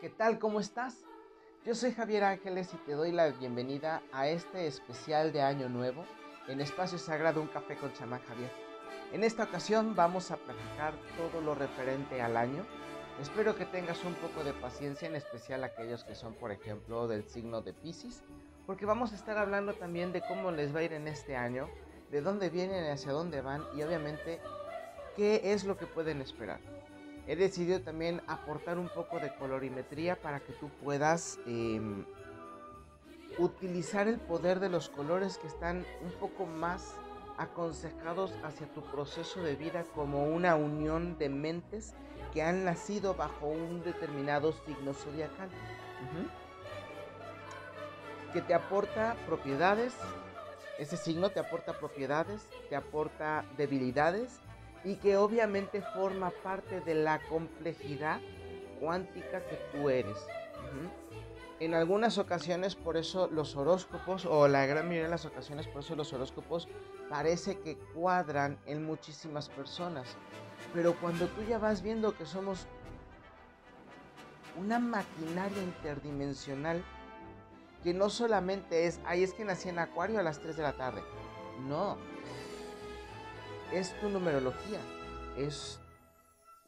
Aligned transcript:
¿Qué 0.00 0.10
tal? 0.10 0.38
¿Cómo 0.38 0.60
estás? 0.60 1.04
Yo 1.64 1.74
soy 1.74 1.90
Javier 1.90 2.22
Ángeles 2.22 2.72
y 2.72 2.76
te 2.76 2.92
doy 2.92 3.10
la 3.10 3.30
bienvenida 3.30 4.00
a 4.12 4.28
este 4.28 4.68
especial 4.68 5.32
de 5.32 5.42
Año 5.42 5.68
Nuevo 5.68 6.04
en 6.46 6.60
Espacio 6.60 6.98
Sagrado 6.98 7.42
Un 7.42 7.48
Café 7.48 7.76
con 7.76 7.92
Chamán 7.94 8.22
Javier. 8.22 8.52
En 9.12 9.24
esta 9.24 9.42
ocasión 9.42 9.96
vamos 9.96 10.30
a 10.30 10.36
platicar 10.36 10.94
todo 11.16 11.40
lo 11.40 11.56
referente 11.56 12.22
al 12.22 12.36
año. 12.36 12.64
Espero 13.20 13.56
que 13.56 13.64
tengas 13.64 14.04
un 14.04 14.14
poco 14.14 14.44
de 14.44 14.52
paciencia, 14.52 15.08
en 15.08 15.16
especial 15.16 15.64
aquellos 15.64 16.04
que 16.04 16.14
son, 16.14 16.34
por 16.34 16.52
ejemplo, 16.52 17.08
del 17.08 17.24
signo 17.24 17.60
de 17.60 17.74
Pisces, 17.74 18.22
porque 18.66 18.86
vamos 18.86 19.10
a 19.10 19.16
estar 19.16 19.36
hablando 19.36 19.74
también 19.74 20.12
de 20.12 20.20
cómo 20.20 20.52
les 20.52 20.72
va 20.72 20.78
a 20.78 20.84
ir 20.84 20.92
en 20.92 21.08
este 21.08 21.34
año, 21.34 21.68
de 22.12 22.20
dónde 22.20 22.50
vienen 22.50 22.84
y 22.84 22.88
hacia 22.90 23.10
dónde 23.10 23.40
van 23.40 23.64
y 23.74 23.82
obviamente 23.82 24.38
qué 25.16 25.40
es 25.52 25.64
lo 25.64 25.76
que 25.76 25.86
pueden 25.86 26.20
esperar. 26.20 26.77
He 27.28 27.36
decidido 27.36 27.82
también 27.82 28.22
aportar 28.26 28.78
un 28.78 28.88
poco 28.88 29.20
de 29.20 29.34
colorimetría 29.34 30.16
para 30.16 30.40
que 30.40 30.54
tú 30.54 30.70
puedas 30.82 31.38
em, 31.46 32.06
utilizar 33.36 34.08
el 34.08 34.18
poder 34.18 34.60
de 34.60 34.70
los 34.70 34.88
colores 34.88 35.36
que 35.36 35.46
están 35.46 35.84
un 36.02 36.10
poco 36.12 36.46
más 36.46 36.94
aconsejados 37.36 38.32
hacia 38.42 38.66
tu 38.72 38.80
proceso 38.80 39.42
de 39.42 39.56
vida 39.56 39.84
como 39.94 40.24
una 40.24 40.56
unión 40.56 41.18
de 41.18 41.28
mentes 41.28 41.92
que 42.32 42.42
han 42.42 42.64
nacido 42.64 43.12
bajo 43.12 43.46
un 43.46 43.82
determinado 43.84 44.52
signo 44.64 44.94
zodiacal. 44.94 45.50
Que 48.32 48.40
te 48.40 48.54
aporta 48.54 49.16
propiedades, 49.26 49.94
ese 50.78 50.96
signo 50.96 51.28
te 51.28 51.40
aporta 51.40 51.78
propiedades, 51.78 52.48
te 52.70 52.76
aporta 52.76 53.44
debilidades 53.58 54.40
y 54.84 54.96
que 54.96 55.16
obviamente 55.16 55.82
forma 55.94 56.30
parte 56.42 56.80
de 56.80 56.94
la 56.94 57.20
complejidad 57.28 58.20
cuántica 58.80 59.44
que 59.46 59.56
tú 59.72 59.90
eres. 59.90 60.16
En 61.60 61.74
algunas 61.74 62.18
ocasiones 62.18 62.76
por 62.76 62.96
eso 62.96 63.28
los 63.32 63.56
horóscopos, 63.56 64.26
o 64.26 64.46
la 64.46 64.66
gran 64.66 64.86
mayoría 64.86 65.04
de 65.04 65.10
las 65.10 65.24
ocasiones 65.24 65.66
por 65.66 65.82
eso 65.82 65.96
los 65.96 66.12
horóscopos 66.12 66.68
parece 67.08 67.58
que 67.58 67.76
cuadran 67.94 68.58
en 68.66 68.84
muchísimas 68.84 69.48
personas. 69.48 70.16
Pero 70.72 70.94
cuando 71.00 71.26
tú 71.26 71.42
ya 71.48 71.58
vas 71.58 71.82
viendo 71.82 72.16
que 72.16 72.26
somos 72.26 72.66
una 74.56 74.78
maquinaria 74.78 75.62
interdimensional, 75.62 76.84
que 77.82 77.94
no 77.94 78.10
solamente 78.10 78.86
es, 78.86 79.00
ahí 79.04 79.22
es 79.22 79.32
que 79.32 79.44
nací 79.44 79.68
en 79.68 79.78
Acuario 79.78 80.18
a 80.18 80.22
las 80.22 80.40
3 80.40 80.56
de 80.56 80.62
la 80.62 80.72
tarde. 80.74 81.02
No, 81.66 81.96
es 83.72 83.98
tu 84.00 84.08
numerología, 84.08 84.80
es 85.36 85.80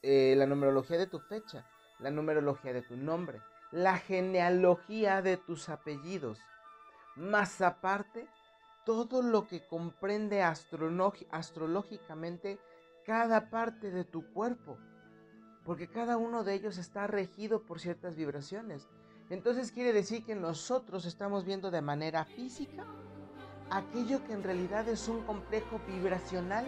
eh, 0.03 0.35
la 0.37 0.47
numerología 0.47 0.99
de 0.99 1.07
tu 1.07 1.19
fecha, 1.19 1.67
la 1.99 2.11
numerología 2.11 2.73
de 2.73 2.83
tu 2.83 2.97
nombre, 2.97 3.41
la 3.71 3.99
genealogía 3.99 5.23
de 5.23 5.37
tus 5.37 5.69
apellidos, 5.69 6.39
más 7.17 7.61
aparte 7.61 8.27
todo 8.85 9.23
lo 9.23 9.47
que 9.47 9.65
comprende 9.67 10.43
astrológicamente 10.43 12.59
cada 13.05 13.51
parte 13.51 13.91
de 13.91 14.05
tu 14.05 14.33
cuerpo, 14.33 14.79
porque 15.65 15.89
cada 15.89 16.17
uno 16.17 16.45
de 16.45 16.55
ellos 16.55 16.79
está 16.79 17.07
regido 17.07 17.65
por 17.65 17.81
ciertas 17.81 18.17
vibraciones. 18.17 18.89
Entonces 19.31 19.73
quiere 19.73 19.93
decir 19.93 20.25
que 20.25 20.35
nosotros 20.35 21.07
estamos 21.07 21.45
viendo 21.45 21.71
de 21.71 21.83
manera 21.83 22.25
física 22.25 22.85
aquello 23.71 24.25
que 24.27 24.33
en 24.33 24.43
realidad 24.43 24.89
es 24.89 25.09
un 25.09 25.23
complejo 25.23 25.81
vibracional 25.87 26.67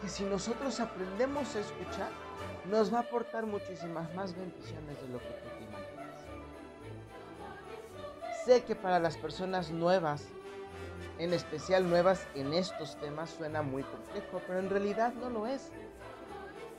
que 0.00 0.08
si 0.08 0.24
nosotros 0.24 0.80
aprendemos 0.80 1.54
a 1.56 1.60
escuchar, 1.60 2.10
nos 2.70 2.92
va 2.92 2.98
a 2.98 3.02
aportar 3.02 3.46
muchísimas 3.46 4.12
más 4.14 4.34
bendiciones 4.34 5.00
de 5.00 5.08
lo 5.08 5.18
que 5.18 5.28
tú 5.28 5.48
te 5.58 5.64
imaginas. 5.64 6.16
Sé 8.44 8.64
que 8.64 8.74
para 8.74 8.98
las 8.98 9.16
personas 9.16 9.70
nuevas, 9.70 10.24
en 11.18 11.32
especial 11.34 11.88
nuevas 11.88 12.26
en 12.34 12.52
estos 12.54 12.98
temas, 12.98 13.30
suena 13.30 13.62
muy 13.62 13.82
complejo, 13.82 14.40
pero 14.46 14.58
en 14.58 14.70
realidad 14.70 15.12
no 15.14 15.28
lo 15.28 15.46
es. 15.46 15.70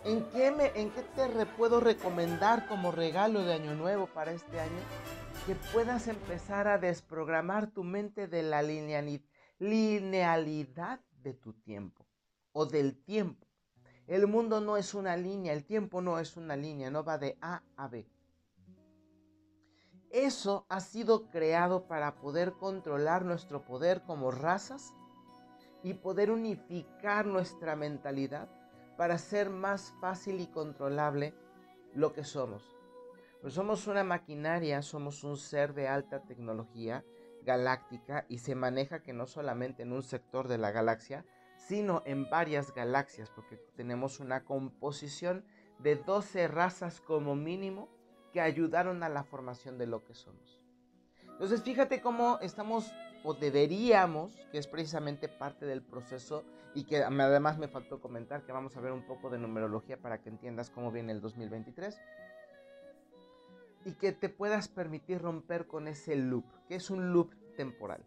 ¿En 0.04 0.24
qué, 0.32 0.50
me, 0.50 0.72
¿En 0.74 0.90
qué 0.90 1.04
te 1.04 1.46
puedo 1.46 1.80
recomendar 1.80 2.68
como 2.68 2.92
regalo 2.92 3.44
de 3.44 3.54
Año 3.54 3.76
Nuevo 3.76 4.08
para 4.08 4.32
este 4.32 4.60
año? 4.60 4.82
Que 5.46 5.54
puedas 5.72 6.08
empezar 6.08 6.68
a 6.68 6.80
desprogramar 6.80 7.68
tu 7.68 7.84
mente 7.84 8.28
de 8.28 8.42
la 8.42 8.64
linealidad 9.60 11.00
de 11.22 11.34
tu 11.36 11.54
tiempo 11.54 12.01
o 12.54 12.66
del 12.66 12.96
tiempo. 13.04 13.48
El 14.08 14.28
mundo 14.28 14.60
no 14.62 14.78
es 14.78 14.94
una 14.94 15.16
línea, 15.16 15.54
el 15.54 15.64
tiempo 15.64 16.02
no 16.02 16.20
es 16.20 16.36
una 16.38 16.56
línea, 16.56 16.90
no 16.90 17.04
va 17.04 17.18
de 17.18 17.38
A 17.42 17.64
a 17.78 17.88
B. 17.88 18.08
Eso 20.10 20.66
ha 20.68 20.82
sido 20.82 21.30
creado 21.30 21.88
para 21.88 22.16
poder 22.16 22.54
controlar 22.54 23.24
nuestro 23.24 23.64
poder 23.64 24.02
como 24.04 24.32
razas 24.32 24.94
y 25.84 25.94
poder 25.94 26.32
unificar 26.32 27.26
nuestra 27.26 27.78
mentalidad 27.78 28.50
para 28.98 29.18
ser 29.18 29.50
más 29.50 29.94
fácil 30.02 30.42
y 30.42 30.48
controlable 30.48 31.34
lo 31.94 32.12
que 32.12 32.26
somos. 32.26 32.76
Pues 33.42 33.54
somos 33.54 33.88
una 33.88 34.04
maquinaria, 34.04 34.82
somos 34.82 35.24
un 35.24 35.38
ser 35.38 35.74
de 35.74 35.88
alta 35.88 36.24
tecnología 36.24 37.04
galáctica 37.44 38.26
y 38.30 38.40
se 38.40 38.54
maneja 38.54 39.02
que 39.02 39.14
no 39.14 39.26
solamente 39.26 39.84
en 39.84 39.94
un 39.94 40.04
sector 40.04 40.48
de 40.48 40.58
la 40.58 40.72
galaxia, 40.72 41.26
sino 41.68 42.02
en 42.06 42.30
varias 42.30 42.74
galaxias, 42.74 43.30
porque 43.30 43.58
tenemos 43.76 44.20
una 44.20 44.44
composición 44.44 45.46
de 45.80 45.96
12 45.96 46.48
razas 46.48 47.02
como 47.02 47.36
mínimo 47.36 47.90
que 48.34 48.42
ayudaron 48.42 49.04
a 49.04 49.10
la 49.10 49.24
formación 49.24 49.78
de 49.78 49.88
lo 49.88 50.04
que 50.04 50.14
somos. 50.14 50.62
Entonces 51.24 51.64
fíjate 51.64 52.02
cómo 52.02 52.40
estamos 52.42 52.92
o 53.24 53.34
deberíamos, 53.34 54.36
que 54.52 54.58
es 54.58 54.68
precisamente 54.68 55.28
parte 55.28 55.66
del 55.66 55.82
proceso 55.82 56.44
y 56.74 56.86
que 56.86 57.04
además 57.04 57.58
me 57.58 57.68
faltó 57.68 58.00
comentar 58.00 58.44
que 58.44 58.52
vamos 58.52 58.76
a 58.78 58.82
ver 58.82 58.92
un 58.92 59.06
poco 59.06 59.30
de 59.30 59.38
numerología 59.38 59.98
para 59.98 60.22
que 60.22 60.30
entiendas 60.30 60.70
cómo 60.70 60.92
viene 60.92 61.12
el 61.12 61.22
2023 61.22 62.00
y 63.86 63.94
que 63.94 64.12
te 64.12 64.30
puedas 64.30 64.68
permitir 64.68 65.22
romper 65.22 65.68
con 65.68 65.88
ese 65.88 66.16
loop, 66.16 66.46
que 66.68 66.76
es 66.76 66.90
un 66.90 67.12
loop 67.12 67.34
temporal. 67.56 68.06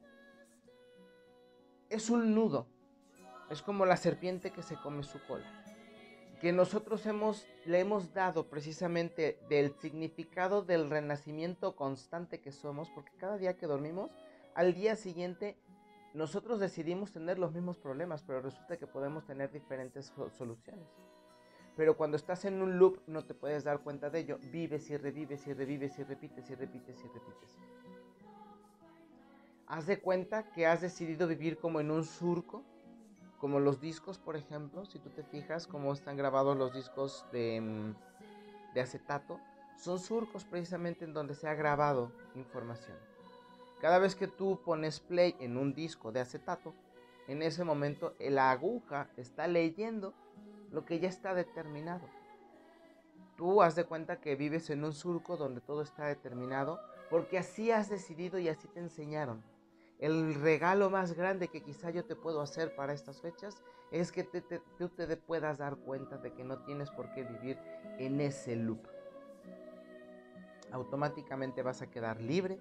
Es 1.90 2.10
un 2.10 2.34
nudo 2.34 2.68
es 3.50 3.62
como 3.62 3.86
la 3.86 3.96
serpiente 3.96 4.50
que 4.50 4.62
se 4.62 4.76
come 4.76 5.02
su 5.02 5.20
cola. 5.26 5.44
Que 6.40 6.52
nosotros 6.52 7.06
hemos, 7.06 7.46
le 7.64 7.80
hemos 7.80 8.12
dado 8.12 8.48
precisamente 8.48 9.38
del 9.48 9.72
significado 9.80 10.62
del 10.62 10.90
renacimiento 10.90 11.76
constante 11.76 12.40
que 12.40 12.52
somos, 12.52 12.90
porque 12.90 13.12
cada 13.16 13.38
día 13.38 13.56
que 13.56 13.66
dormimos, 13.66 14.10
al 14.54 14.74
día 14.74 14.96
siguiente 14.96 15.56
nosotros 16.12 16.60
decidimos 16.60 17.12
tener 17.12 17.38
los 17.38 17.52
mismos 17.52 17.78
problemas, 17.78 18.22
pero 18.22 18.40
resulta 18.40 18.76
que 18.76 18.86
podemos 18.86 19.24
tener 19.24 19.50
diferentes 19.50 20.12
soluciones. 20.36 20.86
Pero 21.76 21.96
cuando 21.96 22.16
estás 22.16 22.44
en 22.44 22.62
un 22.62 22.78
loop 22.78 23.00
no 23.08 23.24
te 23.24 23.34
puedes 23.34 23.64
dar 23.64 23.80
cuenta 23.80 24.10
de 24.10 24.20
ello. 24.20 24.38
Vives 24.52 24.88
y 24.90 24.96
revives 24.96 25.46
y 25.46 25.52
revives 25.52 25.98
y 25.98 26.04
repites 26.04 26.48
y 26.50 26.54
repites 26.54 26.98
y 27.04 27.08
repites. 27.08 27.58
Haz 29.66 29.86
de 29.86 30.00
cuenta 30.00 30.50
que 30.52 30.66
has 30.66 30.82
decidido 30.82 31.26
vivir 31.26 31.58
como 31.58 31.80
en 31.80 31.90
un 31.90 32.04
surco 32.04 32.62
como 33.44 33.60
los 33.60 33.78
discos, 33.78 34.16
por 34.16 34.36
ejemplo, 34.36 34.86
si 34.86 34.98
tú 34.98 35.10
te 35.10 35.22
fijas 35.22 35.66
cómo 35.66 35.92
están 35.92 36.16
grabados 36.16 36.56
los 36.56 36.72
discos 36.72 37.26
de, 37.30 37.60
mm, 37.60 37.94
de 38.72 38.80
acetato, 38.80 39.38
son 39.76 39.98
surcos 39.98 40.46
precisamente 40.46 41.04
en 41.04 41.12
donde 41.12 41.34
se 41.34 41.46
ha 41.46 41.52
grabado 41.52 42.10
información. 42.36 42.96
Cada 43.82 43.98
vez 43.98 44.14
que 44.14 44.28
tú 44.28 44.62
pones 44.64 44.98
play 44.98 45.36
en 45.40 45.58
un 45.58 45.74
disco 45.74 46.10
de 46.10 46.20
acetato, 46.20 46.72
en 47.28 47.42
ese 47.42 47.64
momento 47.64 48.14
la 48.18 48.50
aguja 48.50 49.10
está 49.18 49.46
leyendo 49.46 50.14
lo 50.72 50.86
que 50.86 50.98
ya 50.98 51.10
está 51.10 51.34
determinado. 51.34 52.08
Tú 53.36 53.60
has 53.60 53.74
de 53.74 53.84
cuenta 53.84 54.22
que 54.22 54.36
vives 54.36 54.70
en 54.70 54.84
un 54.84 54.94
surco 54.94 55.36
donde 55.36 55.60
todo 55.60 55.82
está 55.82 56.06
determinado 56.06 56.80
porque 57.10 57.36
así 57.36 57.70
has 57.70 57.90
decidido 57.90 58.38
y 58.38 58.48
así 58.48 58.68
te 58.68 58.80
enseñaron. 58.80 59.42
El 60.04 60.34
regalo 60.34 60.90
más 60.90 61.14
grande 61.14 61.48
que 61.48 61.62
quizá 61.62 61.88
yo 61.88 62.04
te 62.04 62.14
puedo 62.14 62.42
hacer 62.42 62.74
para 62.76 62.92
estas 62.92 63.22
fechas 63.22 63.56
es 63.90 64.12
que 64.12 64.22
tú 64.22 64.90
te 64.90 65.16
puedas 65.16 65.56
dar 65.56 65.76
cuenta 65.76 66.18
de 66.18 66.34
que 66.34 66.44
no 66.44 66.58
tienes 66.58 66.90
por 66.90 67.10
qué 67.14 67.22
vivir 67.22 67.58
en 67.96 68.20
ese 68.20 68.54
loop. 68.54 68.86
Automáticamente 70.72 71.62
vas 71.62 71.80
a 71.80 71.90
quedar 71.90 72.20
libre 72.20 72.58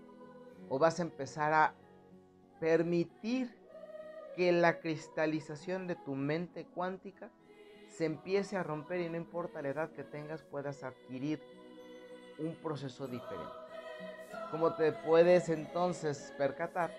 o 0.69 0.79
vas 0.79 0.99
a 0.99 1.01
empezar 1.01 1.51
a 1.51 1.75
permitir 2.61 3.53
que 4.37 4.53
la 4.53 4.79
cristalización 4.79 5.85
de 5.85 5.97
tu 5.97 6.15
mente 6.15 6.65
cuántica 6.73 7.29
se 7.89 8.05
empiece 8.05 8.55
a 8.55 8.63
romper 8.63 9.01
y 9.01 9.09
no 9.09 9.17
importa 9.17 9.61
la 9.61 9.67
edad 9.67 9.91
que 9.91 10.05
tengas, 10.05 10.43
puedas 10.43 10.81
adquirir 10.85 11.41
un 12.39 12.55
proceso 12.55 13.05
diferente. 13.05 13.51
Como 14.49 14.75
te 14.75 14.93
puedes 14.93 15.49
entonces 15.49 16.33
percatar, 16.37 16.91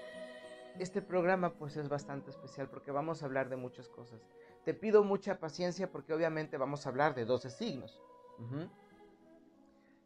este 0.78 1.02
programa 1.02 1.54
pues 1.54 1.76
es 1.76 1.88
bastante 1.88 2.30
especial 2.30 2.68
porque 2.68 2.90
vamos 2.90 3.22
a 3.22 3.26
hablar 3.26 3.48
de 3.48 3.56
muchas 3.56 3.88
cosas. 3.88 4.20
Te 4.64 4.74
pido 4.74 5.04
mucha 5.04 5.38
paciencia 5.38 5.90
porque 5.90 6.14
obviamente 6.14 6.56
vamos 6.56 6.86
a 6.86 6.88
hablar 6.88 7.14
de 7.14 7.24
12 7.24 7.50
signos. 7.50 8.00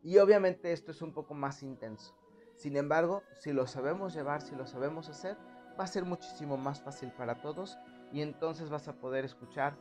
Y 0.03 0.19
obviamente 0.19 0.73
esto 0.73 0.91
es 0.91 1.03
un 1.03 1.13
poco 1.13 1.35
más 1.35 1.63
intenso. 1.63 2.15
Sin 2.55 2.77
embargo, 2.77 3.23
si 3.41 3.53
lo 3.53 3.67
sabemos 3.67 4.15
llevar, 4.15 4.43
si 4.43 4.57
lo 4.57 4.67
sabemos 4.67 5.09
hacer, 5.09 5.37
va 5.79 5.85
a 5.85 5.89
ser 5.89 6.05
muchísimo 6.05 6.57
más 6.57 6.83
fácil 6.83 7.13
para 7.13 7.41
todos 7.41 7.79
y 8.13 8.21
entonces 8.21 8.69
vas 8.69 8.89
a 8.89 8.95
poder 8.95 9.25
escuchar 9.25 9.77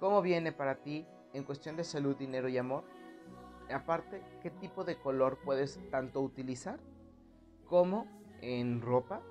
cómo 0.00 0.22
viene 0.22 0.50
para 0.50 0.76
ti 0.76 1.06
en 1.32 1.44
cuestión 1.44 1.76
de 1.76 1.84
salud, 1.84 2.16
dinero 2.16 2.48
y 2.48 2.58
amor. 2.58 2.84
Aparte, 3.70 4.22
qué 4.40 4.50
tipo 4.50 4.84
de 4.84 4.98
color 4.98 5.38
puedes 5.44 5.78
tanto 5.90 6.20
utilizar 6.20 6.80
como 7.66 8.06
en 8.40 8.80
ropa, 8.80 9.22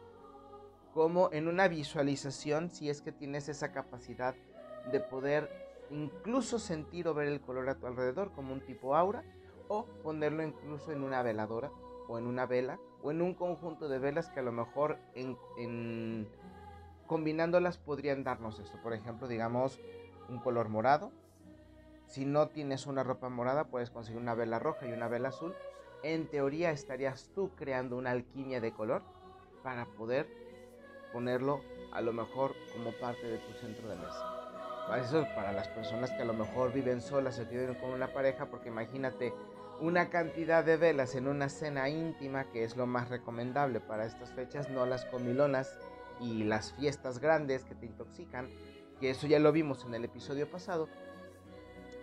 como 0.93 1.29
en 1.31 1.47
una 1.47 1.67
visualización 1.67 2.69
si 2.69 2.89
es 2.89 3.01
que 3.01 3.11
tienes 3.11 3.49
esa 3.49 3.71
capacidad 3.71 4.35
de 4.91 4.99
poder 4.99 5.49
incluso 5.89 6.59
sentir 6.59 7.07
o 7.07 7.13
ver 7.13 7.27
el 7.27 7.41
color 7.41 7.69
a 7.69 7.75
tu 7.75 7.87
alrededor 7.87 8.31
como 8.31 8.53
un 8.53 8.61
tipo 8.61 8.95
aura 8.95 9.23
o 9.67 9.85
ponerlo 10.03 10.43
incluso 10.43 10.91
en 10.91 11.03
una 11.03 11.21
veladora 11.21 11.71
o 12.07 12.17
en 12.17 12.27
una 12.27 12.45
vela 12.45 12.79
o 13.03 13.11
en 13.11 13.21
un 13.21 13.33
conjunto 13.33 13.87
de 13.87 13.99
velas 13.99 14.29
que 14.29 14.39
a 14.39 14.43
lo 14.43 14.51
mejor 14.51 14.97
combinándolas 17.07 17.77
podrían 17.77 18.23
darnos 18.23 18.59
esto. 18.59 18.77
Por 18.81 18.93
ejemplo, 18.93 19.27
digamos 19.27 19.79
un 20.29 20.39
color 20.39 20.69
morado. 20.69 21.11
Si 22.07 22.25
no 22.25 22.49
tienes 22.49 22.85
una 22.85 23.03
ropa 23.03 23.29
morada, 23.29 23.65
puedes 23.65 23.89
conseguir 23.89 24.21
una 24.21 24.35
vela 24.35 24.59
roja 24.59 24.85
y 24.87 24.91
una 24.91 25.07
vela 25.07 25.29
azul. 25.29 25.55
En 26.03 26.27
teoría 26.27 26.71
estarías 26.71 27.31
tú 27.33 27.51
creando 27.55 27.97
una 27.97 28.11
alquimia 28.11 28.59
de 28.59 28.73
color 28.73 29.03
para 29.63 29.85
poder 29.85 30.27
ponerlo 31.11 31.61
a 31.91 32.01
lo 32.01 32.13
mejor 32.13 32.55
como 32.73 32.91
parte 32.93 33.27
de 33.27 33.37
tu 33.37 33.53
centro 33.53 33.89
de 33.89 33.95
mesa. 33.95 34.41
Eso 34.97 35.25
para 35.35 35.53
las 35.53 35.69
personas 35.69 36.11
que 36.11 36.21
a 36.21 36.25
lo 36.25 36.33
mejor 36.33 36.73
viven 36.73 37.01
solas 37.01 37.39
o 37.39 37.45
viven 37.45 37.75
con 37.75 37.91
una 37.91 38.07
pareja, 38.07 38.47
porque 38.47 38.69
imagínate 38.69 39.33
una 39.79 40.09
cantidad 40.09 40.65
de 40.65 40.77
velas 40.77 41.15
en 41.15 41.27
una 41.27 41.49
cena 41.49 41.87
íntima, 41.87 42.51
que 42.51 42.63
es 42.63 42.75
lo 42.75 42.85
más 42.85 43.09
recomendable 43.09 43.79
para 43.79 44.05
estas 44.05 44.31
fechas, 44.33 44.69
no 44.69 44.85
las 44.85 45.05
comilonas 45.05 45.79
y 46.19 46.43
las 46.43 46.73
fiestas 46.73 47.19
grandes 47.19 47.63
que 47.63 47.73
te 47.73 47.85
intoxican, 47.85 48.49
que 48.99 49.11
eso 49.11 49.27
ya 49.27 49.39
lo 49.39 49.51
vimos 49.51 49.85
en 49.85 49.95
el 49.95 50.05
episodio 50.05 50.49
pasado. 50.49 50.89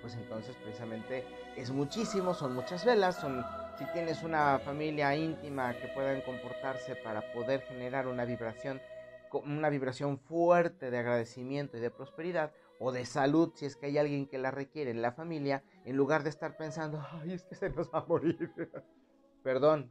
Pues 0.00 0.14
entonces 0.14 0.56
precisamente 0.56 1.25
es 1.56 1.70
muchísimo, 1.70 2.32
son 2.32 2.54
muchas 2.54 2.84
velas, 2.84 3.16
son 3.16 3.44
si 3.78 3.84
tienes 3.93 4.22
una 4.22 4.58
familia 4.58 5.14
íntima 5.14 5.75
que 5.75 5.88
puedan 5.88 6.22
comportarse 6.22 6.96
para 6.96 7.32
poder 7.32 7.61
generar 7.62 8.06
una 8.08 8.25
vibración 8.25 8.81
una 9.32 9.69
vibración 9.70 10.19
fuerte 10.19 10.90
de 10.90 10.98
agradecimiento 10.98 11.76
y 11.76 11.80
de 11.80 11.90
prosperidad 11.90 12.52
o 12.78 12.92
de 12.92 13.04
salud 13.04 13.52
si 13.54 13.66
es 13.66 13.76
que 13.76 13.86
hay 13.86 13.98
alguien 13.98 14.26
que 14.26 14.38
la 14.38 14.50
requiere 14.50 14.90
en 14.90 15.02
la 15.02 15.12
familia, 15.12 15.62
en 15.84 15.96
lugar 15.96 16.22
de 16.22 16.30
estar 16.30 16.56
pensando, 16.56 17.04
ay, 17.12 17.32
es 17.32 17.44
que 17.44 17.54
se 17.54 17.70
nos 17.70 17.92
va 17.92 18.00
a 18.00 18.06
morir. 18.06 18.52
Perdón, 19.42 19.90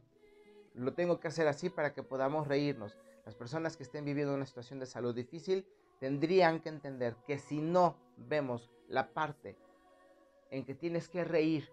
lo 0.74 0.94
tengo 0.94 1.20
que 1.20 1.28
hacer 1.28 1.48
así 1.48 1.70
para 1.70 1.92
que 1.92 2.02
podamos 2.02 2.46
reírnos. 2.46 2.96
Las 3.24 3.34
personas 3.34 3.76
que 3.76 3.82
estén 3.82 4.04
viviendo 4.04 4.34
una 4.34 4.46
situación 4.46 4.78
de 4.78 4.86
salud 4.86 5.14
difícil 5.14 5.66
tendrían 6.00 6.60
que 6.60 6.68
entender 6.68 7.16
que 7.26 7.38
si 7.38 7.60
no 7.60 7.96
vemos 8.16 8.70
la 8.88 9.12
parte 9.12 9.56
en 10.50 10.64
que 10.64 10.74
tienes 10.74 11.08
que 11.08 11.24
reír, 11.24 11.68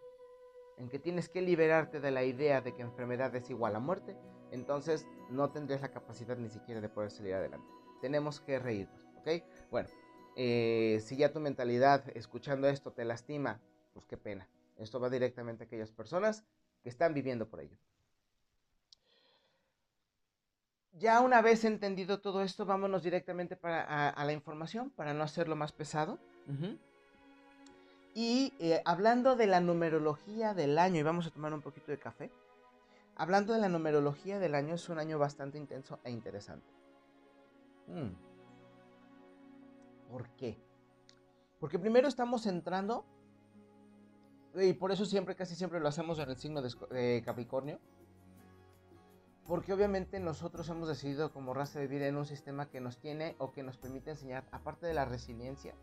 en 0.78 0.90
que 0.90 1.00
tienes 1.00 1.30
que 1.30 1.42
liberarte 1.42 2.00
de 2.00 2.12
la 2.12 2.24
idea 2.24 2.62
de 2.62 2.74
que 2.74 2.82
enfermedad 2.82 3.34
es 3.36 3.50
igual 3.50 3.76
a 3.76 3.80
muerte, 3.80 4.18
entonces 4.52 5.06
no 5.30 5.50
tendrías 5.52 5.82
la 5.82 5.92
capacidad 5.92 6.38
ni 6.38 6.50
siquiera 6.50 6.82
de 6.82 6.90
poder 6.90 7.12
salir 7.12 7.34
adelante. 7.34 7.68
Tenemos 8.02 8.40
que 8.40 8.60
reírnos, 8.60 9.08
¿ok? 9.18 9.44
Bueno, 9.72 9.90
eh, 10.36 11.02
si 11.04 11.16
ya 11.16 11.32
tu 11.32 11.40
mentalidad 11.40 12.04
escuchando 12.16 12.68
esto 12.68 12.92
te 12.92 13.06
lastima, 13.06 13.60
pues 13.94 14.06
qué 14.06 14.18
pena. 14.18 14.48
Esto 14.78 15.00
va 15.00 15.10
directamente 15.10 15.64
a 15.64 15.68
aquellas 15.68 15.92
personas 15.92 16.44
que 16.84 16.90
están 16.90 17.14
viviendo 17.14 17.48
por 17.48 17.62
ello. 17.62 17.78
Ya 20.98 21.20
una 21.22 21.42
vez 21.42 21.66
entendido 21.66 22.22
todo 22.22 22.42
esto, 22.42 22.66
vámonos 22.66 23.04
directamente 23.04 23.56
para, 23.56 24.10
a, 24.10 24.26
la 24.26 24.32
información 24.32 24.90
para 24.92 25.14
no 25.14 25.24
hacerlo 25.24 25.56
más 25.56 25.72
pesado. 25.72 26.20
Y 28.14 28.54
eh, 28.60 28.82
hablando 28.86 29.36
de 29.36 29.48
la 29.48 29.60
numerología 29.60 30.54
del 30.54 30.78
año, 30.78 31.02
y 31.02 31.04
vamos 31.04 31.28
a 31.28 31.32
tomar 31.32 31.54
un 31.54 31.62
poquito 31.62 31.92
de 31.92 31.98
café. 31.98 32.32
Hablando 33.16 33.54
de 33.54 33.60
la 33.60 33.70
numerología 33.70 34.40
del 34.40 34.56
año, 34.56 34.76
es 34.76 34.90
un 34.90 35.00
año 35.00 35.18
bastante 35.18 35.58
intenso 35.58 36.00
e 36.04 36.12
interesante. 36.12 36.68
Mm. 37.88 38.12
¿Por 40.12 40.30
qué? 40.32 40.58
Porque 41.60 41.80
primero 41.80 42.08
estamos 42.08 42.46
entrando, 42.46 43.06
y 44.54 44.74
por 44.74 44.92
eso 44.92 45.06
siempre, 45.06 45.36
casi 45.36 45.56
siempre 45.56 45.80
lo 45.80 45.88
hacemos 45.88 46.20
en 46.20 46.30
el 46.30 46.38
signo 46.38 46.62
de 46.62 47.22
Capricornio, 47.26 47.80
porque 49.48 49.74
obviamente 49.74 50.20
nosotros 50.20 50.68
hemos 50.70 50.88
decidido 50.88 51.32
como 51.32 51.54
raza 51.54 51.80
vivir 51.80 52.02
en 52.02 52.18
un 52.18 52.26
sistema 52.26 52.68
que 52.68 52.82
nos 52.82 52.98
tiene 52.98 53.36
o 53.38 53.52
que 53.52 53.64
nos 53.64 53.78
permite 53.78 54.12
enseñar, 54.12 54.44
aparte 54.52 54.88
de 54.88 54.94
la 54.94 55.06
resiliencia, 55.06 55.76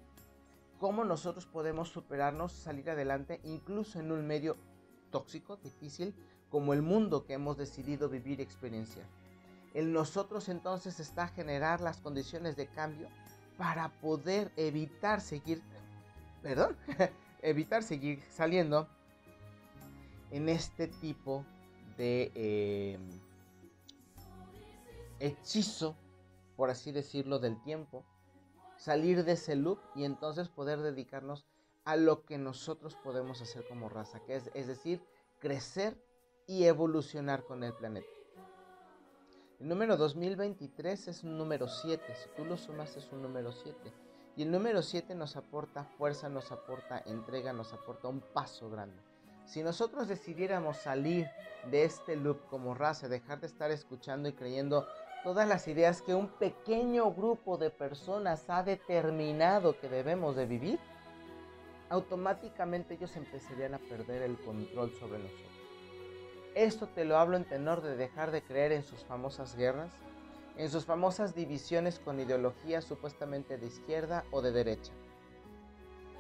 cómo 0.79 1.05
nosotros 1.05 1.47
podemos 1.47 1.89
superarnos, 1.89 2.53
salir 2.53 2.91
adelante, 2.91 3.41
incluso 3.45 4.01
en 4.01 4.11
un 4.11 4.27
medio 4.27 4.57
tóxico, 5.13 5.57
difícil, 5.59 6.13
como 6.51 6.73
el 6.73 6.83
mundo 6.83 7.25
que 7.25 7.35
hemos 7.35 7.57
decidido 7.57 8.09
vivir 8.09 8.41
y 8.41 8.43
experienciar. 8.43 9.07
En 9.75 9.93
nosotros 9.93 10.49
entonces 10.49 10.99
está 10.99 11.29
generar 11.29 11.81
las 11.81 12.01
condiciones 12.01 12.57
de 12.57 12.67
cambio 12.67 13.09
para 13.57 13.89
poder 14.01 14.51
evitar 14.57 15.21
seguir, 15.21 15.63
perdón, 16.43 16.77
evitar 17.43 17.85
seguir 17.85 18.21
saliendo 18.29 18.89
en 20.33 20.49
este 20.49 20.89
tipo 20.89 21.45
de 21.97 22.33
eh, 22.35 22.99
hechizo, 25.21 25.95
por 26.57 26.71
así 26.71 26.91
decirlo, 26.91 27.39
del 27.39 27.63
tiempo, 27.63 28.05
salir 28.77 29.25
de 29.25 29.33
ese 29.33 29.55
loop 29.55 29.79
y 29.95 30.05
entonces 30.05 30.49
poder 30.49 30.81
dedicarnos 30.81 31.47
a 31.85 31.97
lo 31.97 32.25
que 32.25 32.39
nosotros 32.39 32.97
podemos 33.03 33.41
hacer 33.43 33.67
como 33.67 33.89
raza, 33.89 34.21
que 34.21 34.37
es, 34.37 34.51
es 34.55 34.67
decir, 34.67 35.03
crecer 35.39 35.97
y 36.47 36.65
evolucionar 36.65 37.45
con 37.45 37.65
el 37.65 37.75
planeta. 37.75 38.09
El 39.61 39.69
número 39.69 39.97
2023 39.97 41.09
es 41.09 41.23
un 41.23 41.39
número 41.39 41.69
7, 41.69 42.03
si 42.15 42.29
tú 42.37 42.45
lo 42.45 42.57
sumas 42.57 42.97
es 42.97 43.11
un 43.13 43.23
número 43.23 43.53
7. 43.53 43.93
Y 44.35 44.43
el 44.43 44.51
número 44.51 44.83
7 44.83 45.15
nos 45.15 45.37
aporta 45.37 45.85
fuerza, 45.85 46.29
nos 46.29 46.51
aporta 46.51 47.03
entrega, 47.07 47.53
nos 47.53 47.73
aporta 47.73 48.09
un 48.09 48.21
paso 48.21 48.71
grande. 48.71 49.01
Si 49.45 49.63
nosotros 49.63 50.09
decidiéramos 50.09 50.79
salir 50.79 51.29
de 51.71 51.85
este 51.85 52.17
loop 52.17 52.47
como 52.49 52.75
raza, 52.75 53.09
dejar 53.09 53.41
de 53.41 53.47
estar 53.47 53.71
escuchando 53.71 54.29
y 54.29 54.33
creyendo 54.33 54.87
todas 55.23 55.47
las 55.47 55.69
ideas 55.69 56.03
que 56.03 56.15
un 56.15 56.29
pequeño 56.29 57.13
grupo 57.13 57.57
de 57.57 57.71
personas 57.71 58.49
ha 58.49 58.63
determinado 58.63 59.79
que 59.79 59.89
debemos 59.89 60.35
de 60.35 60.47
vivir, 60.47 60.81
automáticamente 61.93 62.95
ellos 62.95 63.15
empezarían 63.17 63.75
a 63.75 63.79
perder 63.79 64.23
el 64.23 64.39
control 64.39 64.95
sobre 64.99 65.19
nosotros. 65.19 65.53
Esto 66.55 66.87
te 66.87 67.05
lo 67.05 67.19
hablo 67.19 67.37
en 67.37 67.45
tenor 67.45 67.83
de 67.83 67.97
dejar 67.97 68.31
de 68.31 68.43
creer 68.43 68.73
en 68.73 68.83
sus 68.83 69.05
famosas 69.05 69.55
guerras, 69.57 69.93
en 70.57 70.71
sus 70.71 70.87
famosas 70.87 71.35
divisiones 71.35 71.99
con 71.99 72.19
ideología 72.19 72.81
supuestamente 72.81 73.59
de 73.59 73.67
izquierda 73.67 74.25
o 74.31 74.41
de 74.41 74.53
derecha. 74.53 74.93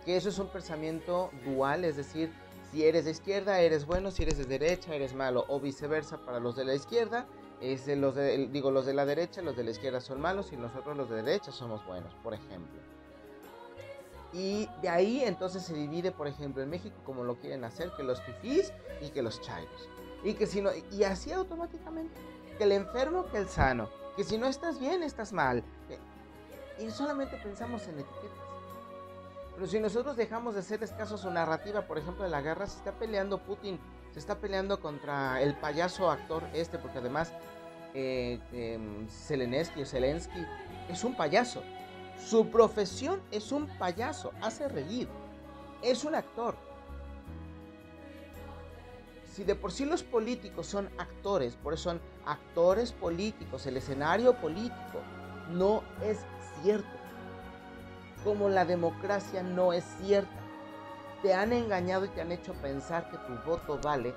Que 0.05 0.17
eso 0.17 0.29
es 0.29 0.38
un 0.38 0.49
pensamiento 0.49 1.31
dual, 1.43 1.87
es 1.87 1.97
decir, 1.97 2.31
si 2.71 2.85
eres 2.85 3.07
de 3.07 3.12
izquierda 3.12 3.61
eres 3.61 3.87
bueno, 3.87 4.11
si 4.11 4.25
eres 4.25 4.37
de 4.37 4.45
derecha 4.45 4.95
eres 4.95 5.14
malo, 5.14 5.47
o 5.49 5.59
viceversa 5.59 6.19
para 6.19 6.38
los 6.38 6.55
de 6.55 6.67
la 6.67 6.75
izquierda, 6.75 7.26
es 7.62 7.87
los 7.87 8.14
de, 8.14 8.47
digo 8.49 8.71
los 8.71 8.85
de 8.85 8.93
la 8.93 9.07
derecha, 9.07 9.41
los 9.41 9.57
de 9.57 9.64
la 9.64 9.71
izquierda 9.71 10.02
son 10.02 10.21
malos 10.21 10.52
y 10.52 10.57
nosotros 10.59 10.99
los 10.99 11.09
de 11.09 11.23
derecha 11.23 11.50
somos 11.50 11.83
buenos, 11.87 12.14
por 12.17 12.35
ejemplo. 12.35 12.92
Y 14.33 14.69
de 14.81 14.89
ahí 14.89 15.23
entonces 15.25 15.62
se 15.62 15.75
divide, 15.75 16.11
por 16.11 16.27
ejemplo, 16.27 16.62
en 16.62 16.71
México 16.71 16.97
como 17.05 17.23
lo 17.25 17.39
quieren 17.39 17.65
hacer, 17.65 17.93
que 17.97 18.03
los 18.03 18.23
fifís 18.23 18.73
y 19.01 19.11
que 19.11 19.23
los 19.23 19.41
chairos. 19.41 19.89
Y 20.25 20.35
que 20.35 20.47
si 20.47 20.62
no, 20.62 20.71
y 20.91 21.05
así 21.05 21.33
automáticamente, 21.33 22.19
que 22.57 22.65
el 22.65 22.73
enfermo 22.73 23.27
que 23.31 23.39
el 23.39 23.49
sano, 23.49 23.91
que 24.17 24.25
si 24.25 24.39
no 24.39 24.47
estás 24.47 24.79
bien, 24.79 25.03
estás 25.03 25.33
mal. 25.33 25.62
Y 26.79 26.91
solamente 26.91 27.37
pensamos 27.37 27.87
en 27.89 28.01
etiquetas. 28.01 28.39
Pero 29.55 29.67
si 29.67 29.79
nosotros 29.81 30.17
dejamos 30.17 30.55
de 30.55 30.62
ser 30.62 30.83
escasos 30.83 31.21
su 31.21 31.31
narrativa, 31.31 31.83
por 31.83 31.99
ejemplo, 31.99 32.25
de 32.25 32.31
la 32.31 32.41
guerra, 32.41 32.67
se 32.67 32.79
está 32.79 32.93
peleando 32.93 33.39
Putin, 33.39 33.79
se 34.12 34.19
está 34.19 34.39
peleando 34.39 34.81
contra 34.81 35.43
el 35.43 35.55
payaso 35.55 36.11
actor 36.11 36.45
este, 36.55 36.79
porque 36.79 36.99
además 36.99 37.33
eh, 37.95 38.41
em, 38.53 39.09
Zelensky 39.09 39.85
Zelensky 39.85 40.47
es 40.89 41.05
un 41.05 41.15
payaso. 41.15 41.62
Su 42.19 42.49
profesión 42.49 43.21
es 43.31 43.52
un 43.52 43.66
payaso, 43.78 44.33
hace 44.40 44.69
reír, 44.69 45.09
es 45.83 46.04
un 46.04 46.14
actor 46.14 46.57
si 49.33 49.45
de 49.45 49.54
por 49.54 49.73
sí 49.73 49.87
los 49.87 50.02
políticos 50.02 50.66
son 50.66 50.90
actores, 50.99 51.57
por 51.57 51.73
eso 51.73 51.85
son 51.85 52.00
actores 52.26 52.92
políticos, 52.92 53.66
el 53.66 53.78
escenario 53.78 54.35
político 54.35 55.00
no 55.50 55.83
es 56.02 56.19
cierto. 56.62 56.87
Como 58.25 58.50
la 58.50 58.66
democracia 58.66 59.42
no 59.42 59.73
es 59.73 59.85
cierta. 60.02 60.31
Te 61.23 61.33
han 61.33 61.52
engañado 61.52 62.04
y 62.04 62.09
te 62.09 62.21
han 62.21 62.31
hecho 62.31 62.52
pensar 62.54 63.11
que 63.11 63.16
tu 63.16 63.35
voto 63.50 63.81
vale 63.83 64.14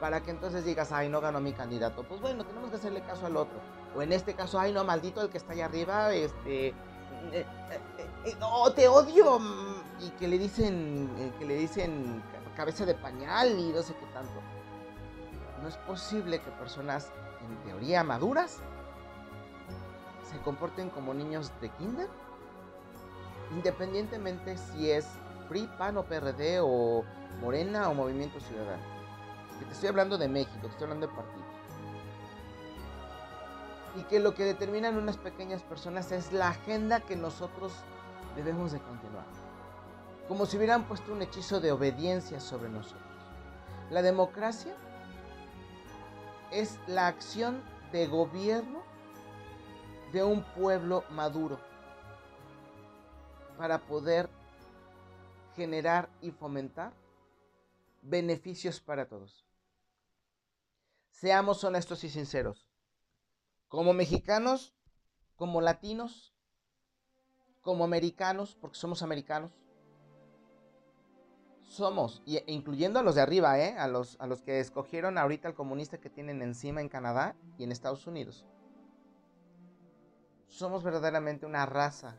para 0.00 0.20
que 0.22 0.32
entonces 0.32 0.64
digas, 0.64 0.90
ay, 0.90 1.08
no 1.08 1.20
ganó 1.20 1.40
mi 1.40 1.52
candidato. 1.52 2.02
Pues 2.02 2.20
bueno, 2.20 2.44
tenemos 2.44 2.70
que 2.70 2.76
hacerle 2.76 3.02
caso 3.02 3.26
al 3.26 3.36
otro. 3.36 3.60
O 3.94 4.02
en 4.02 4.12
este 4.12 4.34
caso, 4.34 4.58
ay, 4.58 4.72
no, 4.72 4.84
maldito 4.84 5.22
el 5.22 5.30
que 5.30 5.38
está 5.38 5.52
allá 5.52 5.66
arriba, 5.66 6.12
este... 6.12 6.74
Eh, 7.32 7.44
eh, 8.24 8.36
oh, 8.42 8.70
te 8.72 8.88
odio. 8.88 9.38
Mm, 9.38 9.82
y 10.00 10.10
que 10.10 10.28
le 10.28 10.38
dicen, 10.38 11.10
que 11.38 11.44
le 11.44 11.56
dicen 11.56 12.22
cabeza 12.56 12.86
de 12.86 12.94
pañal 12.94 13.58
y 13.58 13.70
no 13.70 13.82
sé 13.82 13.94
qué 13.94 14.06
tanto. 14.06 14.40
No 15.62 15.68
es 15.68 15.76
posible 15.78 16.40
que 16.40 16.50
personas 16.52 17.12
en 17.44 17.56
teoría 17.68 18.02
maduras 18.02 18.58
se 20.28 20.38
comporten 20.40 20.90
como 20.90 21.14
niños 21.14 21.52
de 21.60 21.68
kinder, 21.70 22.08
independientemente 23.52 24.56
si 24.56 24.90
es 24.90 25.06
PRI, 25.48 25.68
PAN 25.78 25.98
o 25.98 26.04
PRD 26.04 26.60
o 26.60 27.04
Morena 27.40 27.88
o 27.90 27.94
Movimiento 27.94 28.40
Ciudadano. 28.40 28.82
Que 29.58 29.66
te 29.66 29.72
estoy 29.72 29.88
hablando 29.88 30.18
de 30.18 30.28
México, 30.28 30.58
te 30.62 30.68
estoy 30.68 30.84
hablando 30.84 31.06
de 31.06 31.14
partidos. 31.14 31.55
Y 33.96 34.02
que 34.04 34.20
lo 34.20 34.34
que 34.34 34.44
determinan 34.44 34.96
unas 34.96 35.16
pequeñas 35.16 35.62
personas 35.62 36.12
es 36.12 36.32
la 36.32 36.48
agenda 36.48 37.00
que 37.00 37.16
nosotros 37.16 37.72
debemos 38.34 38.72
de 38.72 38.80
continuar. 38.80 39.24
Como 40.28 40.44
si 40.46 40.56
hubieran 40.56 40.86
puesto 40.86 41.12
un 41.12 41.22
hechizo 41.22 41.60
de 41.60 41.72
obediencia 41.72 42.40
sobre 42.40 42.68
nosotros. 42.68 43.02
La 43.90 44.02
democracia 44.02 44.74
es 46.50 46.78
la 46.86 47.06
acción 47.06 47.62
de 47.92 48.06
gobierno 48.06 48.82
de 50.12 50.24
un 50.24 50.42
pueblo 50.42 51.04
maduro 51.10 51.58
para 53.56 53.78
poder 53.78 54.28
generar 55.54 56.08
y 56.20 56.30
fomentar 56.30 56.92
beneficios 58.02 58.80
para 58.80 59.06
todos. 59.06 59.44
Seamos 61.10 61.64
honestos 61.64 62.04
y 62.04 62.10
sinceros. 62.10 62.65
Como 63.68 63.92
mexicanos, 63.92 64.74
como 65.36 65.60
latinos, 65.60 66.34
como 67.62 67.84
americanos, 67.84 68.56
porque 68.60 68.76
somos 68.76 69.02
americanos, 69.02 69.52
somos, 71.62 72.22
e 72.26 72.44
incluyendo 72.46 72.98
a 72.98 73.02
los 73.02 73.16
de 73.16 73.22
arriba, 73.22 73.58
¿eh? 73.58 73.76
a, 73.76 73.88
los, 73.88 74.16
a 74.20 74.26
los 74.26 74.40
que 74.42 74.60
escogieron 74.60 75.18
ahorita 75.18 75.48
el 75.48 75.54
comunista 75.54 75.98
que 75.98 76.10
tienen 76.10 76.42
encima 76.42 76.80
en 76.80 76.88
Canadá 76.88 77.34
y 77.58 77.64
en 77.64 77.72
Estados 77.72 78.06
Unidos. 78.06 78.46
Somos 80.46 80.84
verdaderamente 80.84 81.44
una 81.44 81.66
raza 81.66 82.16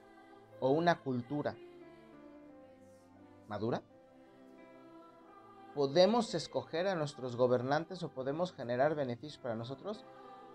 o 0.59 0.71
una 0.71 0.99
cultura 0.99 1.55
madura. 3.47 3.81
¿Podemos 5.73 6.33
escoger 6.33 6.87
a 6.87 6.95
nuestros 6.95 7.35
gobernantes 7.35 8.03
o 8.03 8.09
podemos 8.09 8.51
generar 8.51 8.95
beneficios 8.95 9.37
para 9.37 9.55
nosotros? 9.55 10.05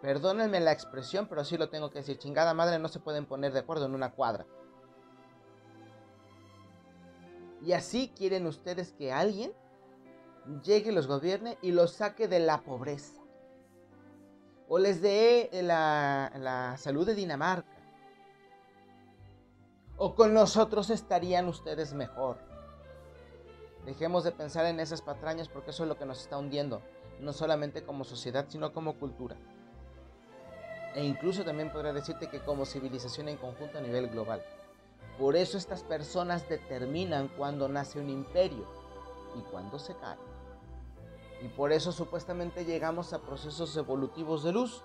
Perdónenme 0.02 0.58
la 0.58 0.72
expresión, 0.72 1.28
pero 1.28 1.44
sí 1.44 1.56
lo 1.56 1.70
tengo 1.70 1.90
que 1.90 2.00
decir. 2.00 2.18
Chingada 2.18 2.52
madre, 2.54 2.80
no 2.80 2.88
se 2.88 2.98
pueden 2.98 3.24
poner 3.24 3.52
de 3.52 3.60
acuerdo 3.60 3.86
en 3.86 3.94
una 3.94 4.10
cuadra. 4.10 4.44
Y 7.64 7.72
así 7.72 8.12
quieren 8.16 8.48
ustedes 8.48 8.92
que 8.92 9.12
alguien 9.12 9.52
llegue, 10.64 10.90
los 10.90 11.06
gobierne 11.06 11.56
y 11.62 11.70
los 11.70 11.92
saque 11.92 12.26
de 12.26 12.40
la 12.40 12.62
pobreza. 12.62 13.22
O 14.68 14.80
les 14.80 15.00
dé 15.00 15.48
la, 15.62 16.32
la 16.36 16.76
salud 16.78 17.06
de 17.06 17.14
Dinamarca. 17.14 17.70
O 19.98 20.16
con 20.16 20.34
nosotros 20.34 20.90
estarían 20.90 21.46
ustedes 21.46 21.94
mejor. 21.94 22.38
Dejemos 23.84 24.24
de 24.24 24.32
pensar 24.32 24.66
en 24.66 24.80
esas 24.80 25.00
patrañas 25.00 25.48
porque 25.48 25.70
eso 25.70 25.84
es 25.84 25.88
lo 25.88 25.96
que 25.96 26.06
nos 26.06 26.22
está 26.22 26.38
hundiendo. 26.38 26.82
No 27.20 27.32
solamente 27.32 27.84
como 27.84 28.02
sociedad, 28.02 28.46
sino 28.48 28.72
como 28.72 28.98
cultura. 28.98 29.36
E 30.94 31.04
incluso 31.04 31.44
también 31.44 31.72
podría 31.72 31.92
decirte 31.92 32.28
que 32.28 32.40
como 32.40 32.66
civilización 32.66 33.28
en 33.28 33.38
conjunto 33.38 33.78
a 33.78 33.80
nivel 33.80 34.08
global. 34.08 34.42
Por 35.18 35.36
eso 35.36 35.58
estas 35.58 35.82
personas 35.82 36.48
determinan 36.48 37.28
cuándo 37.28 37.68
nace 37.68 38.00
un 38.00 38.10
imperio 38.10 38.66
y 39.38 39.40
cuándo 39.50 39.78
se 39.78 39.94
cae. 39.96 40.18
Y 41.42 41.48
por 41.48 41.72
eso 41.72 41.92
supuestamente 41.92 42.64
llegamos 42.64 43.12
a 43.12 43.20
procesos 43.20 43.76
evolutivos 43.76 44.42
de 44.42 44.52
luz, 44.52 44.82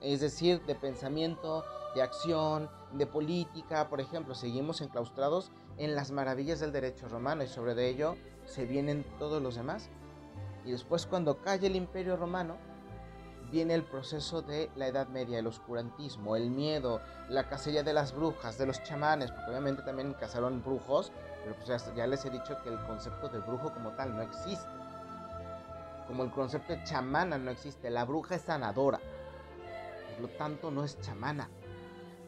es 0.00 0.20
decir, 0.20 0.64
de 0.66 0.74
pensamiento, 0.74 1.64
de 1.94 2.02
acción, 2.02 2.68
de 2.92 3.06
política. 3.06 3.88
Por 3.88 4.00
ejemplo, 4.00 4.34
seguimos 4.34 4.80
enclaustrados 4.80 5.50
en 5.76 5.94
las 5.94 6.10
maravillas 6.10 6.60
del 6.60 6.72
derecho 6.72 7.08
romano 7.08 7.44
y 7.44 7.48
sobre 7.48 7.74
de 7.74 7.88
ello 7.88 8.16
se 8.44 8.64
vienen 8.64 9.04
todos 9.18 9.40
los 9.40 9.54
demás. 9.54 9.88
Y 10.64 10.72
después 10.72 11.06
cuando 11.06 11.40
cae 11.40 11.64
el 11.64 11.76
imperio 11.76 12.16
romano, 12.16 12.56
viene 13.50 13.74
el 13.74 13.82
proceso 13.82 14.42
de 14.42 14.70
la 14.76 14.86
Edad 14.86 15.08
Media, 15.08 15.38
el 15.38 15.46
oscurantismo, 15.46 16.36
el 16.36 16.50
miedo, 16.50 17.00
la 17.28 17.48
cacería 17.48 17.82
de 17.82 17.92
las 17.92 18.14
brujas, 18.14 18.58
de 18.58 18.66
los 18.66 18.82
chamanes, 18.82 19.30
porque 19.30 19.50
obviamente 19.50 19.82
también 19.82 20.14
cazaron 20.14 20.62
brujos, 20.62 21.12
pero 21.42 21.56
pues 21.56 21.94
ya, 21.96 22.06
les 22.06 22.24
he 22.24 22.30
dicho 22.30 22.56
que 22.62 22.68
el 22.68 22.78
concepto 22.86 23.28
de 23.28 23.40
brujo 23.40 23.72
como 23.72 23.90
tal 23.90 24.14
no 24.14 24.22
existe. 24.22 24.68
Como 26.06 26.24
el 26.24 26.30
concepto 26.30 26.72
de 26.72 26.84
chamana 26.84 27.38
no 27.38 27.50
existe, 27.50 27.90
la 27.90 28.04
bruja 28.04 28.36
es 28.36 28.42
sanadora, 28.42 29.00
por 30.12 30.22
lo 30.22 30.28
tanto 30.36 30.70
no 30.70 30.84
es 30.84 31.00
chamana. 31.00 31.48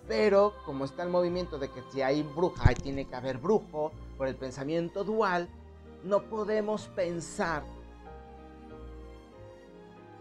Pero 0.08 0.54
como 0.64 0.84
está 0.84 1.04
el 1.04 1.10
movimiento 1.10 1.58
de 1.58 1.70
que 1.70 1.82
si 1.92 2.02
hay 2.02 2.22
bruja, 2.22 2.68
ahí 2.68 2.74
tiene 2.74 3.06
que 3.06 3.14
haber 3.14 3.38
brujo, 3.38 3.92
por 4.18 4.26
el 4.26 4.36
pensamiento 4.36 5.04
dual, 5.04 5.48
no 6.04 6.22
podemos 6.24 6.88
pensar 6.88 7.62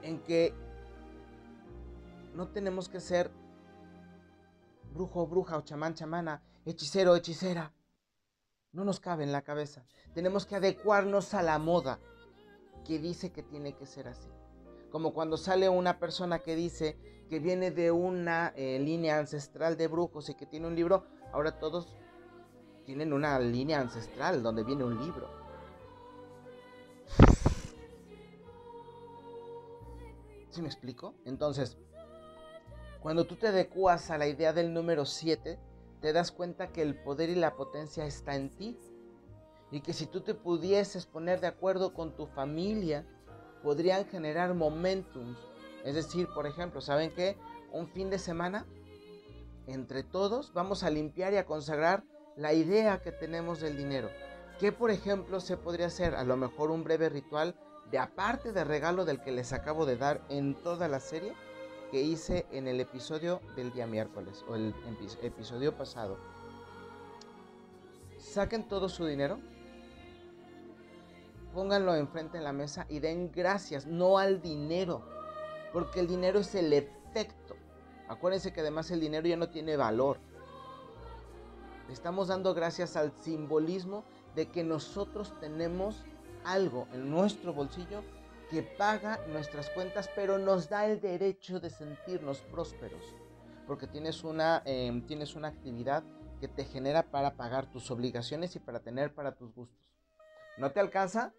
en 0.03 0.19
que 0.19 0.53
no 2.33 2.49
tenemos 2.49 2.89
que 2.89 2.99
ser 2.99 3.31
brujo, 4.93 5.27
bruja 5.27 5.57
o 5.57 5.61
chamán, 5.61 5.93
chamana, 5.93 6.43
hechicero, 6.65 7.15
hechicera. 7.15 7.73
No 8.71 8.85
nos 8.85 8.99
cabe 8.99 9.23
en 9.23 9.31
la 9.31 9.41
cabeza. 9.41 9.85
Tenemos 10.13 10.45
que 10.45 10.55
adecuarnos 10.55 11.33
a 11.33 11.41
la 11.41 11.59
moda 11.59 11.99
que 12.85 12.99
dice 12.99 13.31
que 13.31 13.43
tiene 13.43 13.75
que 13.75 13.85
ser 13.85 14.07
así. 14.07 14.29
Como 14.91 15.13
cuando 15.13 15.37
sale 15.37 15.69
una 15.69 15.99
persona 15.99 16.39
que 16.39 16.55
dice 16.55 16.97
que 17.29 17.39
viene 17.39 17.71
de 17.71 17.91
una 17.91 18.53
eh, 18.55 18.79
línea 18.79 19.17
ancestral 19.17 19.77
de 19.77 19.87
brujos 19.87 20.29
y 20.29 20.35
que 20.35 20.45
tiene 20.45 20.67
un 20.67 20.75
libro, 20.75 21.05
ahora 21.31 21.59
todos 21.59 21.95
tienen 22.85 23.13
una 23.13 23.39
línea 23.39 23.79
ancestral 23.79 24.43
donde 24.43 24.63
viene 24.63 24.83
un 24.83 24.99
libro. 24.99 25.29
¿Sí 30.49 30.61
me 30.61 30.67
explico? 30.67 31.15
Entonces, 31.23 31.77
cuando 33.01 33.25
tú 33.25 33.35
te 33.35 33.47
adecuas 33.47 34.11
a 34.11 34.17
la 34.19 34.27
idea 34.27 34.53
del 34.53 34.73
número 34.73 35.05
7, 35.05 35.57
te 36.01 36.13
das 36.13 36.31
cuenta 36.31 36.71
que 36.71 36.83
el 36.83 36.95
poder 36.95 37.29
y 37.29 37.35
la 37.35 37.55
potencia 37.55 38.05
está 38.05 38.35
en 38.35 38.49
ti. 38.51 38.77
Y 39.71 39.81
que 39.81 39.93
si 39.93 40.05
tú 40.05 40.21
te 40.21 40.35
pudieses 40.35 41.07
poner 41.07 41.41
de 41.41 41.47
acuerdo 41.47 41.95
con 41.95 42.15
tu 42.15 42.27
familia, 42.27 43.07
podrían 43.63 44.05
generar 44.05 44.53
momentum. 44.53 45.35
Es 45.83 45.95
decir, 45.95 46.27
por 46.35 46.45
ejemplo, 46.45 46.79
¿saben 46.79 47.11
qué? 47.15 47.37
Un 47.71 47.87
fin 47.87 48.11
de 48.11 48.19
semana, 48.19 48.67
entre 49.65 50.03
todos, 50.03 50.53
vamos 50.53 50.83
a 50.83 50.91
limpiar 50.91 51.33
y 51.33 51.37
a 51.37 51.45
consagrar 51.47 52.03
la 52.35 52.53
idea 52.53 53.01
que 53.01 53.11
tenemos 53.11 53.61
del 53.61 53.77
dinero. 53.77 54.09
¿Qué, 54.59 54.71
por 54.71 54.91
ejemplo, 54.91 55.39
se 55.39 55.57
podría 55.57 55.87
hacer? 55.87 56.13
A 56.13 56.23
lo 56.23 56.37
mejor 56.37 56.69
un 56.69 56.83
breve 56.83 57.09
ritual 57.09 57.55
de 57.89 57.97
aparte 57.97 58.51
de 58.51 58.63
regalo 58.63 59.05
del 59.05 59.21
que 59.21 59.31
les 59.31 59.53
acabo 59.53 59.87
de 59.87 59.97
dar 59.97 60.21
en 60.29 60.53
toda 60.53 60.87
la 60.87 60.99
serie 60.99 61.33
que 61.91 62.01
hice 62.01 62.45
en 62.51 62.67
el 62.67 62.79
episodio 62.79 63.41
del 63.57 63.73
día 63.73 63.85
miércoles 63.85 64.45
o 64.47 64.55
el 64.55 64.73
episodio 65.21 65.75
pasado. 65.75 66.17
Saquen 68.17 68.67
todo 68.67 68.87
su 68.87 69.05
dinero, 69.05 69.39
pónganlo 71.53 71.93
enfrente 71.95 72.37
de 72.37 72.43
la 72.45 72.53
mesa 72.53 72.85
y 72.87 72.99
den 72.99 73.29
gracias, 73.29 73.85
no 73.85 74.17
al 74.17 74.41
dinero, 74.41 75.01
porque 75.73 75.99
el 75.99 76.07
dinero 76.07 76.39
es 76.39 76.55
el 76.55 76.71
efecto. 76.71 77.57
Acuérdense 78.07 78.53
que 78.53 78.61
además 78.61 78.89
el 78.91 79.01
dinero 79.01 79.27
ya 79.27 79.35
no 79.35 79.49
tiene 79.49 79.75
valor. 79.75 80.17
Estamos 81.91 82.29
dando 82.29 82.53
gracias 82.53 82.95
al 82.95 83.11
simbolismo 83.19 84.05
de 84.33 84.47
que 84.47 84.63
nosotros 84.63 85.37
tenemos 85.41 86.05
algo 86.45 86.87
en 86.93 87.11
nuestro 87.11 87.53
bolsillo 87.53 88.01
que 88.51 88.63
paga 88.63 89.25
nuestras 89.27 89.69
cuentas, 89.69 90.09
pero 90.13 90.37
nos 90.37 90.67
da 90.67 90.85
el 90.85 90.99
derecho 90.99 91.61
de 91.61 91.69
sentirnos 91.69 92.39
prósperos, 92.41 93.01
porque 93.65 93.87
tienes 93.87 94.25
una, 94.25 94.61
em, 94.65 95.07
tienes 95.07 95.35
una 95.35 95.47
actividad 95.47 96.03
que 96.41 96.49
te 96.49 96.65
genera 96.65 97.03
para 97.03 97.37
pagar 97.37 97.71
tus 97.71 97.89
obligaciones 97.91 98.53
y 98.57 98.59
para 98.59 98.81
tener 98.81 99.13
para 99.13 99.35
tus 99.35 99.55
gustos. 99.55 99.79
¿No 100.57 100.71
te 100.71 100.81
alcanza? 100.81 101.33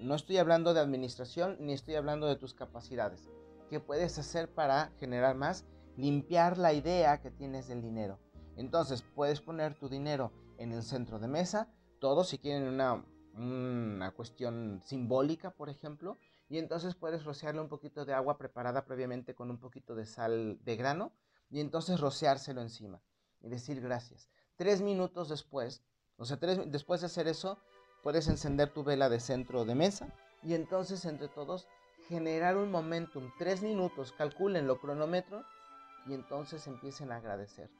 No 0.00 0.16
estoy 0.16 0.38
hablando 0.38 0.74
de 0.74 0.80
administración 0.80 1.56
ni 1.60 1.74
estoy 1.74 1.94
hablando 1.94 2.26
de 2.26 2.34
tus 2.34 2.54
capacidades. 2.54 3.30
¿Qué 3.70 3.78
puedes 3.78 4.18
hacer 4.18 4.52
para 4.52 4.90
generar 4.98 5.36
más? 5.36 5.64
Limpiar 5.96 6.58
la 6.58 6.72
idea 6.72 7.20
que 7.20 7.30
tienes 7.30 7.68
del 7.68 7.82
dinero. 7.82 8.18
Entonces 8.56 9.04
puedes 9.14 9.40
poner 9.40 9.78
tu 9.78 9.88
dinero 9.88 10.32
en 10.58 10.72
el 10.72 10.82
centro 10.82 11.20
de 11.20 11.28
mesa, 11.28 11.68
todos 12.00 12.28
si 12.28 12.38
quieren 12.38 12.66
una, 12.66 13.04
una 13.34 14.10
cuestión 14.10 14.80
simbólica, 14.82 15.50
por 15.52 15.68
ejemplo, 15.68 16.16
Y 16.48 16.58
entonces 16.58 16.94
puedes 16.94 17.24
rociarle 17.24 17.60
un 17.60 17.68
poquito 17.68 18.04
de 18.04 18.14
agua 18.14 18.38
preparada 18.38 18.84
previamente 18.84 19.34
con 19.34 19.50
un 19.50 19.58
poquito 19.58 19.94
de 19.94 20.06
sal 20.06 20.58
de 20.64 20.76
grano 20.76 21.12
y 21.50 21.60
entonces 21.60 22.00
rociárselo 22.00 22.60
encima 22.60 23.02
y 23.40 23.48
decir 23.48 23.80
gracias. 23.80 24.30
Tres 24.56 24.80
minutos 24.80 25.28
después, 25.28 25.82
o 26.16 26.24
sea, 26.24 26.38
tres, 26.38 26.60
después 26.66 27.00
de 27.00 27.06
hacer 27.06 27.28
eso, 27.28 27.58
puedes 28.02 28.28
encender 28.28 28.72
tu 28.72 28.82
vela 28.82 29.08
de 29.08 29.20
centro 29.20 29.64
de 29.64 29.74
mesa 29.74 30.14
y 30.42 30.54
entonces 30.54 31.04
entre 31.04 31.28
todos 31.28 31.68
generar 32.08 32.56
un 32.56 32.70
momentum. 32.70 33.30
Tres 33.38 33.62
minutos, 33.62 34.12
calculen 34.12 34.66
lo 34.66 34.80
cronómetro 34.80 35.44
y 36.06 36.14
entonces 36.14 36.66
empiecen 36.66 37.12
a 37.12 37.16
agradecer 37.16 37.70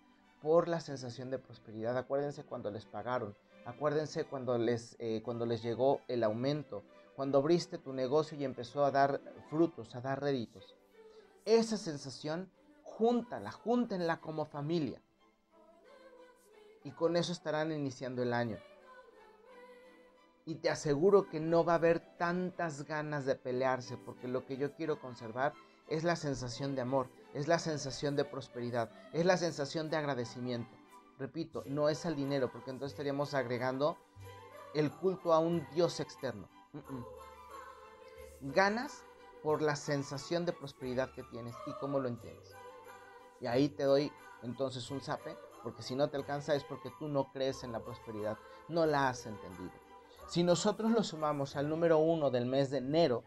por 0.43 0.69
la 0.69 0.81
sensación 0.81 1.31
de 1.31 1.39
prosperidad. 1.39 1.97
Acuérdense 1.97 2.45
cuando 2.45 2.71
les 2.71 2.85
pagaron, 2.85 3.35
acuérdense 3.65 4.25
cuando 4.25 4.59
les, 4.59 4.97
eh, 4.99 5.23
cuando 5.25 5.47
les 5.47 5.63
llegó 5.63 6.03
el 6.09 6.23
aumento, 6.23 6.85
cuando 7.19 7.39
abriste 7.39 7.79
tu 7.79 7.93
negocio 7.93 8.39
y 8.39 8.45
empezó 8.45 8.85
a 8.85 8.93
dar 8.93 9.21
frutos, 9.51 9.93
a 9.97 10.01
dar 10.01 10.21
réditos. 10.21 10.77
Esa 11.45 11.77
sensación, 11.77 12.49
júntala, 12.85 13.51
júntenla 13.51 14.21
como 14.21 14.45
familia. 14.45 15.03
Y 16.85 16.93
con 16.93 17.17
eso 17.17 17.33
estarán 17.33 17.73
iniciando 17.73 18.23
el 18.23 18.33
año. 18.33 18.57
Y 20.47 20.55
te 20.55 20.71
aseguro 20.71 21.29
que 21.29 21.41
no 21.41 21.65
va 21.65 21.73
a 21.73 21.79
haber 21.79 21.99
tantas 22.19 22.85
ganas 22.85 23.27
de 23.27 23.35
pelearse, 23.35 23.97
porque 23.97 24.29
lo 24.29 24.47
que 24.47 24.57
yo 24.57 24.77
quiero 24.77 25.01
conservar 25.01 25.55
es 25.89 26.05
la 26.05 26.15
sensación 26.15 26.77
de 26.77 26.83
amor, 26.83 27.11
es 27.35 27.49
la 27.49 27.59
sensación 27.59 28.15
de 28.15 28.27
prosperidad, 28.27 28.93
es 29.13 29.27
la 29.27 29.39
sensación 29.39 29.91
de 29.91 29.97
agradecimiento. 29.97 30.71
Repito, 31.19 31.65
no 31.67 31.89
es 31.89 32.07
al 32.07 32.15
dinero, 32.15 32.53
porque 32.53 32.71
entonces 32.71 32.93
estaríamos 32.93 33.35
agregando 33.35 33.99
el 34.73 34.93
culto 34.93 35.33
a 35.33 35.41
un 35.41 35.67
Dios 35.75 35.99
externo. 35.99 36.49
Ganas 38.41 39.05
por 39.43 39.63
la 39.63 39.77
sensación 39.77 40.45
de 40.47 40.53
prosperidad 40.53 41.13
que 41.13 41.23
tienes 41.25 41.55
y 41.67 41.73
cómo 41.81 42.01
lo 42.01 42.09
entiendes. 42.09 42.55
Y 43.41 43.47
ahí 43.47 43.69
te 43.69 43.85
doy 43.85 44.13
entonces 44.43 44.91
un 44.91 45.01
zape, 45.01 45.37
porque 45.63 45.83
si 45.83 45.95
no 45.95 46.09
te 46.09 46.17
alcanza 46.17 46.55
es 46.55 46.65
porque 46.65 46.93
tú 46.99 47.09
no 47.09 47.33
crees 47.33 47.65
en 47.65 47.73
la 47.73 47.81
prosperidad, 47.81 48.39
no 48.69 48.87
la 48.87 49.09
has 49.09 49.27
entendido. 49.27 49.73
Si 50.27 50.43
nosotros 50.43 50.91
lo 50.91 51.03
sumamos 51.03 51.57
al 51.57 51.69
número 51.69 51.99
uno 51.99 52.31
del 52.31 52.47
mes 52.47 52.71
de 52.71 52.79
enero, 52.79 53.25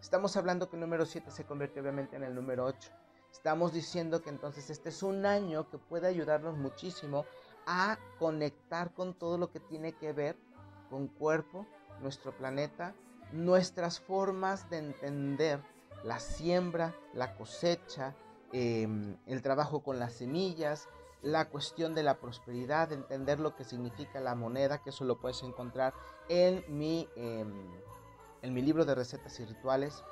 estamos 0.00 0.36
hablando 0.36 0.68
que 0.68 0.76
el 0.76 0.80
número 0.80 1.04
7 1.06 1.30
se 1.30 1.44
convierte 1.44 1.80
obviamente 1.80 2.16
en 2.16 2.22
el 2.22 2.34
número 2.34 2.64
8. 2.64 2.92
Estamos 3.32 3.72
diciendo 3.72 4.22
que 4.22 4.30
entonces 4.30 4.70
este 4.70 4.88
es 4.90 5.02
un 5.02 5.26
año 5.26 5.68
que 5.68 5.78
puede 5.78 6.06
ayudarnos 6.06 6.56
muchísimo 6.56 7.26
a 7.66 7.98
conectar 8.18 8.94
con 8.94 9.14
todo 9.14 9.38
lo 9.38 9.50
que 9.50 9.60
tiene 9.60 9.92
que 9.92 10.12
ver 10.12 10.36
con 10.88 11.08
cuerpo, 11.08 11.66
nuestro 12.00 12.36
planeta, 12.36 12.94
nuestras 13.32 14.00
formas 14.00 14.68
de 14.70 14.78
entender 14.78 15.60
la 16.04 16.18
siembra, 16.18 16.94
la 17.12 17.34
cosecha, 17.36 18.14
em, 18.52 19.16
el 19.26 19.42
trabajo 19.42 19.82
con 19.82 19.98
las 19.98 20.14
semillas, 20.14 20.88
la 21.22 21.48
cuestión 21.48 21.94
de 21.94 22.02
la 22.02 22.18
prosperidad, 22.18 22.92
entender 22.92 23.40
lo 23.40 23.56
que 23.56 23.64
significa 23.64 24.20
la 24.20 24.34
moneda, 24.34 24.82
que 24.82 24.90
eso 24.90 25.04
lo 25.04 25.18
puedes 25.20 25.42
encontrar 25.42 25.92
en 26.28 26.64
mi, 26.68 27.08
em, 27.16 27.68
en 28.42 28.54
mi 28.54 28.62
libro 28.62 28.84
de 28.84 28.94
recetas 28.94 29.38
y 29.40 29.44
rituales, 29.44 30.04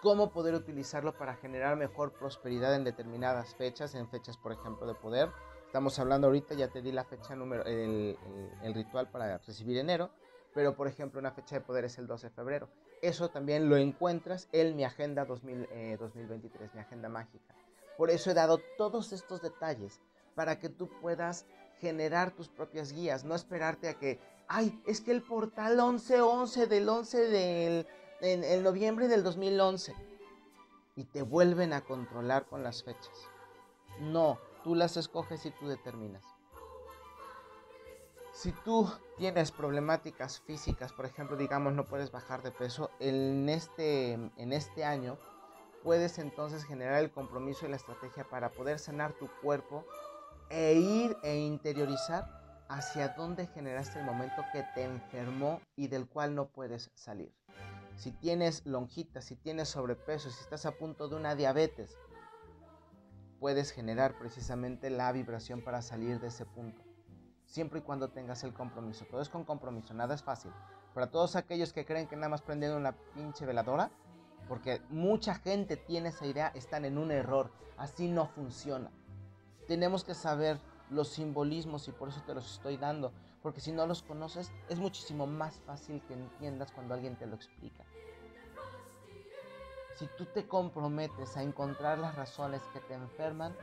cómo 0.00 0.30
poder 0.30 0.54
utilizarlo 0.54 1.16
para 1.16 1.34
generar 1.34 1.76
mejor 1.76 2.12
prosperidad 2.12 2.74
en 2.74 2.84
determinadas 2.84 3.54
fechas, 3.54 3.94
en 3.94 4.08
fechas 4.08 4.36
por 4.36 4.52
ejemplo 4.52 4.86
de 4.86 4.94
poder. 4.94 5.30
Estamos 5.66 5.98
hablando 5.98 6.26
ahorita, 6.26 6.54
ya 6.54 6.68
te 6.68 6.82
di 6.82 6.92
la 6.92 7.04
fecha 7.04 7.34
número, 7.34 7.64
el, 7.64 8.18
el 8.62 8.74
ritual 8.74 9.10
para 9.10 9.38
recibir 9.38 9.78
enero, 9.78 10.10
pero 10.54 10.74
por 10.76 10.88
ejemplo 10.88 11.20
una 11.20 11.32
fecha 11.32 11.56
de 11.56 11.60
poder 11.60 11.84
es 11.84 11.98
el 11.98 12.06
12 12.06 12.28
de 12.28 12.34
febrero. 12.34 12.68
Eso 13.00 13.30
también 13.30 13.68
lo 13.68 13.76
encuentras 13.76 14.48
en 14.52 14.76
mi 14.76 14.84
agenda 14.84 15.24
2000, 15.24 15.96
2023, 15.98 16.68
eh, 16.68 16.70
mi 16.74 16.80
agenda 16.80 17.08
mágica. 17.08 17.54
Por 17.96 18.10
eso 18.10 18.30
he 18.30 18.34
dado 18.34 18.60
todos 18.76 19.12
estos 19.12 19.42
detalles 19.42 20.00
para 20.34 20.58
que 20.58 20.68
tú 20.68 20.88
puedas 21.00 21.46
generar 21.78 22.30
tus 22.30 22.48
propias 22.48 22.92
guías, 22.92 23.24
no 23.24 23.34
esperarte 23.34 23.88
a 23.88 23.94
que, 23.94 24.20
ay, 24.48 24.80
es 24.86 25.00
que 25.00 25.10
el 25.10 25.22
portal 25.22 25.76
1111 25.76 26.66
del 26.66 26.88
11 26.88 27.18
del 27.28 27.86
en, 28.20 28.44
en 28.44 28.62
noviembre 28.62 29.08
del 29.08 29.22
2011 29.24 29.94
y 30.96 31.04
te 31.04 31.22
vuelven 31.22 31.72
a 31.72 31.82
controlar 31.82 32.46
con 32.46 32.62
las 32.62 32.82
fechas. 32.82 33.28
No, 34.00 34.38
tú 34.62 34.74
las 34.74 34.96
escoges 34.96 35.44
y 35.44 35.50
tú 35.50 35.66
determinas. 35.66 36.22
Si 38.42 38.50
tú 38.50 38.90
tienes 39.18 39.52
problemáticas 39.52 40.40
físicas, 40.40 40.92
por 40.92 41.06
ejemplo, 41.06 41.36
digamos, 41.36 41.74
no 41.74 41.84
puedes 41.84 42.10
bajar 42.10 42.42
de 42.42 42.50
peso, 42.50 42.90
en 42.98 43.48
este, 43.48 44.14
en 44.14 44.52
este 44.52 44.84
año 44.84 45.16
puedes 45.84 46.18
entonces 46.18 46.64
generar 46.64 47.00
el 47.04 47.12
compromiso 47.12 47.64
y 47.64 47.68
la 47.68 47.76
estrategia 47.76 48.28
para 48.28 48.50
poder 48.50 48.80
sanar 48.80 49.12
tu 49.12 49.28
cuerpo 49.42 49.86
e 50.50 50.74
ir 50.74 51.16
e 51.22 51.36
interiorizar 51.36 52.66
hacia 52.68 53.10
dónde 53.10 53.46
generaste 53.46 54.00
el 54.00 54.06
momento 54.06 54.42
que 54.52 54.64
te 54.74 54.82
enfermó 54.82 55.60
y 55.76 55.86
del 55.86 56.08
cual 56.08 56.34
no 56.34 56.48
puedes 56.48 56.90
salir. 56.96 57.32
Si 57.94 58.10
tienes 58.10 58.66
lonjitas, 58.66 59.24
si 59.24 59.36
tienes 59.36 59.68
sobrepeso, 59.68 60.32
si 60.32 60.40
estás 60.40 60.66
a 60.66 60.72
punto 60.72 61.06
de 61.06 61.14
una 61.14 61.36
diabetes, 61.36 61.96
puedes 63.38 63.70
generar 63.70 64.18
precisamente 64.18 64.90
la 64.90 65.12
vibración 65.12 65.62
para 65.62 65.80
salir 65.80 66.18
de 66.18 66.26
ese 66.26 66.44
punto 66.44 66.91
siempre 67.52 67.80
y 67.80 67.82
cuando 67.82 68.08
tengas 68.08 68.42
el 68.44 68.54
compromiso. 68.54 69.04
Todo 69.04 69.20
es 69.20 69.28
con 69.28 69.44
compromiso, 69.44 69.92
nada 69.92 70.14
es 70.14 70.22
fácil. 70.22 70.50
Para 70.94 71.10
todos 71.10 71.36
aquellos 71.36 71.74
que 71.74 71.84
creen 71.84 72.06
que 72.06 72.16
nada 72.16 72.30
más 72.30 72.40
prendiendo 72.40 72.78
una 72.78 72.92
pinche 73.14 73.44
veladora, 73.44 73.90
porque 74.48 74.80
mucha 74.88 75.34
gente 75.34 75.76
tiene 75.76 76.08
esa 76.08 76.26
idea, 76.26 76.48
están 76.54 76.86
en 76.86 76.96
un 76.96 77.10
error. 77.10 77.52
Así 77.76 78.08
no 78.08 78.26
funciona. 78.26 78.90
Tenemos 79.68 80.02
que 80.02 80.14
saber 80.14 80.58
los 80.88 81.08
simbolismos 81.08 81.86
y 81.88 81.92
por 81.92 82.08
eso 82.08 82.22
te 82.22 82.34
los 82.34 82.54
estoy 82.54 82.78
dando. 82.78 83.12
Porque 83.42 83.60
si 83.60 83.70
no 83.70 83.86
los 83.86 84.02
conoces, 84.02 84.50
es 84.70 84.78
muchísimo 84.78 85.26
más 85.26 85.60
fácil 85.66 86.00
que 86.08 86.14
entiendas 86.14 86.72
cuando 86.72 86.94
alguien 86.94 87.16
te 87.16 87.26
lo 87.26 87.34
explica. 87.34 87.84
Si 89.94 90.06
tú 90.16 90.24
te 90.24 90.48
comprometes 90.48 91.36
a 91.36 91.42
encontrar 91.42 91.98
las 91.98 92.14
razones 92.14 92.62
que 92.72 92.80
te 92.80 92.94
enferman, 92.94 93.54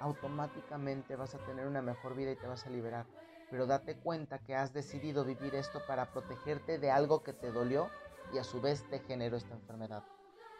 automáticamente 0.00 1.16
vas 1.16 1.34
a 1.34 1.38
tener 1.38 1.66
una 1.66 1.80
mejor 1.80 2.14
vida 2.14 2.32
y 2.32 2.36
te 2.36 2.46
vas 2.46 2.66
a 2.66 2.70
liberar. 2.70 3.06
Pero 3.52 3.66
date 3.66 3.96
cuenta 3.96 4.38
que 4.38 4.56
has 4.56 4.72
decidido 4.72 5.26
vivir 5.26 5.54
esto 5.54 5.82
para 5.86 6.10
protegerte 6.10 6.78
de 6.78 6.90
algo 6.90 7.22
que 7.22 7.34
te 7.34 7.52
dolió 7.52 7.90
y 8.32 8.38
a 8.38 8.44
su 8.44 8.62
vez 8.62 8.82
te 8.88 9.00
generó 9.00 9.36
esta 9.36 9.52
enfermedad. 9.52 10.02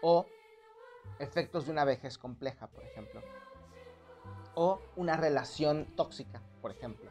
O 0.03 0.27
efectos 1.19 1.65
de 1.65 1.73
una 1.73 1.87
vejez 1.87 2.19
compleja, 2.19 2.67
por 2.67 2.85
ejemplo. 2.85 3.23
O 4.55 4.79
una 4.97 5.17
relación 5.17 5.87
tóxica, 5.97 6.43
por 6.61 6.71
ejemplo. 6.71 7.11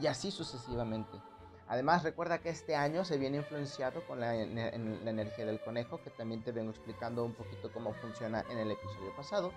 Y 0.00 0.08
así 0.08 0.32
sucesivamente. 0.32 1.22
Además, 1.68 2.02
recuerda 2.02 2.40
que 2.40 2.48
este 2.48 2.74
año 2.74 3.04
se 3.04 3.16
viene 3.16 3.36
influenciado 3.36 4.04
con 4.08 4.18
la, 4.18 4.32
la, 4.32 4.70
energía 4.72 5.46
del 5.46 5.60
conejo, 5.60 6.02
que 6.02 6.10
también 6.10 6.42
te 6.42 6.50
vengo 6.50 6.70
explicando 6.70 7.24
un 7.24 7.34
poquito 7.34 7.70
cómo 7.70 7.94
funciona 7.94 8.44
en 8.50 8.58
el 8.58 8.72
episodio 8.72 9.14
pasado. 9.14 9.52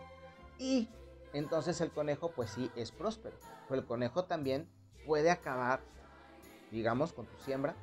Y 0.59 0.89
entonces 1.33 1.81
el 1.81 1.89
conejo 1.89 2.29
pues 2.33 2.51
sí 2.51 2.69
es 2.75 2.91
próspero. 2.91 3.35
Pero 3.67 3.81
el 3.81 3.87
conejo 3.87 4.25
también 4.25 4.69
puede 5.05 5.31
acabar, 5.31 5.81
digamos, 6.71 7.13
con 7.13 7.25
tu 7.25 7.37
siembra, 7.39 7.75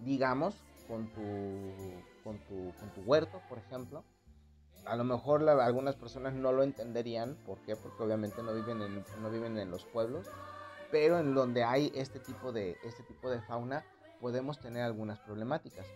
digamos, 0.00 0.54
con 0.86 1.08
tu, 1.12 1.22
con 2.24 2.38
tu, 2.38 2.72
con 2.78 2.90
tu 2.94 3.00
huerto, 3.02 3.40
por 3.48 3.58
ejemplo. 3.58 4.04
A 4.84 4.96
lo 4.96 5.04
mejor 5.04 5.46
algunas 5.48 5.96
personas 5.96 6.34
no 6.34 6.52
lo 6.52 6.62
entenderían, 6.62 7.36
¿por 7.44 7.58
qué? 7.58 7.76
Porque 7.76 8.02
obviamente 8.02 8.42
no 8.42 8.54
viven, 8.54 8.80
en, 8.80 9.04
no 9.20 9.30
viven 9.30 9.58
en 9.58 9.70
los 9.70 9.84
pueblos, 9.84 10.26
pero 10.90 11.18
en 11.18 11.34
donde 11.34 11.64
hay 11.64 11.92
este 11.94 12.20
tipo 12.20 12.52
de, 12.52 12.78
este 12.84 13.02
tipo 13.02 13.28
de 13.28 13.40
fauna 13.42 13.84
podemos 14.20 14.58
tener 14.58 14.82
algunas 14.82 15.18
problemáticas 15.20 15.86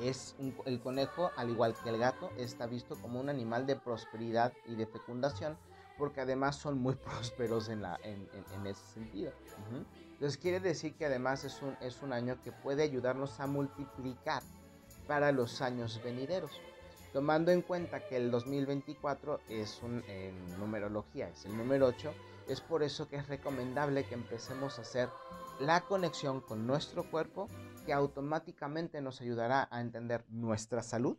es 0.00 0.36
el 0.66 0.80
conejo, 0.80 1.30
al 1.36 1.50
igual 1.50 1.74
que 1.82 1.88
el 1.88 1.98
gato, 1.98 2.30
está 2.36 2.66
visto 2.66 2.96
como 3.00 3.20
un 3.20 3.28
animal 3.28 3.66
de 3.66 3.76
prosperidad 3.76 4.52
y 4.66 4.74
de 4.74 4.86
fecundación, 4.86 5.56
porque 5.98 6.20
además 6.20 6.56
son 6.56 6.78
muy 6.78 6.94
prósperos 7.04 7.68
en, 7.68 7.82
la, 7.82 7.98
en, 8.02 8.66
ese 8.66 8.84
sentido. 8.94 9.32
Entonces 10.12 10.38
quiere 10.38 10.60
decir 10.60 10.94
que 10.94 11.06
además 11.06 11.44
es 11.44 11.60
un, 11.62 11.76
es 11.80 12.02
un 12.02 12.12
año 12.12 12.40
que 12.42 12.52
puede 12.52 12.82
ayudarnos 12.82 13.38
a 13.40 13.46
multiplicar 13.46 14.42
para 15.06 15.32
los 15.32 15.60
años 15.60 16.00
venideros. 16.02 16.50
Tomando 17.12 17.50
en 17.50 17.62
cuenta 17.62 18.06
que 18.06 18.16
el 18.16 18.30
2024 18.30 19.40
es 19.48 19.82
un, 19.82 20.02
en 20.08 20.58
numerología, 20.58 21.28
es 21.28 21.46
el 21.46 21.56
número 21.56 21.86
8, 21.86 22.12
es 22.48 22.60
por 22.60 22.82
eso 22.82 23.08
que 23.08 23.16
es 23.16 23.28
recomendable 23.28 24.04
que 24.04 24.14
empecemos 24.14 24.78
a 24.78 24.82
hacer 24.82 25.08
la 25.58 25.80
conexión 25.82 26.40
con 26.40 26.66
nuestro 26.66 27.10
cuerpo 27.10 27.48
que 27.86 27.92
automáticamente 27.92 29.00
nos 29.00 29.20
ayudará 29.20 29.68
a 29.70 29.80
entender 29.80 30.24
nuestra 30.28 30.82
salud. 30.82 31.16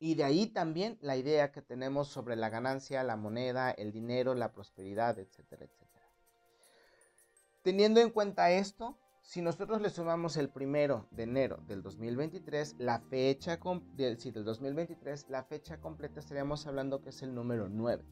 Y 0.00 0.14
de 0.16 0.24
ahí 0.24 0.46
también 0.46 0.98
la 1.02 1.16
idea 1.16 1.52
que 1.52 1.62
tenemos 1.62 2.08
sobre 2.08 2.34
la 2.34 2.48
ganancia, 2.48 3.04
la 3.04 3.16
moneda, 3.16 3.70
el 3.70 3.92
dinero, 3.92 4.34
la 4.34 4.50
prosperidad, 4.50 5.18
etcétera, 5.18 5.66
etcétera. 5.66 6.10
Teniendo 7.62 8.00
en 8.00 8.10
cuenta 8.10 8.50
esto, 8.50 8.98
Si 9.22 9.42
nosotros 9.42 9.80
le 9.80 9.90
sumamos 9.90 10.36
el 10.38 10.48
primero 10.48 11.06
de 11.10 11.24
enero 11.24 11.62
del 11.66 11.82
2023, 11.82 12.76
la 12.78 13.00
fecha 13.00 13.60
del, 13.94 14.18
sí, 14.18 14.30
del 14.30 14.44
2023, 14.44 15.28
la 15.28 15.44
fecha 15.44 15.78
completa 15.78 16.20
estaríamos 16.20 16.66
hablando 16.66 17.02
que 17.02 17.10
es 17.10 17.22
el 17.22 17.34
número 17.34 17.68
9. 17.68 18.04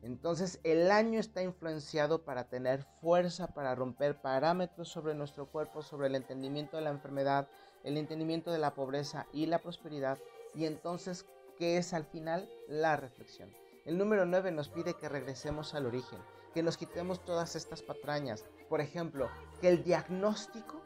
Entonces 0.00 0.58
el 0.64 0.90
año 0.90 1.20
está 1.20 1.42
influenciado 1.42 2.24
para 2.24 2.48
tener 2.48 2.84
fuerza, 3.00 3.48
para 3.48 3.74
romper 3.74 4.20
parámetros 4.20 4.88
sobre 4.88 5.14
nuestro 5.14 5.50
cuerpo, 5.50 5.82
sobre 5.82 6.06
el 6.06 6.14
entendimiento 6.14 6.76
de 6.76 6.84
la 6.84 6.90
enfermedad, 6.90 7.48
el 7.84 7.96
entendimiento 7.96 8.50
de 8.50 8.58
la 8.58 8.74
pobreza 8.74 9.26
y 9.32 9.46
la 9.46 9.58
prosperidad. 9.58 10.18
Y 10.54 10.66
entonces, 10.66 11.26
¿qué 11.56 11.78
es 11.78 11.94
al 11.94 12.04
final? 12.04 12.48
La 12.68 12.96
reflexión. 12.96 13.50
El 13.84 13.98
número 13.98 14.24
9 14.26 14.52
nos 14.52 14.68
pide 14.68 14.94
que 14.94 15.08
regresemos 15.08 15.74
al 15.74 15.86
origen, 15.86 16.18
que 16.54 16.62
nos 16.62 16.76
quitemos 16.76 17.24
todas 17.24 17.56
estas 17.56 17.82
patrañas. 17.82 18.44
Por 18.68 18.80
ejemplo, 18.80 19.28
que 19.60 19.68
el 19.68 19.82
diagnóstico 19.82 20.80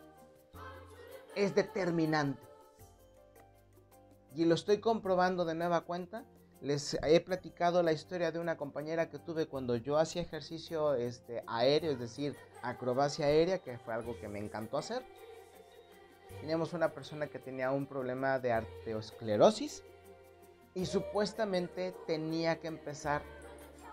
es 1.34 1.54
determinante. 1.54 2.42
Y 4.34 4.44
lo 4.44 4.54
estoy 4.54 4.78
comprobando 4.78 5.44
de 5.44 5.54
nueva 5.54 5.82
cuenta. 5.82 6.24
Les 6.60 6.94
he 7.02 7.20
platicado 7.20 7.82
la 7.82 7.92
historia 7.92 8.32
de 8.32 8.38
una 8.38 8.56
compañera 8.56 9.10
que 9.10 9.18
tuve 9.18 9.46
cuando 9.46 9.76
yo 9.76 9.98
hacía 9.98 10.22
ejercicio 10.22 10.94
este, 10.94 11.44
aéreo, 11.46 11.92
es 11.92 11.98
decir, 11.98 12.34
acrobacia 12.62 13.26
aérea, 13.26 13.58
que 13.58 13.78
fue 13.78 13.94
algo 13.94 14.18
que 14.18 14.28
me 14.28 14.38
encantó 14.38 14.78
hacer. 14.78 15.04
Teníamos 16.40 16.72
una 16.72 16.92
persona 16.92 17.26
que 17.26 17.38
tenía 17.38 17.70
un 17.72 17.86
problema 17.86 18.38
de 18.38 18.52
arteriosclerosis 18.52 19.82
y 20.74 20.86
supuestamente 20.86 21.94
tenía 22.06 22.60
que 22.60 22.68
empezar 22.68 23.22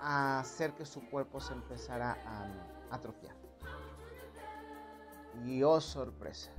a 0.01 0.39
hacer 0.39 0.73
que 0.73 0.86
su 0.86 1.10
cuerpo 1.10 1.39
se 1.39 1.53
empezara 1.53 2.17
a 2.25 2.93
atrofiar. 2.93 3.36
Y 5.45 5.63
oh 5.63 5.79
sorpresa. 5.79 6.51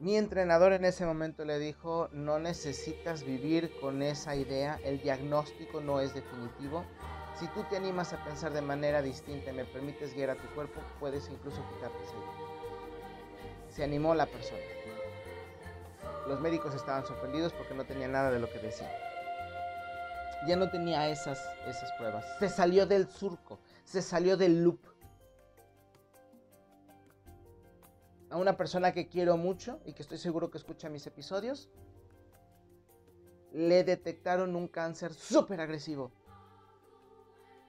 Mi 0.00 0.16
entrenador 0.16 0.72
en 0.72 0.84
ese 0.84 1.06
momento 1.06 1.44
le 1.44 1.58
dijo, 1.58 2.08
no 2.12 2.38
necesitas 2.38 3.24
vivir 3.24 3.72
con 3.80 4.02
esa 4.02 4.36
idea, 4.36 4.78
el 4.84 5.00
diagnóstico 5.00 5.80
no 5.80 6.00
es 6.00 6.14
definitivo. 6.14 6.84
Si 7.38 7.48
tú 7.48 7.64
te 7.70 7.76
animas 7.76 8.12
a 8.12 8.24
pensar 8.24 8.52
de 8.52 8.62
manera 8.62 9.02
distinta 9.02 9.50
y 9.50 9.54
me 9.54 9.64
permites 9.64 10.14
guiar 10.14 10.30
a 10.30 10.36
tu 10.36 10.46
cuerpo, 10.54 10.80
puedes 11.00 11.28
incluso 11.28 11.60
quitarte 11.74 12.04
esa 12.04 12.14
idea. 12.14 12.47
Se 13.78 13.84
animó 13.84 14.14
la 14.14 14.26
persona. 14.26 14.60
Los 16.26 16.40
médicos 16.40 16.74
estaban 16.74 17.06
sorprendidos 17.06 17.54
porque 17.54 17.74
no 17.74 17.86
tenía 17.86 18.08
nada 18.08 18.30
de 18.30 18.38
lo 18.38 18.50
que 18.52 18.58
decir 18.58 18.86
ya 20.46 20.56
no 20.56 20.70
tenía 20.70 21.08
esas, 21.10 21.38
esas 21.66 21.90
pruebas. 21.92 22.24
Se 22.38 22.48
salió 22.48 22.86
del 22.86 23.08
surco, 23.08 23.58
se 23.84 24.02
salió 24.02 24.36
del 24.36 24.62
loop. 24.62 24.78
A 28.30 28.36
una 28.36 28.56
persona 28.56 28.92
que 28.92 29.08
quiero 29.08 29.36
mucho 29.36 29.80
y 29.84 29.94
que 29.94 30.02
estoy 30.02 30.18
seguro 30.18 30.50
que 30.50 30.58
escucha 30.58 30.88
mis 30.88 31.06
episodios, 31.06 31.70
le 33.52 33.84
detectaron 33.84 34.54
un 34.54 34.68
cáncer 34.68 35.14
súper 35.14 35.60
agresivo. 35.60 36.12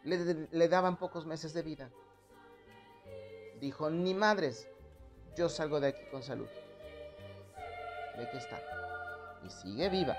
Le, 0.04 0.48
le, 0.52 0.67
daban 0.67 0.98
pocos 0.98 1.26
meses 1.26 1.54
de 1.54 1.62
vida. 1.62 1.89
Dijo, 3.60 3.89
ni 3.89 4.13
madres, 4.13 4.69
yo 5.39 5.47
salgo 5.47 5.80
de 5.80 5.88
aquí 5.88 6.04
con 6.12 6.21
salud. 6.21 6.49
De 8.17 8.23
aquí 8.23 8.38
está. 8.38 8.60
Y 9.45 9.49
sigue 9.49 9.88
viva. 9.88 10.17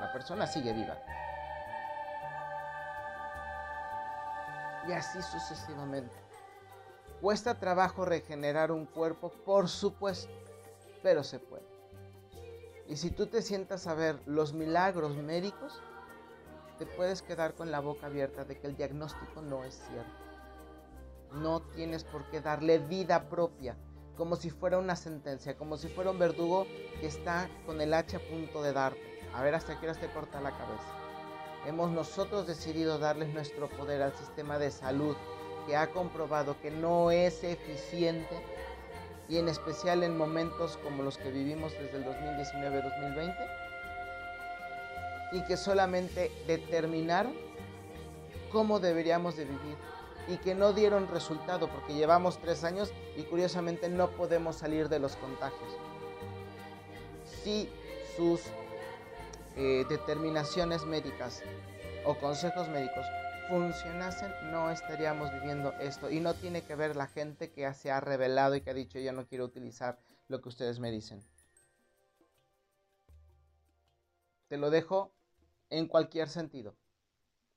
La 0.00 0.10
persona 0.12 0.46
sigue 0.46 0.72
viva. 0.72 0.96
y 4.88 4.92
así 4.92 5.20
sucesivamente. 5.22 6.14
Cuesta 7.20 7.60
trabajo 7.60 8.06
regenerar 8.06 8.72
un 8.72 8.86
cuerpo, 8.86 9.30
por 9.44 9.68
supuesto, 9.68 10.32
pero 11.02 11.22
se 11.22 11.38
puede. 11.38 11.68
Y 12.88 12.96
si 12.96 13.10
tú 13.10 13.26
te 13.26 13.42
sientas 13.42 13.86
a 13.86 13.94
ver 13.94 14.18
los 14.26 14.52
milagros 14.54 15.16
médicos, 15.16 15.80
te 16.78 16.86
puedes 16.86 17.20
quedar 17.20 17.54
con 17.54 17.70
la 17.70 17.80
boca 17.80 18.06
abierta 18.06 18.44
de 18.44 18.58
que 18.58 18.66
el 18.66 18.76
diagnóstico 18.76 19.42
no 19.42 19.64
es 19.64 19.74
cierto. 19.74 20.10
No 21.34 21.60
tienes 21.60 22.04
por 22.04 22.24
qué 22.30 22.40
darle 22.40 22.78
vida 22.78 23.28
propia, 23.28 23.76
como 24.16 24.36
si 24.36 24.50
fuera 24.50 24.78
una 24.78 24.96
sentencia, 24.96 25.56
como 25.56 25.76
si 25.76 25.88
fuera 25.88 26.10
un 26.10 26.18
verdugo 26.18 26.66
que 27.00 27.06
está 27.06 27.48
con 27.66 27.80
el 27.80 27.94
hacha 27.94 28.18
a 28.18 28.20
punto 28.20 28.62
de 28.62 28.72
darte. 28.72 29.00
A 29.34 29.42
ver 29.42 29.54
hasta 29.54 29.78
qué 29.78 29.88
hora 29.88 29.98
te 29.98 30.10
corta 30.10 30.40
la 30.40 30.50
cabeza 30.50 31.00
hemos 31.66 31.90
nosotros 31.90 32.46
decidido 32.46 32.98
darles 32.98 33.32
nuestro 33.34 33.68
poder 33.68 34.02
al 34.02 34.14
sistema 34.14 34.58
de 34.58 34.70
salud 34.70 35.16
que 35.66 35.76
ha 35.76 35.90
comprobado 35.90 36.56
que 36.60 36.70
no 36.70 37.10
es 37.10 37.44
eficiente 37.44 38.34
y 39.28 39.36
en 39.38 39.48
especial 39.48 40.02
en 40.02 40.16
momentos 40.16 40.78
como 40.78 41.02
los 41.02 41.18
que 41.18 41.30
vivimos 41.30 41.72
desde 41.72 41.98
el 41.98 42.04
2019-2020 42.04 43.36
y 45.32 45.44
que 45.44 45.56
solamente 45.56 46.32
determinaron 46.46 47.34
cómo 48.50 48.80
deberíamos 48.80 49.36
de 49.36 49.44
vivir 49.44 49.76
y 50.30 50.36
que 50.38 50.54
no 50.54 50.72
dieron 50.72 51.08
resultado 51.08 51.68
porque 51.68 51.94
llevamos 51.94 52.38
tres 52.38 52.62
años 52.62 52.92
y 53.16 53.24
curiosamente 53.24 53.88
no 53.88 54.10
podemos 54.10 54.56
salir 54.56 54.88
de 54.88 55.00
los 55.00 55.16
contagios. 55.16 55.76
Si 57.42 57.68
sus 58.16 58.40
eh, 59.56 59.84
determinaciones 59.88 60.84
médicas 60.84 61.42
o 62.04 62.14
consejos 62.16 62.68
médicos 62.68 63.04
funcionasen, 63.48 64.32
no 64.52 64.70
estaríamos 64.70 65.32
viviendo 65.32 65.72
esto. 65.80 66.08
Y 66.08 66.20
no 66.20 66.34
tiene 66.34 66.62
que 66.62 66.76
ver 66.76 66.94
la 66.94 67.08
gente 67.08 67.50
que 67.50 67.72
se 67.74 67.90
ha 67.90 68.00
revelado 68.00 68.54
y 68.54 68.60
que 68.60 68.70
ha 68.70 68.74
dicho 68.74 69.00
yo 69.00 69.12
no 69.12 69.26
quiero 69.26 69.44
utilizar 69.44 69.98
lo 70.28 70.40
que 70.40 70.48
ustedes 70.48 70.78
me 70.78 70.92
dicen. 70.92 71.20
Te 74.46 74.56
lo 74.56 74.70
dejo 74.70 75.12
en 75.70 75.88
cualquier 75.88 76.28
sentido 76.28 76.76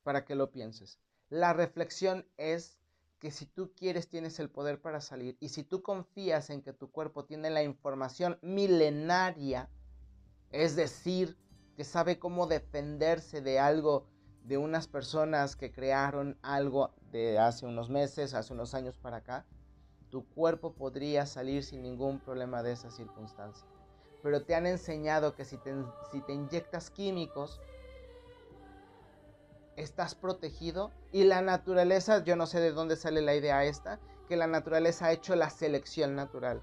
para 0.01 0.25
que 0.25 0.33
lo 0.33 0.49
pienses. 0.49 0.99
La 1.33 1.51
reflexión 1.51 2.27
es 2.37 2.77
que 3.19 3.31
si 3.31 3.47
tú 3.47 3.73
quieres 3.75 4.07
tienes 4.07 4.39
el 4.39 4.51
poder 4.51 4.79
para 4.79 5.01
salir 5.01 5.35
y 5.39 5.49
si 5.49 5.63
tú 5.63 5.81
confías 5.81 6.51
en 6.51 6.61
que 6.61 6.73
tu 6.73 6.91
cuerpo 6.91 7.25
tiene 7.25 7.49
la 7.49 7.63
información 7.63 8.37
milenaria, 8.43 9.67
es 10.51 10.75
decir, 10.75 11.35
que 11.75 11.85
sabe 11.85 12.19
cómo 12.19 12.45
defenderse 12.45 13.41
de 13.41 13.57
algo, 13.57 14.05
de 14.43 14.59
unas 14.59 14.87
personas 14.87 15.55
que 15.55 15.71
crearon 15.71 16.37
algo 16.43 16.93
de 17.11 17.39
hace 17.39 17.65
unos 17.65 17.89
meses, 17.89 18.35
hace 18.35 18.53
unos 18.53 18.75
años 18.75 18.99
para 18.99 19.17
acá, 19.17 19.47
tu 20.11 20.27
cuerpo 20.35 20.75
podría 20.75 21.25
salir 21.25 21.63
sin 21.63 21.81
ningún 21.81 22.19
problema 22.19 22.61
de 22.61 22.73
esa 22.73 22.91
circunstancia. 22.91 23.67
Pero 24.21 24.45
te 24.45 24.53
han 24.53 24.67
enseñado 24.67 25.33
que 25.33 25.45
si 25.45 25.57
te, 25.57 25.73
si 26.11 26.21
te 26.21 26.33
inyectas 26.33 26.91
químicos, 26.91 27.59
estás 29.75 30.15
protegido 30.15 30.91
y 31.11 31.23
la 31.23 31.41
naturaleza, 31.41 32.23
yo 32.23 32.35
no 32.35 32.45
sé 32.45 32.59
de 32.59 32.71
dónde 32.71 32.95
sale 32.95 33.21
la 33.21 33.35
idea 33.35 33.63
esta, 33.65 33.99
que 34.27 34.35
la 34.35 34.47
naturaleza 34.47 35.07
ha 35.07 35.11
hecho 35.11 35.35
la 35.35 35.49
selección 35.49 36.15
natural. 36.15 36.61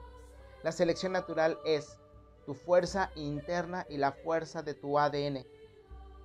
La 0.63 0.73
selección 0.73 1.13
natural 1.13 1.59
es 1.65 1.99
tu 2.47 2.55
fuerza 2.55 3.11
interna 3.15 3.87
y 3.89 3.97
la 3.97 4.13
fuerza 4.13 4.63
de 4.63 4.75
tu 4.75 4.99
ADN. 4.99 5.47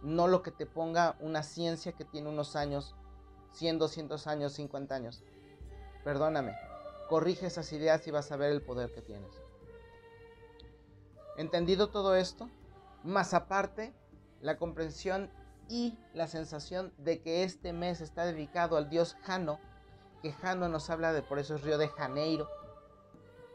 No 0.01 0.27
lo 0.27 0.41
que 0.41 0.51
te 0.51 0.65
ponga 0.65 1.15
una 1.19 1.43
ciencia 1.43 1.93
que 1.93 2.05
tiene 2.05 2.29
unos 2.29 2.55
años, 2.55 2.95
100, 3.53 3.79
200 3.79 4.27
años, 4.27 4.53
50 4.53 4.95
años. 4.95 5.23
Perdóname, 6.03 6.55
corrige 7.09 7.47
esas 7.47 7.71
ideas 7.73 8.05
y 8.07 8.11
vas 8.11 8.31
a 8.31 8.37
ver 8.37 8.51
el 8.51 8.61
poder 8.61 8.93
que 8.93 9.01
tienes. 9.01 9.31
Entendido 11.37 11.89
todo 11.89 12.15
esto, 12.15 12.49
más 13.03 13.33
aparte, 13.33 13.93
la 14.41 14.57
comprensión 14.57 15.31
y 15.69 15.97
la 16.13 16.27
sensación 16.27 16.93
de 16.97 17.21
que 17.21 17.43
este 17.43 17.73
mes 17.73 18.01
está 18.01 18.25
dedicado 18.25 18.77
al 18.77 18.89
dios 18.89 19.15
Jano, 19.23 19.59
que 20.21 20.31
Jano 20.31 20.69
nos 20.69 20.89
habla 20.89 21.13
de, 21.13 21.21
por 21.21 21.39
eso 21.39 21.55
es 21.55 21.63
Río 21.63 21.77
de 21.77 21.87
Janeiro, 21.87 22.49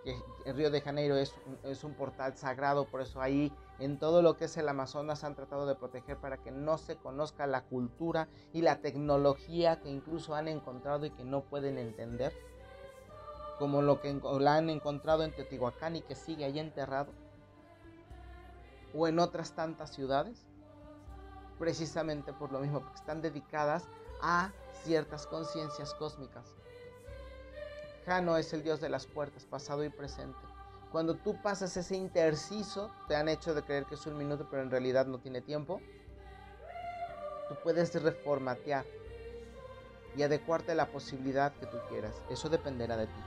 que 0.04 0.16
el 0.46 0.56
Río 0.56 0.70
de 0.70 0.80
Janeiro 0.80 1.16
es, 1.16 1.34
es 1.62 1.84
un 1.84 1.94
portal 1.94 2.36
sagrado, 2.36 2.86
por 2.86 3.02
eso 3.02 3.20
ahí 3.20 3.52
en 3.78 3.98
todo 3.98 4.22
lo 4.22 4.36
que 4.36 4.46
es 4.46 4.56
el 4.56 4.68
Amazonas 4.68 5.24
han 5.24 5.34
tratado 5.34 5.66
de 5.66 5.74
proteger 5.74 6.16
para 6.18 6.38
que 6.38 6.50
no 6.50 6.78
se 6.78 6.96
conozca 6.96 7.46
la 7.46 7.62
cultura 7.64 8.28
y 8.52 8.62
la 8.62 8.80
tecnología 8.80 9.80
que 9.80 9.90
incluso 9.90 10.34
han 10.34 10.48
encontrado 10.48 11.06
y 11.06 11.10
que 11.10 11.24
no 11.24 11.42
pueden 11.42 11.78
entender, 11.78 12.32
como 13.58 13.82
lo 13.82 14.00
que 14.00 14.20
la 14.40 14.56
han 14.56 14.70
encontrado 14.70 15.22
en 15.22 15.32
Teotihuacán 15.32 15.96
y 15.96 16.02
que 16.02 16.14
sigue 16.14 16.44
ahí 16.44 16.58
enterrado, 16.58 17.12
o 18.94 19.06
en 19.06 19.18
otras 19.18 19.52
tantas 19.54 19.94
ciudades, 19.94 20.46
precisamente 21.60 22.32
por 22.32 22.50
lo 22.50 22.58
mismo, 22.58 22.80
porque 22.80 22.96
están 22.96 23.20
dedicadas 23.20 23.86
a 24.22 24.50
ciertas 24.82 25.26
conciencias 25.26 25.94
cósmicas. 25.94 26.56
Jano 28.06 28.38
es 28.38 28.52
el 28.54 28.62
dios 28.62 28.80
de 28.80 28.88
las 28.88 29.06
puertas, 29.06 29.44
pasado 29.44 29.84
y 29.84 29.90
presente. 29.90 30.38
Cuando 30.90 31.14
tú 31.14 31.40
pasas 31.42 31.76
ese 31.76 31.96
interciso, 31.96 32.90
te 33.06 33.14
han 33.14 33.28
hecho 33.28 33.54
de 33.54 33.62
creer 33.62 33.84
que 33.84 33.94
es 33.94 34.06
un 34.06 34.16
minuto, 34.16 34.48
pero 34.50 34.62
en 34.62 34.70
realidad 34.70 35.06
no 35.06 35.18
tiene 35.18 35.42
tiempo. 35.42 35.80
Tú 37.48 37.54
puedes 37.62 37.94
reformatear 38.02 38.86
y 40.16 40.22
adecuarte 40.22 40.72
a 40.72 40.74
la 40.74 40.90
posibilidad 40.90 41.52
que 41.52 41.66
tú 41.66 41.76
quieras. 41.90 42.22
Eso 42.30 42.48
dependerá 42.48 42.96
de 42.96 43.06
ti. 43.06 43.22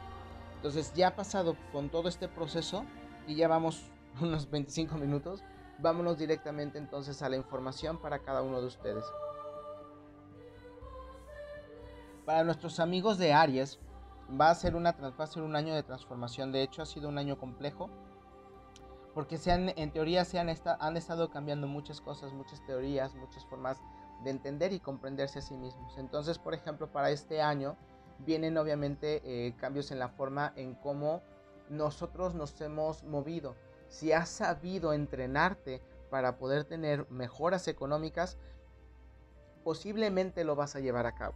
Entonces 0.56 0.92
ya 0.94 1.16
pasado 1.16 1.56
con 1.72 1.90
todo 1.90 2.10
este 2.10 2.28
proceso 2.28 2.84
y 3.28 3.36
ya 3.36 3.48
vamos 3.48 3.84
unos 4.22 4.50
25 4.50 4.96
minutos, 4.96 5.44
vámonos 5.80 6.18
directamente 6.18 6.78
entonces 6.78 7.22
a 7.22 7.30
la 7.30 7.36
información 7.36 7.98
para 8.00 8.20
cada 8.20 8.42
uno 8.42 8.62
de 8.62 8.68
ustedes. 8.68 9.06
Para 12.26 12.44
nuestros 12.44 12.80
amigos 12.80 13.18
de 13.18 13.34
Aries, 13.34 13.80
va 14.40 14.50
a 14.50 14.56
ser, 14.56 14.76
una, 14.76 14.92
va 14.92 15.26
a 15.26 15.40
un 15.40 15.56
año 15.56 15.76
de 15.76 15.84
transformación. 15.84 16.52
De 16.52 16.64
hecho, 16.64 16.82
ha 16.82 16.86
sido 16.86 17.10
un 17.10 17.18
año 17.18 17.38
complejo. 17.38 17.90
Porque 19.14 19.38
se 19.38 19.52
en 19.52 19.92
teoría 19.92 20.26
se 20.26 20.40
han, 20.40 20.50
han 20.50 20.98
estado 20.98 21.30
cambiando 21.30 21.68
muchas 21.68 22.02
cosas, 22.02 22.34
muchas 22.34 22.66
teorías, 22.66 23.14
muchas 23.14 23.46
formas 23.46 23.78
de 24.24 24.32
entender 24.32 24.74
y 24.74 24.80
comprenderse 24.80 25.40
a 25.40 25.42
sí 25.44 25.56
mismos. 25.56 25.98
Entonces, 25.98 26.40
por 26.40 26.56
ejemplo, 26.56 26.92
para 26.92 27.12
este 27.12 27.42
año 27.42 27.76
vienen 28.20 28.58
obviamente 28.58 29.22
eh, 29.24 29.54
cambios 29.58 29.92
en 29.92 30.00
la 30.00 30.10
forma 30.10 30.54
en 30.56 30.74
cómo 30.74 31.22
nosotros 31.70 32.34
nos 32.34 32.60
hemos 32.62 33.04
movido. 33.04 33.56
Si 33.94 34.12
has 34.12 34.28
sabido 34.28 34.92
entrenarte 34.92 35.80
para 36.10 36.40
poder 36.40 36.64
tener 36.64 37.08
mejoras 37.12 37.68
económicas, 37.68 38.40
posiblemente 39.64 40.44
lo 40.44 40.56
vas 40.56 40.76
a 40.76 40.80
llevar 40.80 41.06
a 41.06 41.14
cabo. 41.14 41.36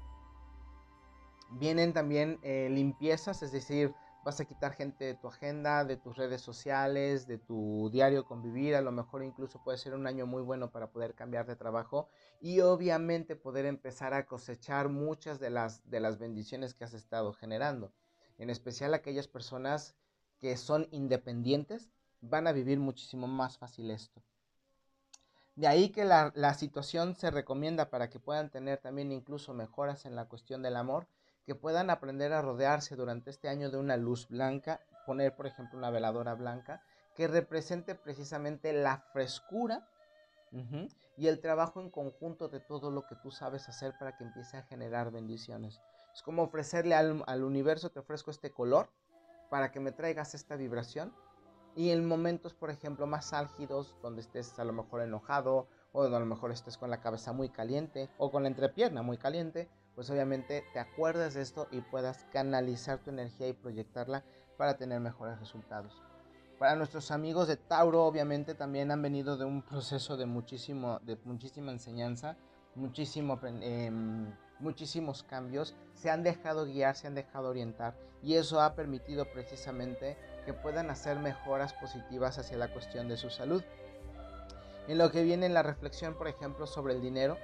Vienen 1.52 1.93
también 1.93 2.39
eh, 2.41 2.67
limpiezas, 2.72 3.43
es 3.43 3.52
decir, 3.52 3.93
vas 4.26 4.39
a 4.39 4.46
quitar 4.46 4.74
gente 4.74 5.06
de 5.06 5.13
tu 5.13 5.28
agenda, 5.28 5.86
de 5.86 5.98
tus 5.98 6.17
redes 6.17 6.41
sociales, 6.41 7.28
de 7.28 7.38
tu 7.38 7.91
diario 7.91 8.26
convivir, 8.26 8.74
a 8.74 8.82
lo 8.82 8.91
mejor 8.91 9.24
incluso 9.24 9.63
puede 9.63 9.78
ser 9.78 9.93
un 9.93 10.08
año 10.08 10.26
muy 10.26 10.41
bueno 10.41 10.72
para 10.72 10.89
poder 10.89 11.13
cambiar 11.13 11.46
de 11.46 11.56
trabajo 11.56 12.10
y 12.41 12.62
obviamente 12.62 13.36
poder 13.36 13.67
empezar 13.67 14.15
a 14.15 14.26
cosechar 14.26 14.89
muchas 14.89 15.39
de 15.39 15.52
las, 15.52 15.88
de 15.91 16.00
las 16.00 16.17
bendiciones 16.17 16.74
que 16.74 16.86
has 16.86 16.96
estado 16.96 17.34
generando. 17.34 17.93
En 18.39 18.50
especial 18.50 18.96
aquellas 18.96 19.28
personas 19.28 19.96
que 20.39 20.58
son 20.58 20.88
independientes 20.89 21.91
van 22.22 22.48
a 22.48 22.52
vivir 22.52 22.80
muchísimo 22.80 23.28
más 23.28 23.58
fácil 23.58 23.92
esto. 23.92 24.22
De 25.56 25.68
ahí 25.68 25.90
que 25.90 26.06
la, 26.06 26.32
la 26.36 26.54
situación 26.54 27.16
se 27.16 27.32
recomienda 27.32 27.90
para 27.90 28.10
que 28.10 28.20
puedan 28.20 28.50
tener 28.50 28.78
también 28.80 29.12
incluso 29.12 29.54
mejoras 29.54 30.06
en 30.06 30.16
la 30.16 30.26
cuestión 30.26 30.62
del 30.62 30.76
amor 30.76 31.08
que 31.48 31.56
puedan 31.56 31.90
aprender 31.90 32.34
a 32.34 32.42
rodearse 32.42 32.96
durante 32.96 33.30
este 33.30 33.48
año 33.48 33.72
de 33.72 33.78
una 33.78 33.96
luz 33.96 34.28
blanca, 34.28 34.82
poner 35.06 35.36
por 35.36 35.48
ejemplo 35.48 35.80
una 35.80 35.90
veladora 35.90 36.36
blanca 36.36 36.84
que 37.16 37.28
represente 37.28 37.96
precisamente 37.96 38.74
la 38.74 39.00
frescura 39.14 39.88
y 41.18 41.28
el 41.28 41.40
trabajo 41.40 41.82
en 41.82 41.90
conjunto 41.90 42.50
de 42.50 42.60
todo 42.60 42.92
lo 42.92 43.08
que 43.08 43.16
tú 43.16 43.32
sabes 43.32 43.68
hacer 43.70 43.98
para 43.98 44.16
que 44.16 44.24
empiece 44.24 44.58
a 44.58 44.64
generar 44.64 45.10
bendiciones. 45.10 45.82
Es 46.14 46.22
como 46.22 46.44
ofrecerle 46.44 46.96
al, 46.96 47.24
al 47.26 47.44
universo, 47.44 47.90
te 47.90 48.00
ofrezco 48.00 48.30
este 48.30 48.52
color 48.52 48.90
para 49.50 49.72
que 49.72 49.80
me 49.80 49.92
traigas 49.92 50.36
esta 50.36 50.56
vibración 50.56 51.14
y 51.78 51.92
en 51.92 52.08
momentos, 52.08 52.56
por 52.56 52.72
ejemplo, 52.72 53.06
más 53.06 53.34
álgidos, 53.34 53.96
donde 54.02 54.22
estés 54.22 54.58
a 54.58 54.63
lo 54.63 54.74
mejor 54.74 55.02
enojado, 55.02 55.68
o 55.92 56.02
donde 56.02 56.18
a 56.18 56.20
lo 56.20 56.26
mejor 56.26 56.52
estés 56.52 56.76
con 56.76 56.90
la 56.90 57.02
cabeza 57.02 57.34
muy 57.34 57.50
caliente, 57.50 58.10
o 58.18 58.32
con 58.32 58.42
la 58.42 58.50
entrepierna 58.50 59.04
muy 59.04 59.20
caliente, 59.20 59.70
pues 59.94 60.10
obviamente 60.10 60.63
te 60.74 60.80
acuerdas 60.80 61.36
de 61.36 61.44
esto 61.44 61.68
y 61.70 61.82
puedas 61.82 62.26
canalizar 62.34 62.98
tu 62.98 63.12
energía 63.12 63.48
y 63.48 63.54
proyectarla 63.54 64.24
para 64.58 64.76
tener 64.76 65.00
mejores 65.00 65.40
resultados. 65.40 66.02
Para 66.58 66.76
nuestros 66.76 67.12
amigos 67.12 67.48
de 67.48 67.58
Tauro, 67.58 68.06
obviamente 68.06 68.56
también 68.56 68.90
han 68.90 69.04
venido 69.04 69.38
de 69.38 69.46
un 69.46 69.62
proceso 69.62 70.18
de, 70.18 70.26
muchísimo, 70.26 71.00
de 71.04 71.16
muchísima 71.26 71.72
enseñanza, 71.72 72.38
muchísimo, 72.74 73.40
em, 73.44 74.34
muchísimos 74.60 75.22
cambios, 75.22 75.76
se 75.94 76.10
han 76.10 76.24
dejado 76.24 76.66
guiar, 76.66 76.96
se 76.96 77.06
han 77.06 77.13
dejado 77.13 77.50
orientar 77.50 77.96
y 78.24 78.34
eso 78.34 78.60
ha 78.62 78.74
permitido 78.74 79.26
precisamente 79.32 80.18
que 80.48 80.54
puedan 80.54 80.90
hacer 80.90 81.20
mejoras 81.20 81.74
positivas 81.74 82.40
hacia 82.40 82.56
la 82.56 82.70
cuestión 82.70 83.10
de 83.10 83.18
su 83.18 83.30
salud. 83.30 83.62
En 84.88 84.98
lo 84.98 85.12
que 85.12 85.22
viene 85.22 85.46
en 85.46 85.54
la 85.54 85.62
reflexión, 85.62 86.14
por 86.14 86.30
ejemplo, 86.30 86.66
sobre 86.66 86.94
el 86.94 87.02
dinero, 87.02 87.38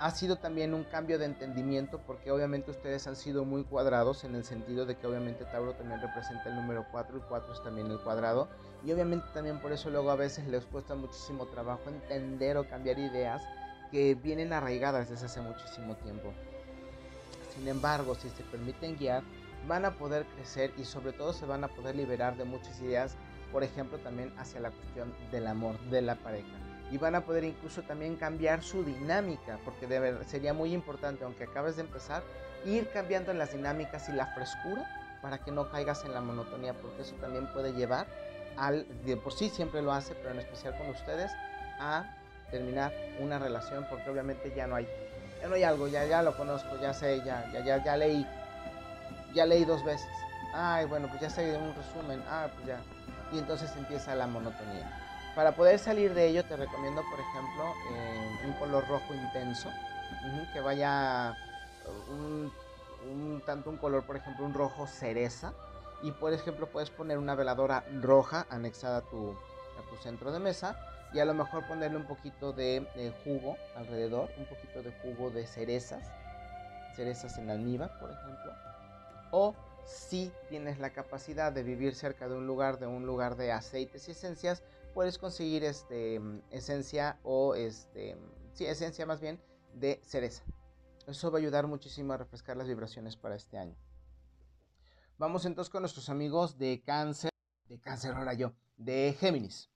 ha 0.00 0.10
sido 0.10 0.34
también 0.34 0.74
un 0.74 0.82
cambio 0.82 1.20
de 1.20 1.26
entendimiento 1.26 2.00
porque 2.04 2.32
obviamente 2.32 2.72
ustedes 2.72 3.06
han 3.06 3.14
sido 3.14 3.44
muy 3.44 3.62
cuadrados 3.62 4.24
en 4.24 4.34
el 4.34 4.42
sentido 4.42 4.86
de 4.86 4.96
que 4.96 5.06
obviamente 5.06 5.44
Tauro 5.44 5.74
también 5.74 6.00
representa 6.00 6.48
el 6.48 6.56
número 6.56 6.84
4 6.90 7.18
y 7.18 7.20
4 7.20 7.52
es 7.52 7.62
también 7.62 7.88
el 7.92 8.00
cuadrado 8.00 8.48
y 8.84 8.90
obviamente 8.90 9.26
también 9.32 9.60
por 9.60 9.70
eso 9.70 9.88
luego 9.88 10.10
a 10.10 10.16
veces 10.16 10.48
les 10.48 10.64
cuesta 10.64 10.96
muchísimo 10.96 11.46
trabajo 11.46 11.82
entender 11.90 12.56
o 12.56 12.66
cambiar 12.66 12.98
ideas 12.98 13.40
que 13.92 14.16
vienen 14.16 14.52
arraigadas 14.52 15.10
desde 15.10 15.26
hace 15.26 15.40
muchísimo 15.42 15.94
tiempo. 15.96 16.32
Sin 17.54 17.68
embargo, 17.68 18.16
si 18.16 18.30
se 18.30 18.42
permiten 18.44 18.96
guiar, 18.96 19.22
van 19.68 19.84
a 19.84 19.92
poder 19.92 20.24
crecer 20.34 20.72
y 20.76 20.84
sobre 20.84 21.12
todo 21.12 21.32
se 21.32 21.46
van 21.46 21.64
a 21.64 21.68
poder 21.68 21.96
liberar 21.96 22.36
de 22.36 22.44
muchas 22.44 22.80
ideas, 22.80 23.16
por 23.52 23.62
ejemplo 23.62 23.98
también 23.98 24.32
hacia 24.38 24.60
la 24.60 24.70
cuestión 24.70 25.12
del 25.30 25.46
amor, 25.46 25.78
de 25.90 26.02
la 26.02 26.16
pareja. 26.16 26.48
Y 26.90 26.98
van 26.98 27.14
a 27.14 27.20
poder 27.20 27.44
incluso 27.44 27.82
también 27.82 28.16
cambiar 28.16 28.62
su 28.62 28.82
dinámica, 28.82 29.58
porque 29.64 29.86
sería 30.26 30.52
muy 30.52 30.72
importante, 30.72 31.24
aunque 31.24 31.44
acabes 31.44 31.76
de 31.76 31.82
empezar, 31.82 32.22
ir 32.64 32.88
cambiando 32.90 33.32
las 33.32 33.52
dinámicas 33.52 34.08
y 34.08 34.12
la 34.12 34.26
frescura 34.26 35.18
para 35.22 35.38
que 35.38 35.52
no 35.52 35.70
caigas 35.70 36.04
en 36.04 36.14
la 36.14 36.20
monotonía, 36.20 36.74
porque 36.74 37.02
eso 37.02 37.14
también 37.16 37.46
puede 37.52 37.72
llevar 37.72 38.06
al, 38.56 38.86
de 39.04 39.16
por 39.16 39.32
sí 39.32 39.48
siempre 39.48 39.82
lo 39.82 39.92
hace, 39.92 40.14
pero 40.14 40.30
en 40.30 40.40
especial 40.40 40.76
con 40.76 40.88
ustedes, 40.88 41.30
a 41.78 42.16
terminar 42.50 42.92
una 43.20 43.38
relación, 43.38 43.86
porque 43.88 44.10
obviamente 44.10 44.52
ya 44.54 44.66
no 44.66 44.76
hay, 44.76 44.88
ya 45.40 45.48
no 45.48 45.54
hay 45.54 45.62
algo, 45.62 45.88
ya, 45.88 46.04
ya 46.04 46.22
lo 46.22 46.36
conozco, 46.36 46.78
ya 46.80 46.92
sé, 46.92 47.22
ya, 47.24 47.50
ya, 47.52 47.64
ya, 47.64 47.84
ya 47.84 47.96
leí, 47.96 48.26
ya 49.34 49.46
leí 49.46 49.64
dos 49.64 49.84
veces, 49.84 50.08
ay, 50.54 50.86
bueno, 50.86 51.08
pues 51.08 51.20
ya 51.20 51.30
sé 51.30 51.56
un 51.56 51.74
resumen, 51.74 52.22
ah, 52.28 52.48
pues 52.54 52.66
ya, 52.66 52.80
y 53.32 53.38
entonces 53.38 53.70
empieza 53.76 54.14
la 54.14 54.26
monotonía. 54.26 54.90
Para 55.34 55.52
poder 55.52 55.78
salir 55.78 56.12
de 56.14 56.26
ello 56.26 56.44
te 56.44 56.56
recomiendo, 56.56 57.02
por 57.08 57.20
ejemplo, 57.20 57.74
eh, 57.92 58.46
un 58.46 58.52
color 58.54 58.86
rojo 58.88 59.14
intenso, 59.14 59.70
que 60.52 60.60
vaya 60.60 61.36
uh, 61.86 62.12
un, 62.12 63.42
tanto 63.46 63.70
un 63.70 63.76
color, 63.76 64.04
por 64.04 64.16
ejemplo, 64.16 64.44
un 64.44 64.54
rojo 64.54 64.86
cereza. 64.86 65.52
Y 66.02 66.12
por 66.12 66.32
ejemplo 66.32 66.66
puedes 66.66 66.88
poner 66.88 67.18
una 67.18 67.34
veladora 67.34 67.84
roja 68.00 68.46
anexada 68.48 68.98
a 68.98 69.00
tu, 69.02 69.32
a 69.32 69.90
tu 69.90 69.96
centro 70.02 70.32
de 70.32 70.38
mesa 70.38 70.74
y 71.12 71.18
a 71.18 71.24
lo 71.26 71.34
mejor 71.34 71.66
ponerle 71.66 71.98
un 71.98 72.06
poquito 72.06 72.52
de, 72.52 72.86
jugo 73.24 73.56
alrededor, 73.76 74.30
un 74.38 74.46
poquito 74.46 74.82
de 74.82 74.92
jugo 75.02 75.30
de 75.30 75.46
cerezas, 75.46 76.02
cerezas 76.94 77.36
en 77.36 77.50
almíbar, 77.50 77.90
por 77.98 78.10
ejemplo. 78.10 78.52
O 79.30 79.54
si 79.84 80.32
tienes 80.48 80.78
la 80.78 80.92
capacidad 80.92 81.52
de 81.52 81.62
vivir 81.62 81.94
cerca 81.94 82.28
de 82.28 82.36
un 82.36 82.46
lugar, 82.46 82.78
de 82.78 82.86
un 82.86 83.06
lugar 83.06 83.36
de 83.36 83.52
aceites 83.52 84.08
y 84.08 84.12
esencias, 84.12 84.62
puedes 84.94 85.18
conseguir 85.18 85.64
este, 85.64 86.20
esencia 86.50 87.18
o 87.22 87.54
este, 87.54 88.16
sí, 88.52 88.66
esencia 88.66 89.06
más 89.06 89.20
bien 89.20 89.40
de 89.74 90.00
cereza. 90.04 90.44
Eso 91.06 91.30
va 91.30 91.38
a 91.38 91.40
ayudar 91.40 91.66
muchísimo 91.66 92.12
a 92.12 92.18
refrescar 92.18 92.56
las 92.56 92.68
vibraciones 92.68 93.16
para 93.16 93.34
este 93.34 93.58
año. 93.58 93.76
Vamos 95.18 95.44
entonces 95.44 95.70
con 95.70 95.82
nuestros 95.82 96.08
amigos 96.08 96.56
de 96.56 96.82
cáncer, 96.84 97.30
de 97.68 97.80
cáncer 97.80 98.14
ahora 98.14 98.34
yo, 98.34 98.54
de 98.76 99.14
Géminis. 99.18 99.70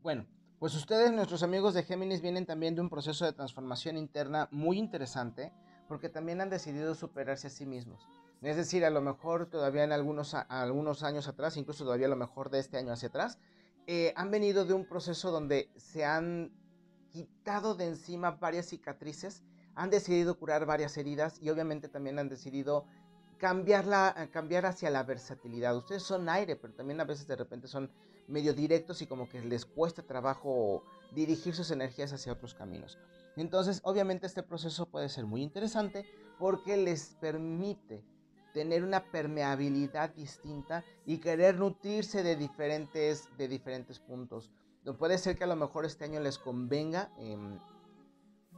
Bueno, 0.00 0.26
pues 0.58 0.74
ustedes, 0.74 1.12
nuestros 1.12 1.42
amigos 1.42 1.74
de 1.74 1.84
Géminis, 1.84 2.20
vienen 2.20 2.44
también 2.44 2.74
de 2.74 2.80
un 2.80 2.90
proceso 2.90 3.24
de 3.24 3.32
transformación 3.32 3.96
interna 3.96 4.48
muy 4.50 4.78
interesante 4.78 5.52
porque 5.86 6.08
también 6.08 6.40
han 6.40 6.50
decidido 6.50 6.94
superarse 6.94 7.46
a 7.46 7.50
sí 7.50 7.64
mismos. 7.64 8.08
Es 8.42 8.56
decir, 8.56 8.84
a 8.84 8.90
lo 8.90 9.00
mejor 9.00 9.46
todavía 9.46 9.84
en 9.84 9.92
algunos, 9.92 10.34
algunos 10.34 11.02
años 11.02 11.28
atrás, 11.28 11.56
incluso 11.56 11.84
todavía 11.84 12.06
a 12.06 12.10
lo 12.10 12.16
mejor 12.16 12.50
de 12.50 12.58
este 12.58 12.76
año 12.76 12.92
hacia 12.92 13.08
atrás, 13.08 13.38
eh, 13.86 14.12
han 14.16 14.30
venido 14.30 14.64
de 14.64 14.74
un 14.74 14.84
proceso 14.84 15.30
donde 15.30 15.70
se 15.76 16.04
han 16.04 16.52
quitado 17.10 17.74
de 17.74 17.86
encima 17.86 18.32
varias 18.32 18.66
cicatrices, 18.66 19.42
han 19.74 19.90
decidido 19.90 20.38
curar 20.38 20.66
varias 20.66 20.96
heridas 20.96 21.40
y 21.40 21.50
obviamente 21.50 21.88
también 21.88 22.18
han 22.18 22.28
decidido 22.28 22.84
cambiarla, 23.38 24.28
cambiar 24.32 24.66
hacia 24.66 24.90
la 24.90 25.04
versatilidad. 25.04 25.76
Ustedes 25.76 26.02
son 26.02 26.28
aire, 26.28 26.56
pero 26.56 26.74
también 26.74 27.00
a 27.00 27.04
veces 27.04 27.26
de 27.28 27.36
repente 27.36 27.68
son 27.68 27.90
medio 28.28 28.54
directos 28.54 29.02
y 29.02 29.06
como 29.06 29.28
que 29.28 29.40
les 29.40 29.64
cuesta 29.64 30.02
trabajo 30.02 30.84
dirigir 31.12 31.54
sus 31.54 31.70
energías 31.70 32.12
hacia 32.12 32.32
otros 32.32 32.54
caminos. 32.54 32.98
Entonces, 33.36 33.80
obviamente 33.84 34.26
este 34.26 34.42
proceso 34.42 34.86
puede 34.86 35.08
ser 35.08 35.24
muy 35.26 35.42
interesante 35.42 36.04
porque 36.38 36.76
les 36.76 37.16
permite 37.20 38.04
tener 38.52 38.82
una 38.82 39.04
permeabilidad 39.04 40.10
distinta 40.10 40.84
y 41.06 41.18
querer 41.18 41.56
nutrirse 41.56 42.22
de 42.22 42.36
diferentes, 42.36 43.28
de 43.36 43.48
diferentes 43.48 43.98
puntos. 43.98 44.50
Puede 44.98 45.18
ser 45.18 45.36
que 45.36 45.44
a 45.44 45.46
lo 45.46 45.56
mejor 45.56 45.84
este 45.84 46.04
año 46.04 46.18
les 46.20 46.38
convenga 46.38 47.10
em, 47.18 47.58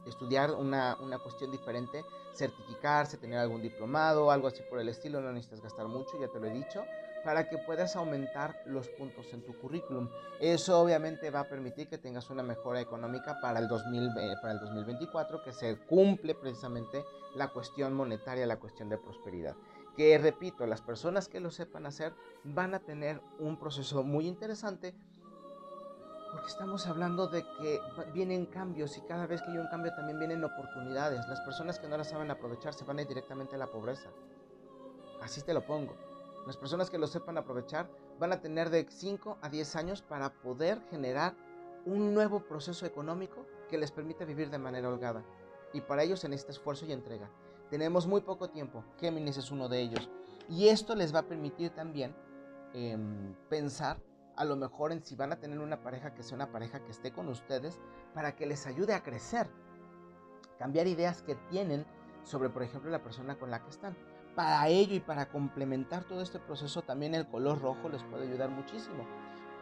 estudiar 0.07 0.51
una, 0.51 0.97
una, 1.01 1.19
cuestión 1.19 1.51
diferente, 1.51 2.03
certificarse, 2.33 3.17
tener 3.17 3.37
algún 3.37 3.61
diplomado, 3.61 4.31
algo 4.31 4.47
así 4.47 4.61
por 4.69 4.79
el 4.79 4.89
estilo, 4.89 5.21
no 5.21 5.31
necesitas 5.33 5.61
gastar 5.61 5.87
mucho, 5.87 6.19
ya 6.19 6.29
te 6.29 6.39
lo 6.39 6.47
he 6.47 6.51
dicho, 6.51 6.83
para 7.23 7.49
que 7.49 7.57
puedas 7.57 7.95
aumentar 7.95 8.61
los 8.65 8.87
puntos 8.89 9.33
en 9.33 9.43
tu 9.43 9.57
currículum. 9.59 10.09
Eso 10.39 10.79
obviamente 10.79 11.29
va 11.29 11.41
a 11.41 11.49
permitir 11.49 11.87
que 11.87 11.97
tengas 11.97 12.29
una 12.29 12.43
mejora 12.43 12.81
económica 12.81 13.39
para 13.41 13.59
el, 13.59 13.67
2000, 13.67 14.09
eh, 14.17 14.35
para 14.41 14.53
el 14.53 14.59
2024, 14.59 15.43
que 15.43 15.53
se 15.53 15.77
cumple 15.79 16.35
precisamente 16.35 17.03
la 17.35 17.49
cuestión 17.49 17.93
monetaria, 17.93 18.45
la 18.45 18.59
cuestión 18.59 18.89
de 18.89 18.97
prosperidad. 18.97 19.55
Que 19.95 20.17
repito, 20.17 20.65
las 20.65 20.81
personas 20.81 21.27
que 21.27 21.39
lo 21.39 21.51
sepan 21.51 21.85
hacer 21.85 22.13
van 22.43 22.73
a 22.73 22.79
tener 22.79 23.21
un 23.39 23.59
proceso 23.59 24.03
muy 24.03 24.27
interesante 24.27 24.95
porque 26.31 26.47
estamos 26.47 26.87
hablando 26.87 27.27
de 27.27 27.43
que 27.43 27.81
vienen 28.13 28.45
cambios 28.45 28.97
y 28.97 29.01
cada 29.01 29.27
vez 29.27 29.41
que 29.41 29.51
hay 29.51 29.57
un 29.57 29.67
cambio 29.67 29.93
también 29.93 30.17
vienen 30.17 30.43
oportunidades. 30.43 31.27
Las 31.27 31.41
personas 31.41 31.77
que 31.77 31.89
no 31.89 31.97
las 31.97 32.09
saben 32.09 32.31
aprovechar 32.31 32.73
se 32.73 32.85
van 32.85 32.99
a 32.99 33.01
ir 33.01 33.07
directamente 33.09 33.55
a 33.55 33.59
la 33.59 33.67
pobreza. 33.67 34.09
Así 35.21 35.41
te 35.41 35.53
lo 35.53 35.65
pongo. 35.65 36.10
Las 36.45 36.57
personas 36.57 36.89
que 36.89 36.97
lo 36.97 37.07
sepan 37.07 37.37
aprovechar 37.37 37.89
van 38.19 38.33
a 38.33 38.41
tener 38.41 38.69
de 38.69 38.87
5 38.89 39.37
a 39.41 39.49
10 39.49 39.75
años 39.75 40.01
para 40.01 40.33
poder 40.33 40.81
generar 40.89 41.35
un 41.85 42.13
nuevo 42.13 42.41
proceso 42.41 42.85
económico 42.85 43.45
que 43.69 43.77
les 43.77 43.91
permita 43.91 44.25
vivir 44.25 44.49
de 44.49 44.57
manera 44.57 44.89
holgada. 44.89 45.23
Y 45.73 45.81
para 45.81 46.03
ellos 46.03 46.23
en 46.23 46.33
este 46.33 46.51
esfuerzo 46.51 46.85
y 46.85 46.91
entrega. 46.91 47.29
Tenemos 47.69 48.07
muy 48.07 48.21
poco 48.21 48.49
tiempo. 48.49 48.83
Géminis 48.99 49.37
es 49.37 49.51
uno 49.51 49.69
de 49.69 49.79
ellos. 49.79 50.09
Y 50.49 50.67
esto 50.67 50.95
les 50.95 51.13
va 51.15 51.19
a 51.19 51.27
permitir 51.27 51.69
también 51.71 52.15
em, 52.73 53.33
pensar 53.49 53.97
a 54.35 54.43
lo 54.43 54.55
mejor 54.55 54.91
en 54.91 55.03
si 55.03 55.15
van 55.15 55.31
a 55.31 55.39
tener 55.39 55.59
una 55.59 55.81
pareja 55.81 56.13
que 56.13 56.23
sea 56.23 56.35
una 56.35 56.51
pareja 56.51 56.83
que 56.83 56.91
esté 56.91 57.11
con 57.11 57.29
ustedes 57.29 57.79
para 58.13 58.35
que 58.35 58.45
les 58.45 58.65
ayude 58.65 58.93
a 58.93 59.03
crecer. 59.03 59.49
Cambiar 60.57 60.87
ideas 60.87 61.21
que 61.21 61.35
tienen 61.49 61.85
sobre, 62.23 62.49
por 62.49 62.63
ejemplo, 62.63 62.89
la 62.91 63.01
persona 63.01 63.37
con 63.37 63.51
la 63.51 63.63
que 63.63 63.69
están. 63.69 63.95
Para 64.35 64.67
ello 64.69 64.95
y 64.95 64.99
para 64.99 65.27
complementar 65.27 66.05
todo 66.05 66.21
este 66.21 66.39
proceso 66.39 66.81
también 66.81 67.15
el 67.15 67.27
color 67.27 67.61
rojo 67.61 67.89
les 67.89 68.03
puede 68.03 68.27
ayudar 68.27 68.49
muchísimo. 68.49 69.05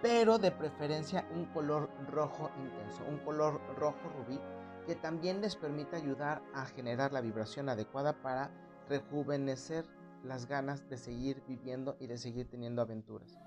Pero 0.02 0.38
de 0.38 0.52
preferencia 0.52 1.28
un 1.34 1.46
color 1.46 1.90
rojo 2.10 2.52
intenso, 2.58 3.04
un 3.10 3.18
color 3.18 3.60
rojo 3.76 3.98
rubí 4.18 4.40
que 4.86 4.96
también 4.96 5.42
les 5.42 5.56
permite 5.56 5.96
ayudar 5.96 6.42
a 6.54 6.66
generar 6.66 7.12
la 7.12 7.22
vibración 7.22 7.68
adecuada 7.70 8.14
para 8.22 8.52
rejuvenecer 8.88 9.86
las 10.24 10.48
ganas 10.48 10.90
de 10.90 10.98
seguir 10.98 11.44
viviendo 11.48 11.98
y 12.00 12.08
de 12.08 12.18
seguir 12.18 12.48
teniendo 12.50 12.82
aventuras. 12.82 13.38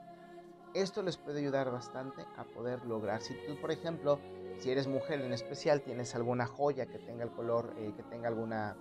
Esto 0.74 1.02
les 1.02 1.16
puede 1.16 1.40
ayudar 1.40 1.70
bastante 1.70 2.24
a 2.36 2.44
poder 2.44 2.84
lograr. 2.86 3.20
Si 3.20 3.34
tú, 3.46 3.60
por 3.60 3.70
ejemplo, 3.70 4.20
si 4.58 4.70
eres 4.70 4.86
mujer 4.86 5.20
en 5.20 5.32
especial, 5.32 5.82
tienes 5.82 6.14
alguna 6.14 6.46
joya 6.46 6.86
que 6.86 6.98
tenga 6.98 7.24
el 7.24 7.30
color, 7.30 7.74
eh, 7.76 7.92
que 7.96 8.02
tenga 8.04 8.28
alguna 8.28 8.76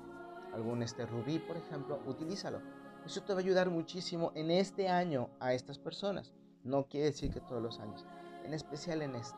algún 0.54 0.84
este 0.84 1.06
rubí, 1.06 1.40
por 1.40 1.58
ejemplo, 1.58 2.00
utilízalo. 2.06 2.62
Eso 3.06 3.22
te 3.22 3.34
va 3.34 3.40
a 3.40 3.44
ayudar 3.44 3.70
muchísimo 3.70 4.32
en 4.36 4.52
este 4.52 4.90
año 4.90 5.30
a 5.40 5.54
estas 5.54 5.80
personas. 5.80 6.34
No 6.64 6.88
quiere 6.88 7.08
decir 7.08 7.32
que 7.32 7.42
todos 7.42 7.62
los 7.62 7.80
años, 7.80 8.06
en 8.44 8.54
especial 8.54 9.02
en 9.02 9.16
este. 9.16 9.38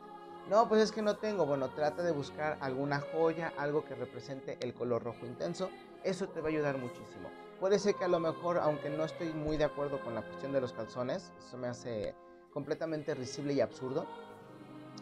No, 0.49 0.67
pues 0.67 0.82
es 0.82 0.91
que 0.91 1.02
no 1.02 1.15
tengo. 1.15 1.45
Bueno, 1.45 1.69
trata 1.69 2.04
de 2.04 2.12
buscar 2.12 2.58
alguna 2.60 2.99
joya, 2.99 3.54
algo 3.58 3.86
que 3.86 3.95
represente 3.95 4.58
el 4.60 4.73
color 4.73 5.04
rojo 5.04 5.26
intenso. 5.26 5.69
Eso 6.04 6.28
te 6.28 6.41
va 6.41 6.47
a 6.47 6.52
ayudar 6.52 6.78
muchísimo. 6.78 7.30
Puede 7.62 7.80
ser 7.80 7.95
que 7.95 8.04
a 8.04 8.10
lo 8.10 8.19
mejor, 8.19 8.58
aunque 8.58 8.89
no 8.89 9.06
estoy 9.06 9.32
muy 9.32 9.56
de 9.56 9.63
acuerdo 9.63 10.04
con 10.04 10.13
la 10.13 10.21
cuestión 10.21 10.52
de 10.52 10.60
los 10.60 10.73
calzones, 10.73 11.32
eso 11.39 11.58
me 11.58 11.67
hace 11.67 12.13
completamente 12.52 13.15
risible 13.15 13.54
y 13.54 13.62
absurdo. 13.62 14.06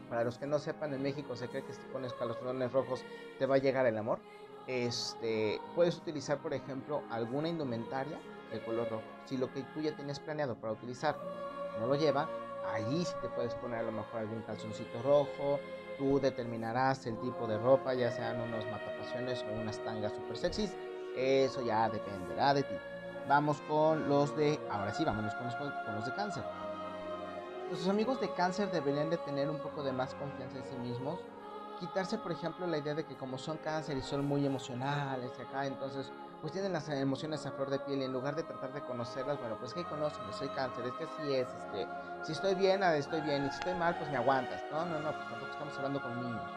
Para 0.10 0.24
los 0.24 0.38
que 0.38 0.46
no 0.46 0.60
sepan, 0.60 0.94
en 0.94 1.02
México 1.02 1.36
se 1.36 1.48
cree 1.48 1.64
que 1.64 1.74
si 1.74 1.82
pones 1.92 2.14
calzones 2.14 2.72
rojos 2.72 3.04
te 3.40 3.48
va 3.48 3.56
a 3.56 3.58
llegar 3.58 3.88
el 3.88 3.98
amor. 3.98 4.20
Este, 4.68 5.60
puedes 5.76 5.98
utilizar, 5.98 6.38
por 6.40 6.54
ejemplo, 6.54 7.02
alguna 7.10 7.50
indumentaria 7.50 8.20
de 8.52 8.62
color 8.64 8.90
rojo. 8.90 9.04
Si 9.26 9.38
lo 9.38 9.52
que 9.52 9.64
tú 9.74 9.82
ya 9.82 9.96
tienes 9.96 10.20
planeado 10.20 10.56
para 10.56 10.74
utilizar 10.74 11.18
no 11.80 11.88
lo 11.88 11.96
lleva, 11.96 12.30
ahí 12.72 13.04
sí 13.06 13.14
te 13.22 13.30
puedes 13.30 13.54
poner 13.56 13.80
a 13.80 13.84
lo 13.84 13.92
mejor 13.92 14.22
algún 14.22 14.42
calzoncito 14.42 15.02
rojo. 15.02 15.60
Tú 15.98 16.20
determinarás 16.20 17.06
el 17.06 17.18
tipo 17.20 17.48
de 17.48 17.58
ropa, 17.58 17.94
ya 17.94 18.12
sean 18.12 18.40
unos 18.42 18.66
matapasiones 18.66 19.44
o 19.44 19.62
unas 19.62 19.78
tangas 19.84 20.14
super 20.14 20.38
sexys. 20.38 20.76
Eso 21.16 21.62
ya 21.62 21.90
dependerá 21.90 22.54
de 22.54 22.64
ti. 22.64 22.76
Vamos 23.28 23.62
con 23.68 24.08
los 24.10 24.36
de. 24.36 24.60
Ahora 24.70 24.94
sí, 24.94 25.04
vámonos 25.04 25.34
con 25.36 25.46
los, 25.46 25.56
con 25.56 25.96
los 25.96 26.06
de 26.06 26.14
cáncer. 26.16 26.44
Nuestros 27.68 27.90
amigos 27.90 28.20
de 28.20 28.34
cáncer 28.34 28.72
deberían 28.72 29.10
de 29.10 29.18
tener 29.18 29.50
un 29.50 29.58
poco 29.60 29.84
de 29.84 29.94
más 29.94 30.14
confianza 30.16 30.58
en 30.58 30.66
sí 30.66 30.76
mismos 30.78 31.20
quitarse, 31.82 32.20
por 32.20 32.32
ejemplo, 32.32 32.68
la 32.68 32.78
idea 32.78 32.94
de 32.94 33.06
que 33.06 33.18
como 33.18 33.40
son 33.40 33.58
cáncer 33.58 33.98
y 33.98 34.02
son 34.04 34.24
muy 34.24 34.46
emocionales 34.46 35.32
y 35.38 35.42
acá, 35.42 35.66
entonces, 35.66 36.12
pues 36.40 36.54
tienen 36.54 36.72
las 36.72 36.88
emociones 36.90 37.44
a 37.48 37.52
flor 37.52 37.72
de 37.72 37.80
piel 37.80 38.02
y 38.02 38.04
en 38.04 38.14
lugar 38.14 38.36
de 38.36 38.44
tratar 38.44 38.72
de 38.72 38.82
conocerlas, 38.82 39.40
bueno, 39.40 39.58
pues 39.60 39.74
que 39.74 39.84
conocen, 39.84 40.22
soy 40.32 40.50
cáncer, 40.50 40.86
es 40.86 40.94
que 40.94 41.04
así 41.06 41.34
es, 41.34 41.48
este, 41.50 41.88
si 42.22 42.32
estoy 42.34 42.54
bien, 42.54 42.84
estoy 42.84 43.22
bien, 43.22 43.46
y 43.46 43.50
si 43.50 43.58
estoy 43.58 43.74
mal, 43.74 43.98
pues 43.98 44.12
me 44.12 44.18
aguantas. 44.18 44.62
No, 44.72 44.86
no, 44.86 45.00
no, 45.00 45.12
pues 45.12 45.28
tampoco 45.28 45.52
estamos 45.52 45.76
hablando 45.78 46.02
con 46.02 46.22
niños. 46.22 46.52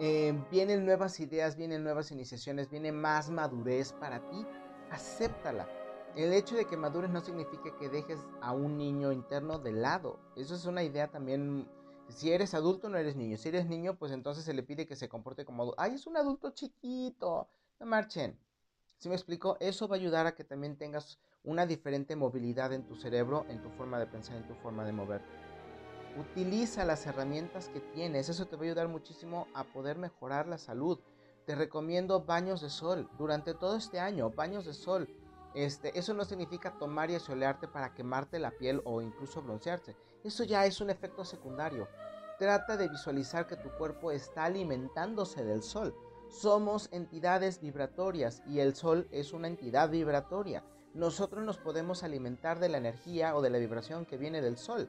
Eh, 0.00 0.38
vienen 0.50 0.84
nuevas 0.84 1.18
ideas, 1.18 1.56
vienen 1.56 1.82
nuevas 1.82 2.10
iniciaciones, 2.10 2.68
viene 2.68 2.92
más 2.92 3.30
madurez 3.30 3.94
para 3.94 4.20
ti, 4.28 4.46
acéptala. 4.90 5.66
El 6.14 6.32
hecho 6.34 6.56
de 6.56 6.66
que 6.66 6.76
madures 6.76 7.10
no 7.10 7.20
significa 7.20 7.74
que 7.78 7.88
dejes 7.88 8.20
a 8.42 8.52
un 8.52 8.76
niño 8.76 9.12
interno 9.12 9.58
de 9.58 9.72
lado. 9.72 10.18
Eso 10.36 10.54
es 10.54 10.66
una 10.66 10.82
idea 10.82 11.08
también 11.10 11.68
si 12.08 12.32
eres 12.32 12.54
adulto, 12.54 12.88
no 12.88 12.98
eres 12.98 13.16
niño. 13.16 13.36
Si 13.36 13.48
eres 13.48 13.66
niño, 13.66 13.96
pues 13.96 14.12
entonces 14.12 14.44
se 14.44 14.54
le 14.54 14.62
pide 14.62 14.86
que 14.86 14.96
se 14.96 15.08
comporte 15.08 15.44
como 15.44 15.62
adulto. 15.62 15.80
¡Ay, 15.80 15.94
es 15.94 16.06
un 16.06 16.16
adulto 16.16 16.50
chiquito! 16.50 17.48
No 17.80 17.86
marchen. 17.86 18.38
Si 18.98 19.08
me 19.08 19.14
explico, 19.14 19.56
eso 19.60 19.88
va 19.88 19.96
a 19.96 19.98
ayudar 19.98 20.26
a 20.26 20.34
que 20.34 20.44
también 20.44 20.76
tengas 20.76 21.18
una 21.42 21.66
diferente 21.66 22.16
movilidad 22.16 22.72
en 22.72 22.86
tu 22.86 22.96
cerebro, 22.96 23.44
en 23.48 23.60
tu 23.62 23.70
forma 23.70 23.98
de 23.98 24.06
pensar, 24.06 24.36
en 24.36 24.46
tu 24.46 24.54
forma 24.54 24.84
de 24.84 24.92
mover. 24.92 25.22
Utiliza 26.16 26.84
las 26.84 27.04
herramientas 27.06 27.68
que 27.68 27.80
tienes. 27.80 28.28
Eso 28.28 28.46
te 28.46 28.56
va 28.56 28.62
a 28.62 28.66
ayudar 28.66 28.88
muchísimo 28.88 29.48
a 29.54 29.64
poder 29.64 29.98
mejorar 29.98 30.46
la 30.46 30.58
salud. 30.58 31.00
Te 31.44 31.54
recomiendo 31.54 32.24
baños 32.24 32.60
de 32.62 32.70
sol 32.70 33.10
durante 33.18 33.52
todo 33.54 33.76
este 33.76 33.98
año, 33.98 34.30
baños 34.30 34.64
de 34.64 34.72
sol. 34.72 35.08
Este, 35.54 35.98
eso 35.98 36.14
no 36.14 36.24
significa 36.24 36.78
tomar 36.78 37.10
y 37.10 37.16
asolearte 37.16 37.68
para 37.68 37.94
quemarte 37.94 38.38
la 38.38 38.52
piel 38.52 38.80
o 38.84 39.02
incluso 39.02 39.42
broncearse. 39.42 39.96
Eso 40.24 40.42
ya 40.42 40.64
es 40.64 40.80
un 40.80 40.88
efecto 40.88 41.22
secundario. 41.22 41.86
Trata 42.38 42.78
de 42.78 42.88
visualizar 42.88 43.46
que 43.46 43.56
tu 43.56 43.68
cuerpo 43.76 44.10
está 44.10 44.44
alimentándose 44.44 45.44
del 45.44 45.62
sol. 45.62 45.94
Somos 46.30 46.88
entidades 46.92 47.60
vibratorias 47.60 48.42
y 48.46 48.60
el 48.60 48.74
sol 48.74 49.06
es 49.10 49.34
una 49.34 49.48
entidad 49.48 49.90
vibratoria. 49.90 50.64
Nosotros 50.94 51.44
nos 51.44 51.58
podemos 51.58 52.02
alimentar 52.02 52.58
de 52.58 52.70
la 52.70 52.78
energía 52.78 53.36
o 53.36 53.42
de 53.42 53.50
la 53.50 53.58
vibración 53.58 54.06
que 54.06 54.16
viene 54.16 54.40
del 54.40 54.56
sol. 54.56 54.88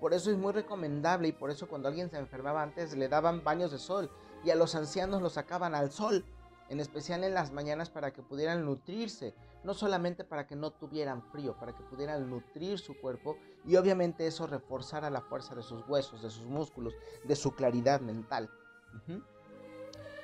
Por 0.00 0.12
eso 0.12 0.30
es 0.30 0.36
muy 0.36 0.52
recomendable 0.52 1.28
y 1.28 1.32
por 1.32 1.50
eso 1.50 1.66
cuando 1.66 1.88
alguien 1.88 2.10
se 2.10 2.18
enfermaba 2.18 2.62
antes 2.62 2.94
le 2.94 3.08
daban 3.08 3.42
baños 3.42 3.72
de 3.72 3.78
sol 3.78 4.10
y 4.44 4.50
a 4.50 4.54
los 4.54 4.74
ancianos 4.74 5.22
los 5.22 5.32
sacaban 5.32 5.74
al 5.74 5.92
sol 5.92 6.26
en 6.68 6.80
especial 6.80 7.24
en 7.24 7.34
las 7.34 7.52
mañanas 7.52 7.90
para 7.90 8.12
que 8.12 8.22
pudieran 8.22 8.64
nutrirse, 8.64 9.34
no 9.62 9.74
solamente 9.74 10.24
para 10.24 10.46
que 10.46 10.56
no 10.56 10.70
tuvieran 10.70 11.22
frío, 11.22 11.56
para 11.58 11.74
que 11.74 11.82
pudieran 11.82 12.28
nutrir 12.28 12.78
su 12.78 12.98
cuerpo 13.00 13.36
y 13.64 13.76
obviamente 13.76 14.26
eso 14.26 14.46
reforzara 14.46 15.10
la 15.10 15.20
fuerza 15.20 15.54
de 15.54 15.62
sus 15.62 15.86
huesos, 15.88 16.22
de 16.22 16.30
sus 16.30 16.46
músculos, 16.46 16.94
de 17.24 17.36
su 17.36 17.52
claridad 17.52 18.00
mental. 18.00 18.50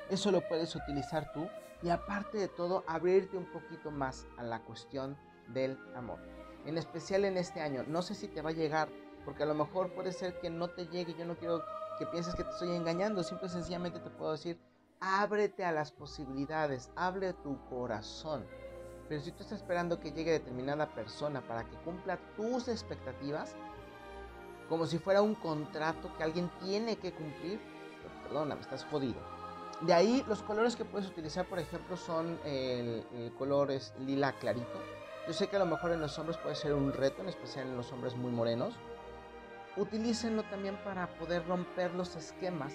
Eso 0.08 0.30
lo 0.30 0.46
puedes 0.48 0.74
utilizar 0.74 1.32
tú 1.32 1.48
y 1.82 1.90
aparte 1.90 2.38
de 2.38 2.48
todo 2.48 2.84
abrirte 2.86 3.36
un 3.36 3.50
poquito 3.52 3.90
más 3.90 4.26
a 4.36 4.42
la 4.42 4.62
cuestión 4.64 5.16
del 5.48 5.78
amor. 5.94 6.18
En 6.66 6.76
especial 6.76 7.24
en 7.24 7.36
este 7.36 7.60
año, 7.60 7.84
no 7.86 8.02
sé 8.02 8.14
si 8.14 8.28
te 8.28 8.42
va 8.42 8.50
a 8.50 8.54
llegar, 8.54 8.88
porque 9.24 9.44
a 9.44 9.46
lo 9.46 9.54
mejor 9.54 9.94
puede 9.94 10.12
ser 10.12 10.38
que 10.40 10.50
no 10.50 10.68
te 10.68 10.86
llegue, 10.86 11.14
yo 11.18 11.24
no 11.24 11.36
quiero 11.36 11.64
que 11.98 12.06
pienses 12.06 12.34
que 12.34 12.44
te 12.44 12.50
estoy 12.50 12.74
engañando, 12.74 13.22
simple 13.22 13.48
sencillamente 13.48 13.98
te 14.00 14.10
puedo 14.10 14.32
decir, 14.32 14.58
ábrete 15.00 15.64
a 15.64 15.72
las 15.72 15.90
posibilidades, 15.90 16.90
abre 16.94 17.32
tu 17.32 17.58
corazón. 17.68 18.46
Pero 19.08 19.20
si 19.22 19.32
tú 19.32 19.42
estás 19.42 19.60
esperando 19.60 19.98
que 19.98 20.12
llegue 20.12 20.30
determinada 20.30 20.94
persona 20.94 21.40
para 21.40 21.64
que 21.64 21.76
cumpla 21.78 22.18
tus 22.36 22.68
expectativas, 22.68 23.56
como 24.68 24.86
si 24.86 24.98
fuera 24.98 25.20
un 25.20 25.34
contrato 25.34 26.14
que 26.16 26.22
alguien 26.22 26.48
tiene 26.60 26.96
que 26.96 27.12
cumplir, 27.12 27.58
perdona, 28.02 28.22
perdóname, 28.22 28.60
estás 28.60 28.84
jodido. 28.84 29.20
De 29.80 29.94
ahí 29.94 30.24
los 30.28 30.42
colores 30.42 30.76
que 30.76 30.84
puedes 30.84 31.08
utilizar, 31.08 31.46
por 31.46 31.58
ejemplo, 31.58 31.96
son 31.96 32.38
el, 32.44 33.32
color 33.38 33.72
lila 33.98 34.32
clarito. 34.38 34.78
Yo 35.26 35.32
sé 35.32 35.48
que 35.48 35.56
a 35.56 35.58
lo 35.58 35.66
mejor 35.66 35.92
en 35.92 36.00
los 36.00 36.18
hombres 36.18 36.36
puede 36.36 36.54
ser 36.54 36.74
un 36.74 36.92
reto, 36.92 37.22
en 37.22 37.28
especial 37.28 37.66
en 37.66 37.76
los 37.76 37.90
hombres 37.92 38.14
muy 38.14 38.30
morenos. 38.30 38.74
Utilícenlo 39.76 40.42
también 40.44 40.76
para 40.84 41.08
poder 41.18 41.46
romper 41.46 41.94
los 41.94 42.14
esquemas 42.14 42.74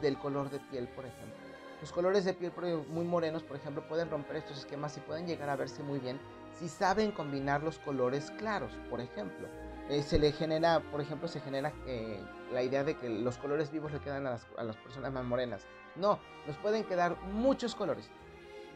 del 0.00 0.18
color 0.18 0.50
de 0.50 0.58
piel, 0.58 0.88
por 0.88 1.06
ejemplo. 1.06 1.43
Los 1.84 1.92
colores 1.92 2.24
de 2.24 2.32
piel 2.32 2.50
muy 2.88 3.04
morenos, 3.04 3.42
por 3.42 3.58
ejemplo, 3.58 3.86
pueden 3.86 4.08
romper 4.08 4.36
estos 4.36 4.56
esquemas 4.56 4.96
y 4.96 5.00
pueden 5.00 5.26
llegar 5.26 5.50
a 5.50 5.56
verse 5.56 5.82
muy 5.82 5.98
bien 5.98 6.18
si 6.58 6.66
saben 6.66 7.12
combinar 7.12 7.62
los 7.62 7.78
colores 7.78 8.30
claros, 8.38 8.72
por 8.88 9.02
ejemplo. 9.02 9.48
Eh, 9.90 10.02
se 10.02 10.18
le 10.18 10.32
genera, 10.32 10.80
por 10.80 11.02
ejemplo, 11.02 11.28
se 11.28 11.40
genera 11.40 11.74
eh, 11.86 12.18
la 12.54 12.62
idea 12.62 12.84
de 12.84 12.96
que 12.96 13.10
los 13.10 13.36
colores 13.36 13.70
vivos 13.70 13.92
le 13.92 14.00
quedan 14.00 14.26
a 14.26 14.30
las, 14.30 14.46
a 14.56 14.64
las 14.64 14.76
personas 14.76 15.12
más 15.12 15.26
morenas. 15.26 15.66
No, 15.94 16.18
nos 16.46 16.56
pueden 16.56 16.84
quedar 16.84 17.20
muchos 17.24 17.74
colores, 17.74 18.08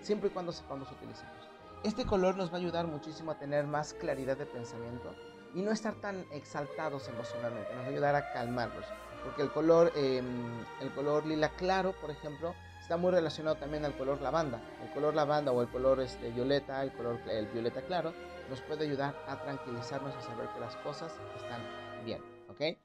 siempre 0.03 0.29
y 0.29 0.33
cuando 0.33 0.53
sepamos 0.53 0.93
utilizarlos. 0.93 1.49
Este 1.85 2.05
color 2.05 2.37
nos 2.37 2.51
va 2.51 2.57
a 2.57 2.61
ayudar 2.61 2.87
muchísimo 2.89 3.31
a 3.31 3.39
tener 3.39 3.67
más 3.67 3.95
claridad 3.95 4.37
de 4.37 4.45
pensamiento 4.45 5.15
y 5.55 5.63
no 5.63 5.71
estar 5.71 5.95
tan 5.95 6.27
exaltados 6.31 7.09
emocionalmente. 7.09 7.73
Nos 7.73 7.85
va 7.85 7.87
a 7.87 7.91
ayudar 7.91 8.15
a 8.17 8.33
calmarnos. 8.35 8.85
Porque 9.25 9.43
el 9.43 9.51
color, 9.51 9.93
em, 9.97 10.63
el 10.81 10.93
color 10.93 11.25
lila 11.27 11.49
claro, 11.57 11.93
por 12.01 12.11
ejemplo, 12.11 12.55
está 12.89 12.97
muy 12.97 13.11
relacionado 13.11 13.57
también 13.57 13.85
al 13.85 13.95
color 13.99 14.23
lavanda. 14.23 14.63
El 14.83 14.91
color 14.95 15.15
lavanda 15.15 15.53
o 15.53 15.61
el 15.61 15.69
color 15.69 16.01
este, 16.01 16.31
violeta, 16.31 16.83
el 16.83 16.91
color 16.95 17.21
el 17.29 17.47
violeta 17.49 17.83
claro, 17.83 18.15
nos 18.49 18.63
puede 18.63 18.87
ayudar 18.87 19.15
a 19.29 19.37
tranquilizarnos 19.43 20.15
y 20.19 20.23
saber 20.23 20.49
que 20.55 20.61
las 20.61 20.75
cosas 20.77 21.13
están 21.37 21.61
bien, 22.07 22.23
¿ok? 22.49 22.79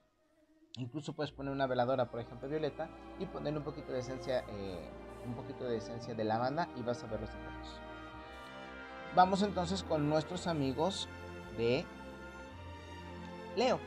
Incluso 0.75 1.13
puedes 1.13 1.31
poner 1.31 1.53
una 1.53 1.67
veladora, 1.67 2.11
por 2.11 2.19
ejemplo, 2.19 2.49
violeta, 2.49 2.89
y 3.17 3.27
poner 3.27 3.55
un 3.55 3.63
poquito 3.63 3.93
de 3.93 3.99
esencia, 3.99 4.43
eh, 4.49 4.89
un 5.25 5.35
poquito 5.35 5.63
de 5.63 5.77
esencia 5.77 6.13
de 6.13 6.23
lavanda 6.25 6.67
y 6.75 6.81
vas 6.81 7.01
a 7.01 7.07
ver 7.07 7.21
los 7.21 7.29
efectos. 7.29 7.79
Vamos 9.15 9.41
entonces 9.41 9.83
con 9.83 10.09
nuestros 10.09 10.47
amigos 10.47 11.07
de 11.57 11.85
Leo. 13.55 13.79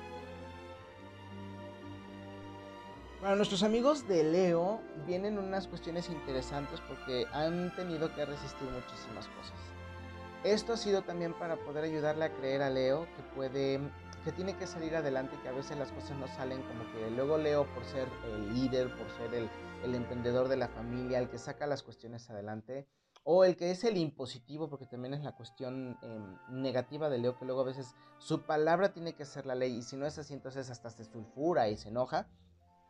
Para 3.26 3.34
nuestros 3.34 3.64
amigos 3.64 4.06
de 4.06 4.22
Leo 4.22 4.80
vienen 5.04 5.36
unas 5.36 5.66
cuestiones 5.66 6.08
interesantes 6.10 6.80
porque 6.82 7.26
han 7.32 7.74
tenido 7.74 8.14
que 8.14 8.24
resistir 8.24 8.68
muchísimas 8.70 9.26
cosas. 9.26 9.58
Esto 10.44 10.74
ha 10.74 10.76
sido 10.76 11.02
también 11.02 11.34
para 11.36 11.56
poder 11.56 11.82
ayudarle 11.82 12.26
a 12.26 12.32
creer 12.32 12.62
a 12.62 12.70
Leo 12.70 13.08
que 13.16 13.22
puede, 13.34 13.80
que 14.24 14.30
tiene 14.30 14.56
que 14.56 14.68
salir 14.68 14.94
adelante, 14.94 15.36
que 15.42 15.48
a 15.48 15.52
veces 15.52 15.76
las 15.76 15.90
cosas 15.90 16.16
no 16.18 16.28
salen 16.28 16.62
como 16.62 16.84
que 16.92 17.10
luego 17.10 17.36
Leo 17.36 17.66
por 17.74 17.84
ser 17.86 18.06
el 18.26 18.54
líder, 18.54 18.96
por 18.96 19.10
ser 19.10 19.34
el, 19.34 19.50
el 19.82 19.96
emprendedor 19.96 20.46
de 20.46 20.58
la 20.58 20.68
familia, 20.68 21.18
el 21.18 21.28
que 21.28 21.38
saca 21.38 21.66
las 21.66 21.82
cuestiones 21.82 22.30
adelante, 22.30 22.86
o 23.24 23.42
el 23.42 23.56
que 23.56 23.72
es 23.72 23.82
el 23.82 23.96
impositivo, 23.96 24.70
porque 24.70 24.86
también 24.86 25.14
es 25.14 25.24
la 25.24 25.34
cuestión 25.34 25.98
em, 26.00 26.38
negativa 26.62 27.10
de 27.10 27.18
Leo, 27.18 27.36
que 27.36 27.44
luego 27.44 27.62
a 27.62 27.64
veces 27.64 27.92
su 28.18 28.42
palabra 28.42 28.92
tiene 28.92 29.14
que 29.14 29.24
ser 29.24 29.46
la 29.46 29.56
ley, 29.56 29.78
y 29.78 29.82
si 29.82 29.96
no 29.96 30.06
es 30.06 30.16
así, 30.16 30.32
entonces 30.32 30.70
hasta 30.70 30.90
se 30.90 31.04
sulfura 31.04 31.68
y 31.68 31.76
se 31.76 31.88
enoja 31.88 32.28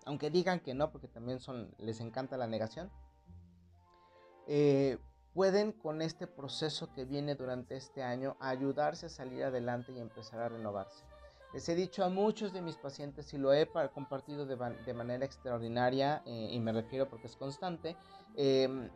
aunque 0.06 0.30
digan 0.30 0.60
que 0.60 0.72
no, 0.72 0.90
porque 0.90 1.08
también 1.08 1.38
les 1.78 2.00
encanta 2.00 2.36
la 2.36 2.46
negación, 2.46 2.90
eh, 4.46 4.98
pueden 5.34 5.72
con 5.72 6.00
este 6.00 6.28
proceso 6.28 6.92
que 6.94 7.04
viene 7.04 7.34
durante 7.34 7.76
este 7.76 8.04
año 8.04 8.36
ayudarse 8.40 9.06
a 9.06 9.08
salir 9.08 9.42
adelante 9.42 9.92
y 9.92 9.98
empezar 9.98 10.40
a 10.40 10.48
renovarse. 10.48 11.04
Les 11.52 11.68
he 11.68 11.74
dicho 11.74 12.04
a 12.04 12.08
muchos 12.08 12.52
de 12.52 12.62
mis 12.62 12.76
pacientes 12.76 13.34
y 13.34 13.38
lo 13.38 13.52
he 13.52 13.68
compartido 13.92 14.46
de, 14.46 14.94
manera 14.94 15.24
extraordinaria, 15.24 16.22
eh, 16.24 16.50
y 16.52 16.60
me 16.60 16.72
refiero 16.72 17.08
porque 17.08 17.26
es 17.26 17.36
constante, 17.36 17.96
em, 18.36 18.88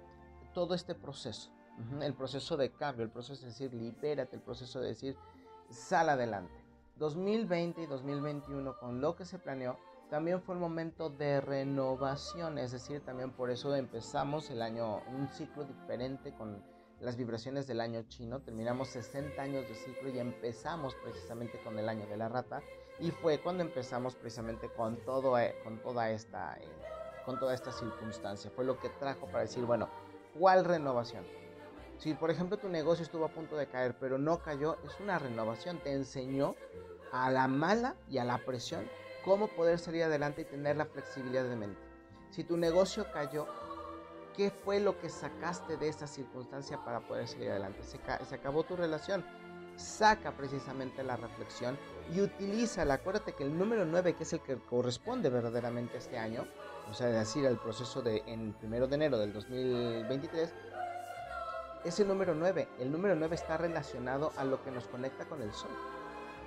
todo 0.55 0.75
este 0.75 0.95
proceso, 0.95 1.51
el 2.01 2.15
proceso 2.15 2.57
de 2.57 2.71
cambio, 2.71 3.05
el 3.05 3.11
proceso 3.11 3.43
de 3.43 3.49
decir 3.49 3.75
libérate, 3.75 4.37
el 4.37 4.43
proceso 4.43 4.81
de 4.81 4.89
decir 4.89 5.17
sal 5.71 6.09
adelante. 6.09 6.55
2020 6.99 7.83
y 7.83 7.87
2021 7.87 8.79
con 8.79 9.01
lo 9.01 9.17
que 9.17 9.25
se 9.25 9.39
planeó 9.39 9.79
también 10.11 10.43
fue 10.43 10.57
un 10.57 10.61
momento 10.61 11.09
de 11.09 11.41
renovación, 11.41 12.59
es 12.59 12.73
decir, 12.73 13.01
también 13.01 13.31
por 13.31 13.51
eso 13.51 13.75
empezamos 13.77 14.51
el 14.51 14.61
año, 14.61 15.01
un 15.07 15.29
ciclo 15.29 15.65
diferente 15.65 16.35
con 16.35 16.63
las 16.99 17.17
vibraciones 17.17 17.69
del 17.69 17.81
año 17.81 18.03
chino, 18.09 18.41
terminamos 18.41 18.89
60 18.89 19.41
años 19.41 19.69
de 19.69 19.75
ciclo 19.75 20.11
y 20.11 20.19
empezamos 20.19 20.97
precisamente 20.97 21.63
con 21.63 21.79
el 21.79 21.89
año 21.89 22.07
de 22.09 22.17
la 22.17 22.29
rata. 22.29 22.61
Y 22.99 23.13
fue 23.13 23.41
cuando 23.41 23.63
empezamos 23.63 24.17
precisamente 24.17 24.69
con, 24.77 24.97
todo, 25.05 25.39
eh, 25.39 25.55
con, 25.65 25.79
toda, 25.79 26.11
esta, 26.11 26.57
eh, 26.59 26.69
con 27.25 27.39
toda 27.39 27.55
esta 27.55 27.73
circunstancia, 27.73 28.51
fue 28.51 28.65
lo 28.65 28.79
que 28.79 28.91
trajo 28.91 29.27
para 29.27 29.41
decir, 29.41 29.65
bueno, 29.65 29.89
¿cuál 30.39 30.65
renovación? 30.65 31.25
Si 31.99 32.15
por 32.15 32.31
ejemplo 32.31 32.59
tu 32.59 32.69
negocio 32.69 33.05
estuvo 33.05 33.27
a 33.27 33.29
punto 33.29 33.57
de 33.57 33.69
caer 33.69 33.95
pero 33.99 34.19
no 34.19 34.43
cayó, 34.43 34.77
es 34.85 34.99
una 35.01 35.19
renovación, 35.19 35.79
te 35.79 35.93
enseñó 35.93 36.57
a 37.13 37.31
la 37.31 37.47
mala 37.47 37.95
y 38.09 38.19
a 38.19 38.25
la 38.25 38.39
presión 38.39 38.87
cómo 39.25 39.49
poder 39.49 39.79
salir 39.79 40.05
adelante 40.05 40.43
y 40.43 40.45
tener 40.45 40.77
la 40.77 40.87
flexibilidad 40.87 41.45
de 41.45 41.57
mente. 41.57 41.81
Si 42.31 42.45
tu 42.45 42.57
negocio 42.57 43.07
cayó, 43.13 43.47
¿qué 44.37 44.51
fue 44.51 44.81
lo 44.81 44.99
que 44.99 45.09
sacaste 45.09 45.77
de 45.77 45.89
esa 45.89 46.07
circunstancia 46.07 46.85
para 46.85 47.01
poder 47.01 47.29
salir 47.29 47.51
adelante? 47.51 47.83
Se, 47.83 47.99
se 48.25 48.35
acabó 48.35 48.63
tu 48.63 48.77
relación. 48.77 49.25
Saca 49.77 50.33
precisamente 50.33 51.03
la 51.03 51.17
reflexión 51.17 51.79
y 52.13 52.21
utilízala. 52.21 52.95
Acuérdate 52.95 53.33
que 53.33 53.45
el 53.45 53.57
número 53.57 53.85
9, 53.85 54.15
que 54.15 54.25
es 54.25 54.33
el 54.33 54.41
que 54.41 54.57
corresponde 54.57 55.31
verdaderamente 55.31 55.97
este 55.97 56.19
año, 56.19 56.47
o 56.91 56.95
sea, 56.95 57.07
decir, 57.07 57.47
el 57.47 57.57
proceso 57.57 58.03
de 58.03 58.23
en 58.27 58.53
primero 58.55 58.87
de 58.87 58.97
enero 58.97 59.19
del 59.19 59.33
2023, 59.33 60.53
es 61.85 62.01
el 62.01 62.09
número 62.09 62.35
9. 62.35 62.69
El 62.79 62.93
número 62.93 63.15
9 63.15 63.35
está 63.35 63.57
relacionado 63.57 64.33
a 64.37 64.45
lo 64.45 64.63
que 64.63 64.71
nos 64.71 64.87
conecta 64.89 65.25
con 65.25 65.41
el 65.41 65.53
sol. 65.53 65.71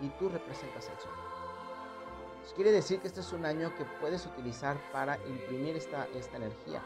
Y 0.02 0.10
tú 0.20 0.30
representas 0.30 0.90
al 0.90 1.00
sol. 1.00 1.12
Quiere 2.52 2.72
decir 2.72 3.00
que 3.00 3.08
este 3.08 3.22
es 3.22 3.32
un 3.32 3.46
año 3.46 3.74
que 3.76 3.86
puedes 4.00 4.26
utilizar 4.28 4.78
para 4.92 5.18
imprimir 5.28 5.76
esta, 5.76 6.06
esta 6.14 6.38
energía. 6.38 6.84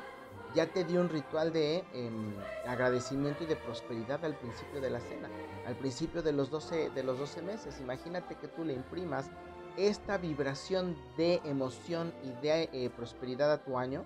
Ya 0.55 0.71
te 0.71 0.85
dio 0.85 1.01
un 1.01 1.09
ritual 1.09 1.51
de 1.51 1.83
em, 1.93 2.33
agradecimiento 2.65 3.43
y 3.43 3.47
de 3.47 3.57
prosperidad 3.57 4.23
al 4.23 4.37
principio 4.37 4.79
de 4.79 4.89
la 4.89 5.01
cena, 5.01 5.29
al 5.65 5.75
principio 5.75 6.21
de 6.21 6.31
los 6.31 6.49
12, 6.49 6.91
de 6.91 7.03
los 7.03 7.19
12 7.19 7.41
meses. 7.41 7.81
Imagínate 7.81 8.35
que 8.35 8.47
tú 8.47 8.63
le 8.63 8.73
imprimas 8.73 9.29
esta 9.75 10.17
vibración 10.17 10.95
de 11.17 11.41
emoción 11.43 12.13
y 12.23 12.31
de 12.41 12.69
eh, 12.71 12.89
prosperidad 12.89 13.51
a 13.51 13.63
tu 13.63 13.77
año, 13.77 14.05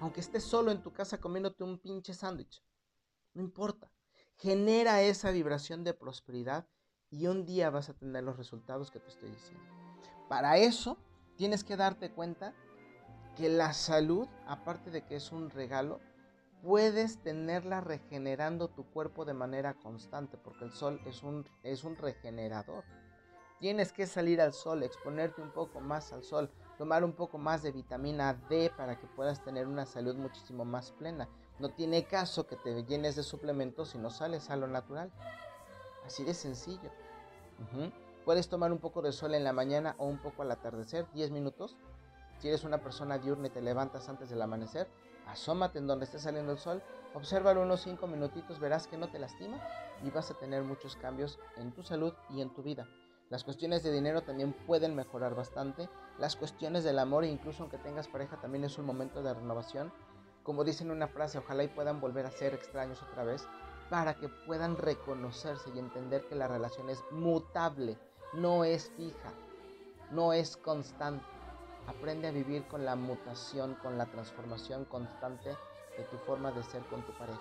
aunque 0.00 0.20
estés 0.20 0.44
solo 0.44 0.70
en 0.72 0.82
tu 0.82 0.92
casa 0.92 1.18
comiéndote 1.18 1.64
un 1.64 1.78
pinche 1.78 2.12
sándwich. 2.12 2.62
No 3.32 3.42
importa. 3.42 3.90
Genera 4.36 5.02
esa 5.02 5.30
vibración 5.30 5.84
de 5.84 5.94
prosperidad 5.94 6.68
y 7.10 7.28
un 7.28 7.44
día 7.46 7.70
vas 7.70 7.88
a 7.88 7.94
tener 7.94 8.24
los 8.24 8.36
resultados 8.36 8.90
que 8.90 9.00
te 9.00 9.08
estoy 9.08 9.30
diciendo. 9.30 9.81
Para 10.32 10.56
eso 10.56 10.96
tienes 11.36 11.62
que 11.62 11.76
darte 11.76 12.10
cuenta 12.10 12.54
que 13.36 13.50
la 13.50 13.74
salud, 13.74 14.26
aparte 14.46 14.90
de 14.90 15.04
que 15.04 15.16
es 15.16 15.30
un 15.30 15.50
regalo, 15.50 16.00
puedes 16.62 17.18
tenerla 17.22 17.82
regenerando 17.82 18.68
tu 18.68 18.86
cuerpo 18.86 19.26
de 19.26 19.34
manera 19.34 19.74
constante, 19.74 20.38
porque 20.38 20.64
el 20.64 20.72
sol 20.72 21.02
es 21.04 21.22
un, 21.22 21.46
es 21.62 21.84
un 21.84 21.96
regenerador. 21.96 22.82
Tienes 23.60 23.92
que 23.92 24.06
salir 24.06 24.40
al 24.40 24.54
sol, 24.54 24.82
exponerte 24.82 25.42
un 25.42 25.50
poco 25.50 25.80
más 25.80 26.14
al 26.14 26.24
sol, 26.24 26.50
tomar 26.78 27.04
un 27.04 27.12
poco 27.12 27.36
más 27.36 27.62
de 27.62 27.72
vitamina 27.72 28.32
D 28.32 28.72
para 28.74 28.98
que 28.98 29.06
puedas 29.08 29.44
tener 29.44 29.66
una 29.66 29.84
salud 29.84 30.16
muchísimo 30.16 30.64
más 30.64 30.92
plena. 30.92 31.28
No 31.58 31.74
tiene 31.74 32.04
caso 32.06 32.46
que 32.46 32.56
te 32.56 32.84
llenes 32.84 33.16
de 33.16 33.22
suplementos 33.22 33.90
si 33.90 33.98
no 33.98 34.08
sales 34.08 34.48
a 34.48 34.56
lo 34.56 34.66
natural. 34.66 35.12
Así 36.06 36.24
de 36.24 36.32
sencillo. 36.32 36.90
Puedes 38.24 38.48
tomar 38.48 38.70
un 38.70 38.78
poco 38.78 39.02
de 39.02 39.10
sol 39.10 39.34
en 39.34 39.42
la 39.42 39.52
mañana 39.52 39.96
o 39.98 40.06
un 40.06 40.18
poco 40.18 40.42
al 40.42 40.52
atardecer, 40.52 41.10
10 41.12 41.32
minutos. 41.32 41.76
Si 42.38 42.46
eres 42.46 42.62
una 42.62 42.78
persona 42.78 43.18
diurna 43.18 43.48
y 43.48 43.50
te 43.50 43.60
levantas 43.60 44.08
antes 44.08 44.30
del 44.30 44.40
amanecer, 44.40 44.88
asómate 45.26 45.80
en 45.80 45.88
donde 45.88 46.04
esté 46.04 46.20
saliendo 46.20 46.52
el 46.52 46.58
sol, 46.58 46.84
obsérvalo 47.14 47.62
unos 47.62 47.82
5 47.82 48.06
minutitos, 48.06 48.60
verás 48.60 48.86
que 48.86 48.96
no 48.96 49.10
te 49.10 49.18
lastima 49.18 49.60
y 50.04 50.10
vas 50.10 50.30
a 50.30 50.34
tener 50.34 50.62
muchos 50.62 50.94
cambios 50.94 51.40
en 51.56 51.72
tu 51.72 51.82
salud 51.82 52.12
y 52.30 52.42
en 52.42 52.54
tu 52.54 52.62
vida. 52.62 52.86
Las 53.28 53.42
cuestiones 53.42 53.82
de 53.82 53.90
dinero 53.90 54.22
también 54.22 54.52
pueden 54.66 54.94
mejorar 54.94 55.34
bastante. 55.34 55.88
Las 56.18 56.36
cuestiones 56.36 56.84
del 56.84 57.00
amor, 57.00 57.24
incluso 57.24 57.64
aunque 57.64 57.78
tengas 57.78 58.06
pareja, 58.06 58.40
también 58.40 58.62
es 58.62 58.78
un 58.78 58.86
momento 58.86 59.20
de 59.24 59.34
renovación. 59.34 59.92
Como 60.44 60.62
dicen 60.62 60.92
una 60.92 61.08
frase, 61.08 61.38
ojalá 61.38 61.64
y 61.64 61.68
puedan 61.68 62.00
volver 62.00 62.26
a 62.26 62.30
ser 62.30 62.54
extraños 62.54 63.02
otra 63.02 63.24
vez 63.24 63.48
para 63.90 64.14
que 64.14 64.28
puedan 64.28 64.76
reconocerse 64.76 65.70
y 65.74 65.78
entender 65.78 66.26
que 66.28 66.34
la 66.34 66.46
relación 66.46 66.88
es 66.88 67.02
mutable 67.10 67.98
no 68.32 68.64
es 68.64 68.90
fija, 68.96 69.32
no 70.10 70.32
es 70.32 70.56
constante. 70.56 71.24
Aprende 71.86 72.28
a 72.28 72.30
vivir 72.30 72.64
con 72.64 72.84
la 72.84 72.96
mutación, 72.96 73.74
con 73.82 73.98
la 73.98 74.06
transformación 74.06 74.84
constante 74.84 75.50
de 75.50 76.04
tu 76.10 76.16
forma 76.18 76.52
de 76.52 76.62
ser 76.62 76.82
con 76.84 77.02
tu 77.02 77.12
pareja. 77.12 77.40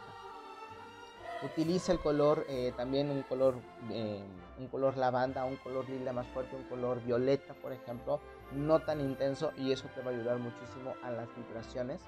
Utiliza 1.43 1.91
el 1.91 1.99
color, 1.99 2.45
eh, 2.49 2.71
también 2.77 3.09
un 3.09 3.23
color, 3.23 3.55
eh, 3.89 4.23
un 4.59 4.67
color 4.67 4.97
lavanda, 4.97 5.45
un 5.45 5.55
color 5.57 5.89
lila 5.89 6.13
más 6.13 6.27
fuerte, 6.27 6.55
un 6.55 6.63
color 6.63 7.01
violeta, 7.03 7.53
por 7.55 7.71
ejemplo, 7.71 8.19
no 8.51 8.79
tan 8.79 8.99
intenso 8.99 9.51
y 9.57 9.71
eso 9.71 9.87
te 9.95 10.01
va 10.01 10.11
a 10.11 10.13
ayudar 10.13 10.37
muchísimo 10.37 10.93
a 11.03 11.09
las 11.09 11.27
vibraciones 11.35 12.01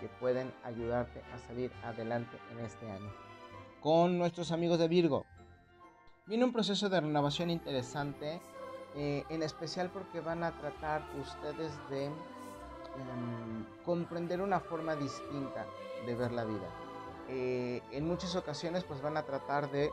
que 0.00 0.08
pueden 0.08 0.52
ayudarte 0.64 1.22
a 1.32 1.38
salir 1.46 1.70
adelante 1.84 2.36
en 2.50 2.58
este 2.64 2.90
año. 2.90 3.12
Con 3.80 4.18
nuestros 4.18 4.50
amigos 4.50 4.80
de 4.80 4.88
Virgo, 4.88 5.26
Viene 6.26 6.44
un 6.44 6.52
proceso 6.52 6.88
de 6.88 7.00
renovación 7.00 7.50
interesante, 7.50 8.40
eh, 8.94 9.24
en 9.28 9.42
especial 9.42 9.90
porque 9.90 10.20
van 10.20 10.44
a 10.44 10.56
tratar 10.56 11.02
ustedes 11.20 11.72
de 11.90 12.04
em, 12.04 13.66
comprender 13.84 14.40
una 14.40 14.60
forma 14.60 14.94
distinta 14.94 15.66
de 16.06 16.14
ver 16.14 16.30
la 16.30 16.44
vida. 16.44 16.68
Eh, 17.28 17.82
en 17.90 18.06
muchas 18.06 18.36
ocasiones 18.36 18.84
pues 18.84 19.02
van 19.02 19.16
a 19.16 19.24
tratar 19.24 19.68
de 19.72 19.90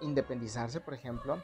independizarse, 0.00 0.80
por 0.80 0.94
ejemplo, 0.94 1.38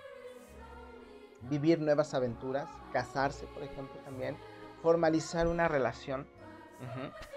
vivir 1.43 1.81
nuevas 1.81 2.15
aventuras, 2.15 2.71
casarse, 2.95 3.47
por 3.49 3.63
ejemplo, 3.63 4.01
también, 4.05 4.39
formalizar 4.81 5.49
una 5.49 5.69
relación, 5.69 6.27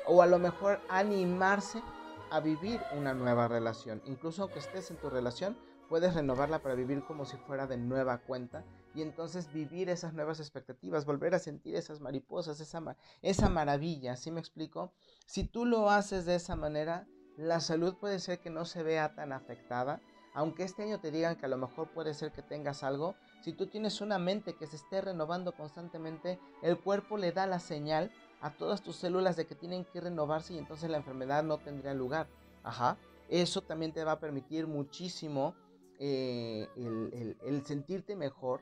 o 0.06 0.22
a 0.22 0.26
lo 0.26 0.40
mejor 0.40 0.80
animarse 0.90 1.82
a 2.30 2.40
vivir 2.40 2.82
una 2.96 3.14
nueva 3.14 3.48
relación. 3.48 4.02
Incluso 4.06 4.44
aunque 4.44 4.60
estés 4.60 4.92
en 4.92 4.98
tu 4.98 5.10
relación, 5.10 5.58
puedes 5.90 6.14
renovarla 6.14 6.60
para 6.60 6.76
vivir 6.76 7.04
como 7.06 7.26
si 7.26 7.38
fuera 7.38 7.68
de 7.68 7.78
nueva 7.78 8.20
cuenta 8.20 8.64
y 8.94 9.02
entonces 9.02 9.52
vivir 9.54 9.90
esas 9.90 10.14
nuevas 10.14 10.40
expectativas, 10.40 11.06
volver 11.06 11.36
a 11.36 11.40
sentir 11.40 11.76
esas 11.76 12.02
mariposas, 12.02 12.60
esa, 12.60 12.98
esa 13.22 13.50
maravilla, 13.50 14.16
¿sí 14.16 14.32
me 14.32 14.40
explico? 14.40 14.92
Si 15.26 15.44
tú 15.44 15.66
lo 15.66 15.90
haces 15.90 16.26
de 16.26 16.36
esa 16.36 16.56
manera, 16.56 17.08
la 17.38 17.60
salud 17.60 17.96
puede 17.96 18.20
ser 18.20 18.40
que 18.40 18.50
no 18.50 18.66
se 18.66 18.84
vea 18.84 19.14
tan 19.14 19.32
afectada, 19.32 20.02
aunque 20.34 20.64
este 20.64 20.84
año 20.84 21.00
te 21.00 21.12
digan 21.12 21.36
que 21.36 21.46
a 21.46 21.50
lo 21.50 21.58
mejor 21.58 21.90
puede 21.90 22.14
ser 22.14 22.32
que 22.32 22.42
tengas 22.42 22.84
algo, 22.84 23.16
si 23.42 23.54
tú 23.54 23.68
tienes 23.68 24.02
una 24.02 24.20
mente 24.20 24.56
que 24.56 24.68
se 24.68 24.76
esté 24.76 25.02
renovando 25.02 25.54
constantemente, 25.56 26.40
el 26.62 26.80
cuerpo 26.80 27.18
le 27.18 27.32
da 27.32 27.48
la 27.48 27.60
señal 27.60 28.12
a 28.42 28.52
todas 28.52 28.84
tus 28.84 28.98
células 28.98 29.36
de 29.36 29.48
que 29.48 29.56
tienen 29.56 29.86
que 29.86 30.02
renovarse 30.02 30.54
y 30.54 30.58
entonces 30.58 30.90
la 30.90 30.98
enfermedad 30.98 31.44
no 31.44 31.58
tendría 31.58 31.94
lugar. 31.94 32.28
Ajá. 32.64 32.98
Eso 33.30 33.62
también 33.62 33.94
te 33.94 34.04
va 34.04 34.14
a 34.14 34.20
permitir 34.20 34.68
muchísimo 34.68 35.56
eh, 36.00 36.68
el, 36.76 37.66
sentirte 37.66 38.16
mejor, 38.16 38.62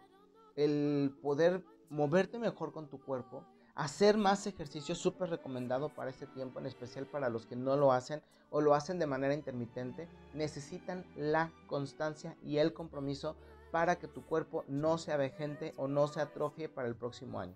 el 0.56 1.16
poder 1.22 1.64
moverte 1.90 2.40
mejor 2.40 2.72
con 2.72 2.88
tu 2.90 3.00
cuerpo, 3.00 3.44
hacer 3.76 4.18
más 4.18 4.48
ejercicio 4.48 4.96
súper 4.96 5.30
recomendado 5.30 5.90
para 5.90 6.10
este 6.10 6.28
tiempo, 6.28 6.60
en 6.60 6.66
especial 6.66 7.06
para 7.06 7.30
los 7.30 7.46
que 7.46 7.56
no 7.56 7.76
lo 7.76 7.92
hacen 7.92 8.22
o 8.50 8.62
lo 8.62 8.74
hacen 8.74 9.00
de 9.00 9.08
manera 9.08 9.34
intermitente, 9.34 10.08
necesitan 10.34 11.06
la 11.16 11.52
constancia 11.68 12.38
y 12.42 12.58
el 12.58 12.74
compromiso 12.74 13.36
para 13.72 13.98
que 13.98 14.08
tu 14.08 14.26
cuerpo 14.26 14.64
no 14.68 14.98
sea 14.98 15.18
vejente 15.18 15.74
o 15.76 15.88
no 15.88 16.08
se 16.08 16.22
atrofie 16.22 16.70
para 16.70 16.88
el 16.88 16.96
próximo 16.96 17.40
año. 17.40 17.56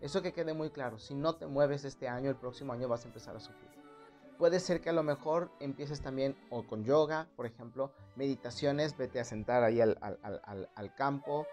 Eso 0.00 0.22
que 0.22 0.32
quede 0.32 0.54
muy 0.54 0.70
claro, 0.70 0.98
si 0.98 1.14
no 1.14 1.34
te 1.34 1.46
mueves 1.46 1.84
este 1.84 2.08
año, 2.08 2.30
el 2.30 2.36
próximo 2.36 2.72
año 2.72 2.88
vas 2.88 3.04
a 3.04 3.08
empezar 3.08 3.36
a 3.36 3.40
sufrir. 3.40 3.68
Puede 4.38 4.60
ser 4.60 4.80
que 4.80 4.90
a 4.90 4.92
lo 4.92 5.02
mejor 5.02 5.50
empieces 5.58 6.00
también 6.00 6.36
o 6.50 6.62
con 6.62 6.84
yoga, 6.84 7.26
por 7.34 7.44
ejemplo, 7.44 7.92
meditaciones, 8.14 8.96
vete 8.96 9.18
a 9.18 9.24
sentar 9.24 9.64
ahí 9.64 9.80
al, 9.80 10.94
campo, 10.96 11.44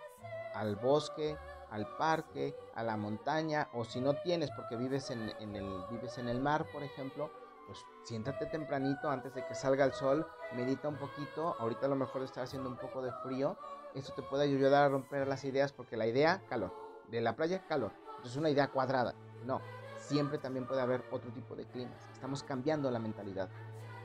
al 0.53 0.75
bosque, 0.75 1.35
al 1.71 1.87
parque, 1.97 2.55
a 2.75 2.83
la 2.83 2.95
montaña, 2.95 3.69
o 3.73 3.83
si 3.85 3.99
no 3.99 4.13
tienes 4.21 4.51
porque 4.51 4.75
vives 4.75 5.09
en, 5.09 5.29
el, 5.55 5.83
vives 5.89 6.19
en 6.19 6.29
el 6.29 6.39
mar, 6.39 6.67
por 6.71 6.83
ejemplo, 6.83 7.31
pues 7.65 7.79
siéntate 8.03 8.45
tempranito 8.45 9.09
antes 9.09 9.33
de 9.33 9.43
que 9.47 9.55
salga 9.55 9.83
el 9.83 9.93
sol, 9.93 10.27
medita 10.55 10.87
un 10.87 10.97
poquito, 10.97 11.55
ahorita 11.57 11.87
a 11.87 11.89
lo 11.89 11.95
mejor 11.95 12.21
está 12.21 12.43
haciendo 12.43 12.69
un 12.69 12.77
poco 12.77 13.01
de 13.01 13.11
frío, 13.23 13.57
esto 13.95 14.13
te 14.13 14.21
puede 14.21 14.43
ayudar 14.43 14.83
a 14.83 14.89
romper 14.89 15.27
las 15.27 15.43
ideas 15.43 15.73
porque 15.73 15.97
la 15.97 16.05
idea, 16.05 16.43
calor, 16.47 16.71
de 17.09 17.21
la 17.21 17.35
playa, 17.35 17.65
calor, 17.65 17.93
es 18.23 18.35
una 18.35 18.51
idea 18.51 18.67
cuadrada. 18.67 19.15
No, 19.43 19.61
siempre 20.07 20.37
también 20.37 20.65
puede 20.65 20.81
haber 20.81 21.03
otro 21.11 21.31
tipo 21.31 21.55
de 21.55 21.65
climas. 21.65 21.99
Estamos 22.13 22.43
cambiando 22.43 22.89
la 22.91 22.99
mentalidad. 22.99 23.49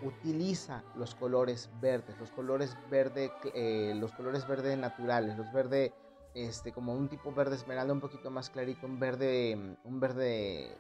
Utiliza 0.03 0.83
los 0.95 1.15
colores 1.15 1.71
verdes, 1.81 2.19
los 2.19 2.31
colores 2.31 2.77
verde, 2.91 3.31
eh, 3.55 3.93
los 3.97 4.13
colores 4.13 4.47
verde 4.49 4.77
naturales, 4.77 5.37
los 5.37 5.53
verde, 5.53 5.93
este, 6.35 6.73
como 6.73 6.95
un 6.95 7.09
tipo 7.09 7.33
verde 7.33 7.57
esmeralda 7.57 7.93
un 7.93 8.01
poquito 8.01 8.31
más 8.31 8.49
clarito, 8.49 8.87
un 8.87 8.99
verde, 8.99 9.77
un 9.85 10.01
verde 10.01 10.75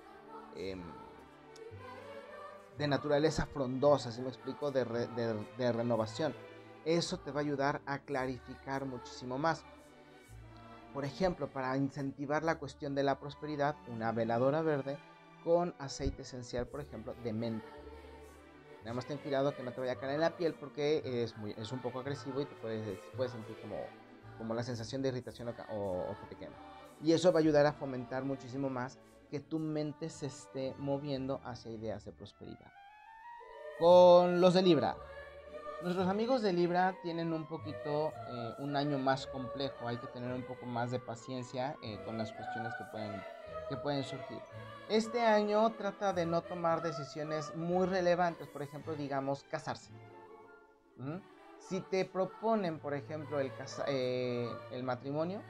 em, 0.56 0.82
de 2.78 2.88
naturaleza 2.88 3.44
frondosa, 3.44 4.10
si 4.10 4.22
me 4.22 4.28
explico, 4.28 4.70
de, 4.70 4.84
de 4.84 5.72
renovación. 5.72 6.34
Eso 6.86 7.18
te 7.18 7.30
va 7.30 7.40
a 7.40 7.42
ayudar 7.42 7.82
a 7.84 7.98
clarificar 7.98 8.86
muchísimo 8.86 9.36
más. 9.36 9.64
Por 10.94 11.04
ejemplo, 11.04 11.46
para 11.46 11.76
incentivar 11.76 12.42
la 12.42 12.58
cuestión 12.58 12.94
de 12.94 13.02
la 13.02 13.20
prosperidad, 13.20 13.76
una 13.86 14.12
veladora 14.12 14.62
verde 14.62 14.98
con 15.44 15.74
aceite 15.78 16.22
esencial, 16.22 16.66
por 16.66 16.80
ejemplo, 16.80 17.14
de 17.22 17.32
menta. 17.32 17.66
Nada 18.80 18.94
más 18.94 19.06
ten 19.06 19.18
cuidado 19.18 19.54
que 19.54 19.62
no 19.62 19.72
te 19.72 19.80
vaya 19.80 19.92
a 19.92 19.96
caer 19.96 20.14
en 20.14 20.20
la 20.20 20.36
piel 20.36 20.54
porque 20.54 21.02
es, 21.04 21.72
un 21.72 21.82
poco 21.82 22.00
agresivo 22.00 22.40
y 22.40 22.46
te 22.46 22.54
puedes, 22.56 22.98
puedes 23.16 23.32
sentir 23.32 23.56
como, 23.60 23.76
como 24.38 24.54
la 24.54 24.62
sensación 24.62 25.02
de 25.02 25.08
irritación 25.08 25.48
o, 25.48 26.14
que 26.20 26.26
te 26.34 26.36
quema. 26.36 26.56
Y 27.02 27.12
eso 27.12 27.32
va 27.32 27.40
a 27.40 27.42
ayudar 27.42 27.66
a 27.66 27.72
fomentar 27.72 28.24
muchísimo 28.24 28.70
más 28.70 28.98
que 29.30 29.40
tu 29.40 29.58
mente 29.58 30.08
se 30.08 30.26
esté 30.26 30.74
moviendo 30.78 31.40
hacia 31.44 31.70
ideas 31.70 32.04
de 32.04 32.12
prosperidad. 32.12 32.72
Con 33.78 34.40
los 34.40 34.54
de 34.54 34.62
Libra, 34.62 34.96
Nuestros 35.82 36.08
amigos 36.08 36.42
de 36.42 36.52
Libra 36.52 36.94
tienen 37.02 37.32
un 37.32 37.46
poquito 37.46 38.12
eh, 38.28 38.54
un 38.58 38.76
año 38.76 38.98
más 38.98 39.26
complejo, 39.26 39.88
hay 39.88 39.96
que 39.96 40.08
tener 40.08 40.30
un 40.30 40.42
poco 40.42 40.66
más 40.66 40.90
de 40.90 40.98
paciencia 40.98 41.74
eh, 41.82 41.98
con 42.04 42.18
las 42.18 42.30
cuestiones 42.32 42.74
que 42.74 42.84
pueden, 42.92 43.18
que 43.68 43.76
pueden 43.76 44.04
surgir. 44.04 44.40
Este 44.88 45.20
año 45.20 45.70
trata 45.70 46.12
de 46.12 46.26
no 46.26 46.42
tomar 46.42 46.82
decisiones 46.82 47.54
muy 47.54 47.86
relevantes, 47.86 48.48
por 48.48 48.62
ejemplo, 48.62 48.94
digamos, 48.94 49.44
casarse. 49.44 49.92
Si 51.58 51.80
te 51.80 52.04
proponen, 52.04 52.78
por 52.80 52.94
ejemplo, 52.94 53.38
el, 53.38 53.52
eh, 53.86 54.48
el 54.72 54.82
matrimonio, 54.82 55.40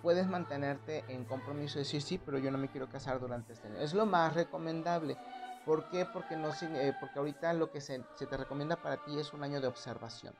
puedes 0.00 0.26
mantenerte 0.26 1.04
en 1.08 1.24
compromiso 1.24 1.78
y 1.78 1.82
decir 1.82 2.02
sí, 2.02 2.18
pero 2.18 2.38
yo 2.38 2.50
no 2.50 2.58
me 2.58 2.68
quiero 2.68 2.88
casar 2.88 3.20
durante 3.20 3.52
este 3.52 3.68
año. 3.68 3.78
Es 3.78 3.94
lo 3.94 4.06
más 4.06 4.34
recomendable. 4.34 5.16
¿Por 5.64 5.88
qué? 5.90 6.06
Porque, 6.06 6.36
no, 6.36 6.50
eh, 6.60 6.92
porque 6.98 7.18
ahorita 7.18 7.52
lo 7.52 7.70
que 7.70 7.80
se, 7.80 8.00
te 8.18 8.36
recomienda 8.36 8.76
para 8.76 8.96
ti 9.04 9.18
es 9.18 9.32
un 9.32 9.44
año 9.44 9.60
de 9.60 9.68
observación. 9.68 10.34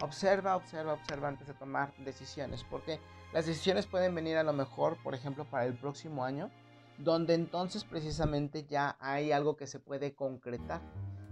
Observa, 0.00 0.56
observa, 0.56 0.92
observa 0.92 1.28
antes 1.28 1.46
de 1.46 1.54
tomar 1.54 1.94
decisiones, 1.98 2.64
porque 2.64 3.00
las 3.32 3.46
decisiones 3.46 3.86
pueden 3.86 4.14
venir 4.14 4.36
a 4.36 4.42
lo 4.42 4.52
mejor, 4.52 5.02
por 5.02 5.14
ejemplo, 5.14 5.44
para 5.46 5.64
el 5.64 5.74
próximo 5.74 6.24
año, 6.24 6.50
donde 6.98 7.34
entonces 7.34 7.84
precisamente 7.84 8.64
ya 8.66 8.96
hay 9.00 9.32
algo 9.32 9.56
que 9.56 9.66
se 9.66 9.80
puede 9.80 10.14
concretar, 10.14 10.80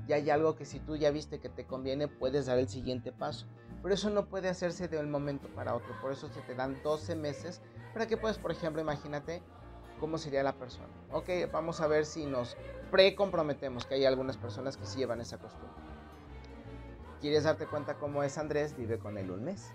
ya 0.06 0.16
hay 0.16 0.30
algo 0.30 0.56
que 0.56 0.64
si 0.64 0.80
tú 0.80 0.96
ya 0.96 1.10
viste 1.10 1.40
que 1.40 1.48
te 1.48 1.66
conviene, 1.66 2.08
puedes 2.08 2.46
dar 2.46 2.58
el 2.58 2.68
siguiente 2.68 3.12
paso. 3.12 3.46
Pero 3.82 3.94
eso 3.94 4.08
no 4.08 4.26
puede 4.26 4.48
hacerse 4.48 4.88
de 4.88 4.98
un 4.98 5.10
momento 5.10 5.48
para 5.48 5.74
otro, 5.74 5.94
por 6.00 6.12
eso 6.12 6.28
se 6.28 6.40
te 6.42 6.54
dan 6.54 6.82
12 6.82 7.16
meses 7.16 7.60
para 7.92 8.06
que 8.06 8.16
puedas, 8.16 8.38
por 8.38 8.50
ejemplo, 8.50 8.80
imagínate 8.80 9.42
cómo 10.00 10.16
sería 10.18 10.42
la 10.42 10.54
persona. 10.54 10.88
Ok, 11.12 11.28
vamos 11.52 11.80
a 11.80 11.86
ver 11.86 12.06
si 12.06 12.24
nos 12.24 12.56
pre-comprometemos, 12.90 13.84
que 13.84 13.94
hay 13.94 14.04
algunas 14.06 14.36
personas 14.36 14.76
que 14.76 14.86
sí 14.86 14.98
llevan 14.98 15.20
esa 15.20 15.38
costumbre. 15.38 15.93
¿Quieres 17.24 17.44
darte 17.44 17.64
cuenta 17.64 17.94
cómo 17.94 18.22
es 18.22 18.36
Andrés? 18.36 18.76
Vive 18.76 18.98
con 18.98 19.16
él 19.16 19.30
un 19.30 19.44
mes. 19.44 19.72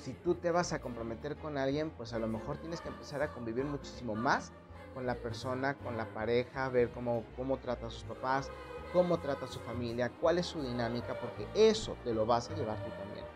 Si 0.00 0.12
tú 0.12 0.36
te 0.36 0.52
vas 0.52 0.72
a 0.72 0.78
comprometer 0.78 1.34
con 1.34 1.58
alguien, 1.58 1.90
pues 1.90 2.12
a 2.12 2.20
lo 2.20 2.28
mejor 2.28 2.56
tienes 2.58 2.80
que 2.80 2.86
empezar 2.86 3.20
a 3.20 3.32
convivir 3.32 3.64
muchísimo 3.64 4.14
más 4.14 4.52
con 4.94 5.06
la 5.06 5.16
persona, 5.16 5.74
con 5.74 5.96
la 5.96 6.04
pareja, 6.14 6.68
ver 6.68 6.90
cómo, 6.90 7.24
cómo 7.34 7.56
trata 7.56 7.88
a 7.88 7.90
sus 7.90 8.04
papás, 8.04 8.48
cómo 8.92 9.18
trata 9.18 9.46
a 9.46 9.48
su 9.48 9.58
familia, 9.58 10.12
cuál 10.20 10.38
es 10.38 10.46
su 10.46 10.62
dinámica, 10.62 11.18
porque 11.18 11.48
eso 11.52 11.96
te 12.04 12.14
lo 12.14 12.26
vas 12.26 12.48
a 12.48 12.54
llevar 12.54 12.76
tú 12.76 12.92
también. 12.92 13.26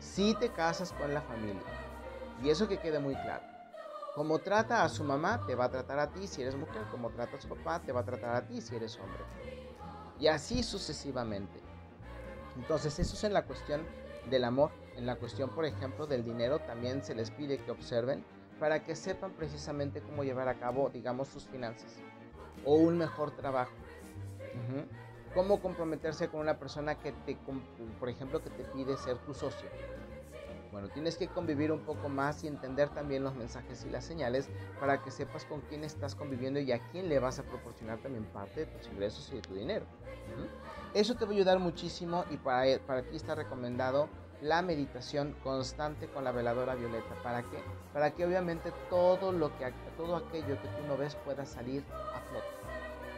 Si 0.00 0.34
te 0.34 0.48
casas 0.48 0.92
con 0.92 1.14
la 1.14 1.20
familia, 1.20 1.62
y 2.42 2.50
eso 2.50 2.66
que 2.66 2.80
quede 2.80 2.98
muy 2.98 3.14
claro, 3.14 3.44
como 4.16 4.40
trata 4.40 4.82
a 4.82 4.88
su 4.88 5.04
mamá, 5.04 5.40
te 5.46 5.54
va 5.54 5.66
a 5.66 5.70
tratar 5.70 6.00
a 6.00 6.10
ti 6.10 6.26
si 6.26 6.42
eres 6.42 6.56
mujer. 6.56 6.82
Como 6.90 7.10
trata 7.10 7.36
a 7.36 7.40
su 7.40 7.48
papá, 7.48 7.78
te 7.78 7.92
va 7.92 8.00
a 8.00 8.04
tratar 8.04 8.34
a 8.34 8.44
ti 8.44 8.60
si 8.60 8.74
eres 8.74 8.98
hombre. 8.98 9.22
Y 10.18 10.26
así 10.26 10.64
sucesivamente. 10.64 11.65
Entonces, 12.56 12.98
eso 12.98 13.14
es 13.14 13.24
en 13.24 13.32
la 13.32 13.44
cuestión 13.44 13.82
del 14.30 14.44
amor. 14.44 14.70
En 14.96 15.06
la 15.06 15.16
cuestión, 15.16 15.50
por 15.50 15.64
ejemplo, 15.64 16.06
del 16.06 16.24
dinero, 16.24 16.58
también 16.60 17.02
se 17.04 17.14
les 17.14 17.30
pide 17.30 17.58
que 17.58 17.70
observen 17.70 18.24
para 18.58 18.82
que 18.82 18.96
sepan 18.96 19.32
precisamente 19.32 20.00
cómo 20.00 20.24
llevar 20.24 20.48
a 20.48 20.58
cabo, 20.58 20.88
digamos, 20.90 21.28
sus 21.28 21.44
finanzas. 21.44 21.96
O 22.64 22.76
un 22.76 22.96
mejor 22.98 23.30
trabajo. 23.36 23.72
Cómo 25.34 25.60
comprometerse 25.60 26.28
con 26.28 26.40
una 26.40 26.58
persona 26.58 26.98
que 26.98 27.12
te, 27.12 27.36
por 28.00 28.08
ejemplo, 28.08 28.42
que 28.42 28.48
te 28.50 28.64
pide 28.64 28.96
ser 28.96 29.18
tu 29.18 29.34
socio 29.34 29.68
bueno, 30.76 30.90
tienes 30.90 31.16
que 31.16 31.28
convivir 31.28 31.72
un 31.72 31.80
poco 31.80 32.10
más 32.10 32.44
y 32.44 32.48
entender 32.48 32.90
también 32.90 33.24
los 33.24 33.34
mensajes 33.34 33.82
y 33.86 33.88
las 33.88 34.04
señales 34.04 34.50
para 34.78 35.02
que 35.02 35.10
sepas 35.10 35.46
con 35.46 35.62
quién 35.62 35.84
estás 35.84 36.14
conviviendo 36.14 36.60
y 36.60 36.70
a 36.70 36.86
quién 36.90 37.08
le 37.08 37.18
vas 37.18 37.38
a 37.38 37.44
proporcionar 37.44 37.96
también 38.00 38.26
parte 38.26 38.60
de 38.60 38.66
tus 38.66 38.86
ingresos 38.88 39.26
y 39.32 39.36
de 39.36 39.40
tu 39.40 39.54
dinero. 39.54 39.86
Eso 40.92 41.14
te 41.14 41.24
va 41.24 41.30
a 41.30 41.34
ayudar 41.34 41.58
muchísimo 41.60 42.26
y 42.28 42.36
para, 42.36 42.78
para 42.80 43.00
ti 43.04 43.16
está 43.16 43.34
recomendado 43.34 44.10
la 44.42 44.60
meditación 44.60 45.34
constante 45.42 46.08
con 46.08 46.24
la 46.24 46.32
veladora 46.32 46.74
violeta. 46.74 47.14
¿Para 47.22 47.40
qué? 47.40 47.64
Para 47.94 48.10
que 48.10 48.26
obviamente 48.26 48.70
todo, 48.90 49.32
lo 49.32 49.56
que, 49.56 49.72
todo 49.96 50.14
aquello 50.14 50.60
que 50.60 50.68
tú 50.68 50.86
no 50.86 50.98
ves 50.98 51.14
pueda 51.24 51.46
salir 51.46 51.84
a 51.90 52.20
flote, 52.20 52.48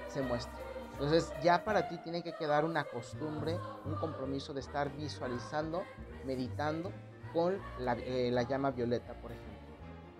se 0.06 0.22
muestre. 0.22 0.62
Entonces 0.92 1.32
ya 1.42 1.64
para 1.64 1.88
ti 1.88 1.98
tiene 1.98 2.22
que 2.22 2.34
quedar 2.34 2.64
una 2.64 2.84
costumbre, 2.84 3.58
un 3.84 3.96
compromiso 3.96 4.54
de 4.54 4.60
estar 4.60 4.94
visualizando, 4.96 5.82
meditando 6.24 6.92
con 7.32 7.60
eh, 7.88 8.30
la, 8.32 8.42
llama 8.42 8.70
violeta, 8.70 9.14
por 9.20 9.32
ejemplo. 9.32 9.58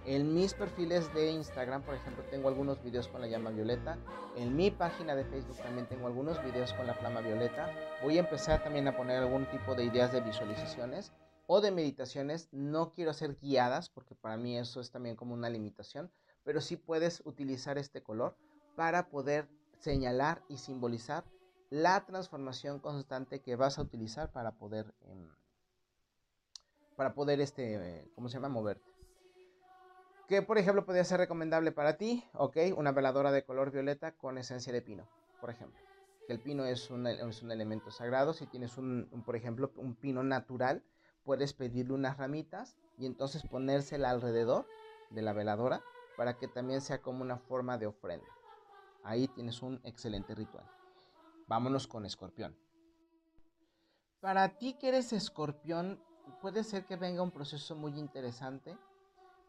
En 0.05 0.35
mis 0.35 0.55
perfiles 0.55 1.13
de 1.13 1.31
Instagram, 1.33 1.83
por 1.83 1.95
ejemplo, 1.95 2.25
tengo 2.31 2.49
algunos 2.49 2.83
videos 2.83 3.09
con 3.09 3.21
la 3.21 3.27
llama 3.27 3.51
violeta. 3.51 3.99
En 4.37 4.57
mi 4.57 4.71
página 4.71 5.15
de 5.15 5.25
Facebook 5.25 5.59
también 5.59 5.87
tengo 5.87 6.07
algunos 6.07 6.43
videos 6.45 6.73
con 6.73 6.87
la 6.87 6.95
flama 6.95 7.21
violeta. 7.21 7.71
Voy 8.03 8.17
a 8.17 8.21
empezar 8.21 8.63
también 8.63 8.89
a 8.89 8.97
poner 8.97 9.19
algún 9.19 9.45
tipo 9.51 9.75
de 9.75 9.85
ideas 9.85 10.13
de 10.13 10.23
visualizaciones 10.23 11.13
o 11.47 11.61
de 11.61 11.73
meditaciones. 11.73 12.49
No 12.53 12.93
quiero 12.95 13.11
hacer 13.11 13.37
guiadas 13.41 13.91
porque 13.91 14.15
para 14.15 14.37
mí 14.37 14.57
eso 14.57 14.81
es 14.81 14.91
también 14.91 15.17
como 15.17 15.35
una 15.35 15.51
limitación, 15.51 16.11
pero 16.43 16.61
sí 16.61 16.77
puedes 16.77 17.21
utilizar 17.27 17.77
este 17.77 18.03
color 18.03 18.37
para 18.77 19.11
poder 19.11 19.49
señalar 19.79 20.43
y 20.49 20.57
simbolizar 20.57 21.25
la 21.71 22.07
transformación 22.07 22.79
constante 22.79 23.41
que 23.41 23.57
vas 23.57 23.79
a 23.79 23.83
utilizar 23.83 24.33
para 24.33 24.53
poder, 24.53 24.95
em, 25.03 25.29
para 26.99 27.15
poder, 27.15 27.41
este, 27.41 28.11
¿cómo 28.17 28.29
se 28.29 28.35
llama? 28.35 28.49
Moverte. 28.49 28.85
Que, 30.27 30.43
por 30.43 30.59
ejemplo, 30.59 30.85
podría 30.85 31.05
ser 31.05 31.19
recomendable 31.19 31.71
para 31.71 31.97
ti, 31.97 32.25
ok, 32.35 32.57
una 32.77 32.91
veladora 32.91 33.31
de 33.31 33.45
color 33.45 33.71
violeta 33.71 34.17
con 34.17 34.37
esencia 34.37 34.73
de 34.73 34.83
pino, 34.83 35.09
por 35.41 35.49
ejemplo. 35.49 35.79
Que 36.27 36.33
el 36.33 36.41
pino 36.41 36.65
es 36.65 36.91
un, 36.91 37.07
es 37.07 37.41
un 37.41 37.53
elemento 37.53 37.93
sagrado. 37.93 38.33
Si 38.33 38.49
tienes 38.49 38.77
un, 38.79 39.09
por 39.25 39.37
ejemplo, 39.37 39.71
un 39.77 39.95
pino 39.95 40.25
natural, 40.25 40.83
puedes 41.23 41.55
pedirle 41.55 41.95
unas 41.95 42.17
ramitas 42.17 42.77
y 42.99 43.07
entonces 43.07 43.45
ponérsela 43.45 44.11
alrededor 44.11 44.67
de 45.11 45.23
la 45.23 45.33
veladora 45.33 45.81
para 46.17 46.37
que 46.37 46.49
también 46.49 46.81
sea 46.81 47.01
como 47.01 47.23
una 47.23 47.39
forma 47.39 47.79
de 47.79 47.87
ofrenda. 47.87 48.27
Ahí 49.05 49.29
tienes 49.29 49.63
un 49.63 49.81
excelente 49.85 50.35
ritual. 50.35 50.69
Vámonos 51.47 51.87
con 51.87 52.05
escorpión. 52.05 52.59
Para 54.19 54.59
ti 54.59 54.75
que 54.75 54.89
eres 54.89 55.13
escorpión, 55.13 56.03
puede 56.41 56.65
ser 56.65 56.85
que 56.85 56.97
venga 56.97 57.23
un 57.23 57.31
proceso 57.31 57.75
muy 57.77 57.99
interesante. 57.99 58.79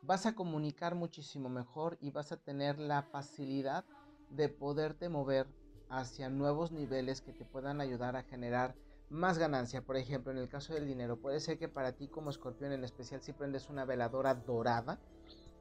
Vas 0.01 0.25
a 0.25 0.35
comunicar 0.35 0.95
muchísimo 0.95 1.49
mejor 1.49 1.97
y 2.01 2.11
vas 2.11 2.31
a 2.31 2.37
tener 2.37 2.79
la 2.79 3.03
facilidad 3.03 3.85
de 4.29 4.49
poderte 4.49 5.09
mover 5.09 5.47
hacia 5.89 6.29
nuevos 6.29 6.71
niveles 6.71 7.21
que 7.21 7.33
te 7.33 7.45
puedan 7.45 7.81
ayudar 7.81 8.15
a 8.15 8.23
generar 8.23 8.75
más 9.09 9.37
ganancia. 9.37 9.81
Por 9.81 9.97
ejemplo, 9.97 10.31
en 10.31 10.37
el 10.37 10.49
caso 10.49 10.73
del 10.73 10.87
dinero, 10.87 11.17
puede 11.17 11.39
ser 11.39 11.57
que 11.57 11.67
para 11.67 11.93
ti 11.93 12.07
como 12.07 12.29
escorpión 12.29 12.71
en 12.71 12.83
especial 12.83 13.21
si 13.21 13.33
prendes 13.33 13.69
una 13.69 13.85
veladora 13.85 14.35
dorada, 14.35 14.99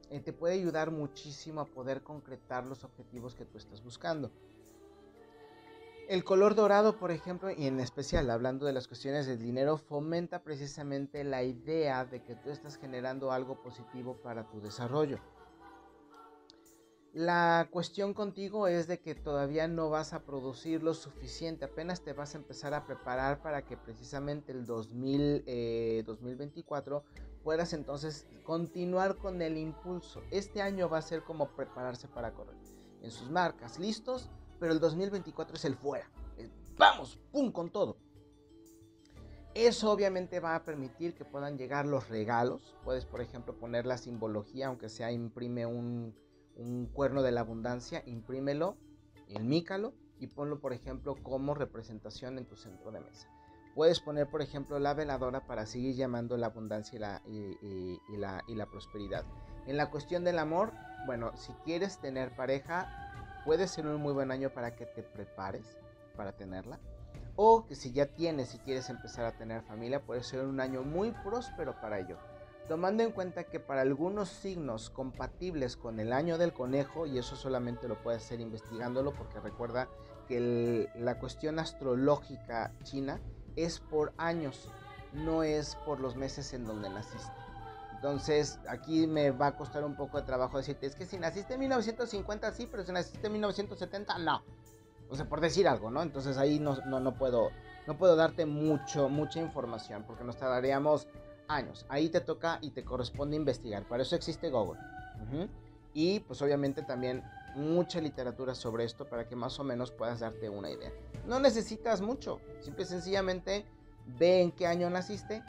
eh, 0.09 0.19
te 0.19 0.33
puede 0.33 0.55
ayudar 0.55 0.91
muchísimo 0.91 1.61
a 1.61 1.65
poder 1.65 2.01
concretar 2.03 2.65
los 2.65 2.83
objetivos 2.83 3.35
que 3.35 3.45
tú 3.45 3.57
estás 3.57 3.83
buscando. 3.83 4.31
El 6.09 6.23
color 6.23 6.55
dorado, 6.55 6.97
por 6.97 7.11
ejemplo, 7.11 7.51
y 7.51 7.67
en 7.67 7.79
especial 7.79 8.31
hablando 8.31 8.65
de 8.65 8.73
las 8.73 8.87
cuestiones 8.87 9.27
del 9.27 9.37
dinero, 9.37 9.77
fomenta 9.77 10.41
precisamente 10.41 11.23
la 11.23 11.43
idea 11.43 12.03
de 12.03 12.23
que 12.23 12.33
tú 12.33 12.49
estás 12.49 12.77
generando 12.77 13.31
algo 13.31 13.61
positivo 13.61 14.15
para 14.23 14.49
tu 14.49 14.59
desarrollo. 14.59 15.19
La 17.13 17.67
cuestión 17.69 18.15
contigo 18.15 18.65
es 18.67 18.87
de 18.87 18.99
que 18.99 19.13
todavía 19.13 19.67
no 19.67 19.91
vas 19.91 20.13
a 20.13 20.23
producir 20.23 20.81
lo 20.81 20.95
suficiente, 20.95 21.65
apenas 21.65 22.01
te 22.01 22.13
vas 22.13 22.33
a 22.33 22.39
empezar 22.39 22.73
a 22.73 22.87
preparar 22.87 23.43
para 23.43 23.63
que 23.67 23.77
precisamente 23.77 24.51
el 24.51 24.65
2000, 24.65 26.05
2024 26.07 26.97
eh, 26.97 27.21
puedas 27.43 27.71
entonces 27.73 28.25
continuar 28.43 29.17
con 29.17 29.43
el 29.43 29.59
impulso. 29.59 30.23
Este 30.31 30.63
año 30.63 30.89
va 30.89 30.97
a 30.97 31.03
ser 31.03 31.21
como 31.21 31.49
prepararse 31.49 32.07
para 32.07 32.33
correr. 32.33 32.57
En 33.03 33.11
sus 33.11 33.29
marcas, 33.29 33.77
listos, 33.77 34.31
pero 34.59 34.73
el 34.73 34.79
2024 34.79 35.55
es 35.55 35.65
el 35.65 35.75
fuera. 35.75 36.09
vamos, 36.77 37.19
¡pum! 37.31 37.51
con 37.51 37.69
todo. 37.69 37.97
Eso 39.55 39.91
obviamente 39.91 40.39
va 40.39 40.55
a 40.55 40.63
permitir 40.63 41.15
que 41.15 41.25
puedan 41.25 41.57
llegar 41.57 41.85
los 41.85 42.07
regalos. 42.07 42.75
Puedes, 42.83 43.05
por 43.05 43.21
ejemplo, 43.21 43.55
poner 43.55 43.85
la 43.85 43.97
simbología, 43.97 44.67
aunque 44.67 44.89
sea 44.89 45.11
imprime 45.11 45.65
un, 45.65 46.15
cuerno 46.93 47.21
de 47.23 47.31
la 47.31 47.41
abundancia, 47.41 48.03
imprímelo, 48.05 48.77
enmícalo 49.27 49.93
y 50.19 50.27
ponlo, 50.27 50.59
por 50.59 50.73
ejemplo, 50.73 51.15
como 51.23 51.53
representación 51.53 52.37
en 52.37 52.45
tu 52.45 52.57
centro 52.57 52.91
de 52.91 52.99
mesa. 52.99 53.29
Puedes 53.75 54.01
poner, 54.01 54.27
por 54.27 54.41
ejemplo, 54.41 54.77
la 54.77 54.93
veladora 54.93 55.45
para 55.45 55.65
seguir 55.65 55.95
llamando 55.95 56.37
la 56.37 56.47
abundancia 56.47 57.21
y 57.25 58.17
la 58.17 58.65
prosperidad. 58.69 59.23
En 59.67 59.77
la 59.77 59.89
cuestión 59.89 60.23
del 60.23 60.39
amor, 60.39 60.73
bueno, 61.05 61.31
si 61.37 61.53
quieres 61.63 61.99
tener 61.99 62.35
pareja, 62.35 63.08
puede 63.45 63.67
ser 63.67 63.87
un 63.87 64.01
muy 64.01 64.13
buen 64.13 64.31
año 64.31 64.49
para 64.49 64.75
que 64.75 64.85
te 64.85 65.03
prepares 65.03 65.77
para 66.15 66.33
tenerla. 66.33 66.79
O 67.35 67.65
que 67.65 67.75
si 67.75 67.91
ya 67.93 68.05
tienes 68.05 68.53
y 68.53 68.59
quieres 68.59 68.89
empezar 68.89 69.25
a 69.25 69.37
tener 69.37 69.61
familia, 69.61 70.01
puede 70.01 70.23
ser 70.23 70.45
un 70.45 70.59
año 70.59 70.83
muy 70.83 71.11
próspero 71.11 71.79
para 71.79 71.99
ello. 71.99 72.17
Tomando 72.67 73.01
en 73.01 73.11
cuenta 73.11 73.45
que 73.45 73.59
para 73.59 73.81
algunos 73.81 74.29
signos 74.29 74.89
compatibles 74.89 75.75
con 75.75 75.99
el 75.99 76.13
año 76.13 76.37
del 76.37 76.53
conejo, 76.53 77.07
y 77.07 77.17
eso 77.17 77.35
solamente 77.35 77.87
lo 77.87 78.01
puedes 78.03 78.23
hacer 78.23 78.41
investigándolo, 78.41 79.13
porque 79.13 79.39
recuerda 79.39 79.87
que 80.27 80.89
la 80.95 81.17
cuestión 81.17 81.57
astrológica 81.57 82.73
china 82.83 83.19
es 83.55 83.79
por 83.79 84.13
años, 84.17 84.69
no 85.13 85.41
es 85.41 85.75
por 85.85 85.99
los 85.99 86.15
meses 86.15 86.53
en 86.53 86.65
donde 86.65 86.89
naciste. 86.89 87.48
Entonces, 87.99 88.59
aquí 88.69 89.07
me 89.07 89.31
va 89.31 89.47
a 89.47 89.57
costar 89.57 89.83
un 89.83 89.93
poco 89.93 90.17
de 90.17 90.23
trabajo 90.23 90.57
decirte, 90.57 90.85
es 90.85 90.95
que 90.95 91.05
si 91.05 91.17
naciste 91.17 91.55
en 91.55 91.59
1950 91.59 92.53
sí, 92.53 92.65
pero 92.71 92.85
si 92.85 92.93
naciste 92.93 93.27
en 93.27 93.33
1970 93.33 94.19
no. 94.19 94.41
O 95.09 95.15
sea, 95.17 95.27
por 95.27 95.41
decir 95.41 95.67
algo, 95.67 95.91
¿no? 95.91 96.01
Entonces 96.01 96.37
ahí 96.37 96.59
no, 96.59 96.77
no, 96.85 97.17
puedo 97.17 97.49
no 97.87 97.97
puedo 97.97 98.15
darte 98.15 98.45
mucho 98.45 99.09
mucha 99.09 99.41
información 99.41 100.05
porque 100.07 100.23
nos 100.23 100.37
tardaríamos 100.37 101.09
años. 101.49 101.85
Ahí 101.89 102.07
te 102.07 102.21
toca 102.21 102.59
y 102.61 102.71
te 102.71 102.85
corresponde 102.85 103.35
investigar. 103.35 103.83
Para 103.83 104.03
eso 104.03 104.15
existe 104.15 104.49
Google. 104.49 104.79
Y 105.93 106.21
pues 106.21 106.41
obviamente 106.41 106.83
también 106.83 107.21
mucha 107.55 107.99
literatura 107.99 108.55
sobre 108.55 108.85
esto 108.85 109.09
para 109.09 109.27
que 109.27 109.35
más 109.35 109.59
o 109.59 109.65
menos 109.65 109.91
puedas 109.91 110.21
darte 110.21 110.47
una 110.47 110.69
idea. 110.69 110.93
No 111.27 111.41
necesitas 111.41 111.99
mucho, 111.99 112.39
simple 112.61 112.83
y 112.83 112.87
sencillamente 112.87 113.65
ve 114.17 114.41
en 114.41 114.53
qué 114.53 114.67
año 114.67 114.89
naciste, 114.89 115.43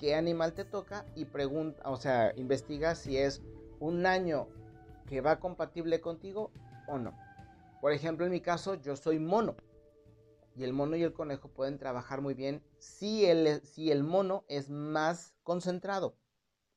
qué 0.00 0.16
animal 0.16 0.54
te 0.54 0.64
toca 0.64 1.06
y 1.14 1.26
pregunta, 1.26 1.88
o 1.88 1.96
sea, 1.96 2.32
investiga 2.36 2.96
si 2.96 3.16
es 3.16 3.40
un 3.78 4.06
año 4.06 4.48
que 5.06 5.20
va 5.20 5.38
compatible 5.38 6.00
contigo 6.00 6.50
o 6.88 6.98
no. 6.98 7.16
Por 7.80 7.92
ejemplo, 7.92 8.26
en 8.26 8.32
mi 8.32 8.40
caso, 8.40 8.74
yo 8.74 8.96
soy 8.96 9.20
mono. 9.20 9.54
Y 10.56 10.64
el 10.64 10.72
mono 10.72 10.96
y 10.96 11.02
el 11.02 11.12
conejo 11.12 11.48
pueden 11.48 11.78
trabajar 11.78 12.20
muy 12.20 12.34
bien 12.34 12.62
si 12.78 13.24
el, 13.24 13.62
si 13.62 13.92
el 13.92 14.02
mono 14.02 14.44
es 14.48 14.68
más 14.68 15.34
concentrado, 15.44 16.16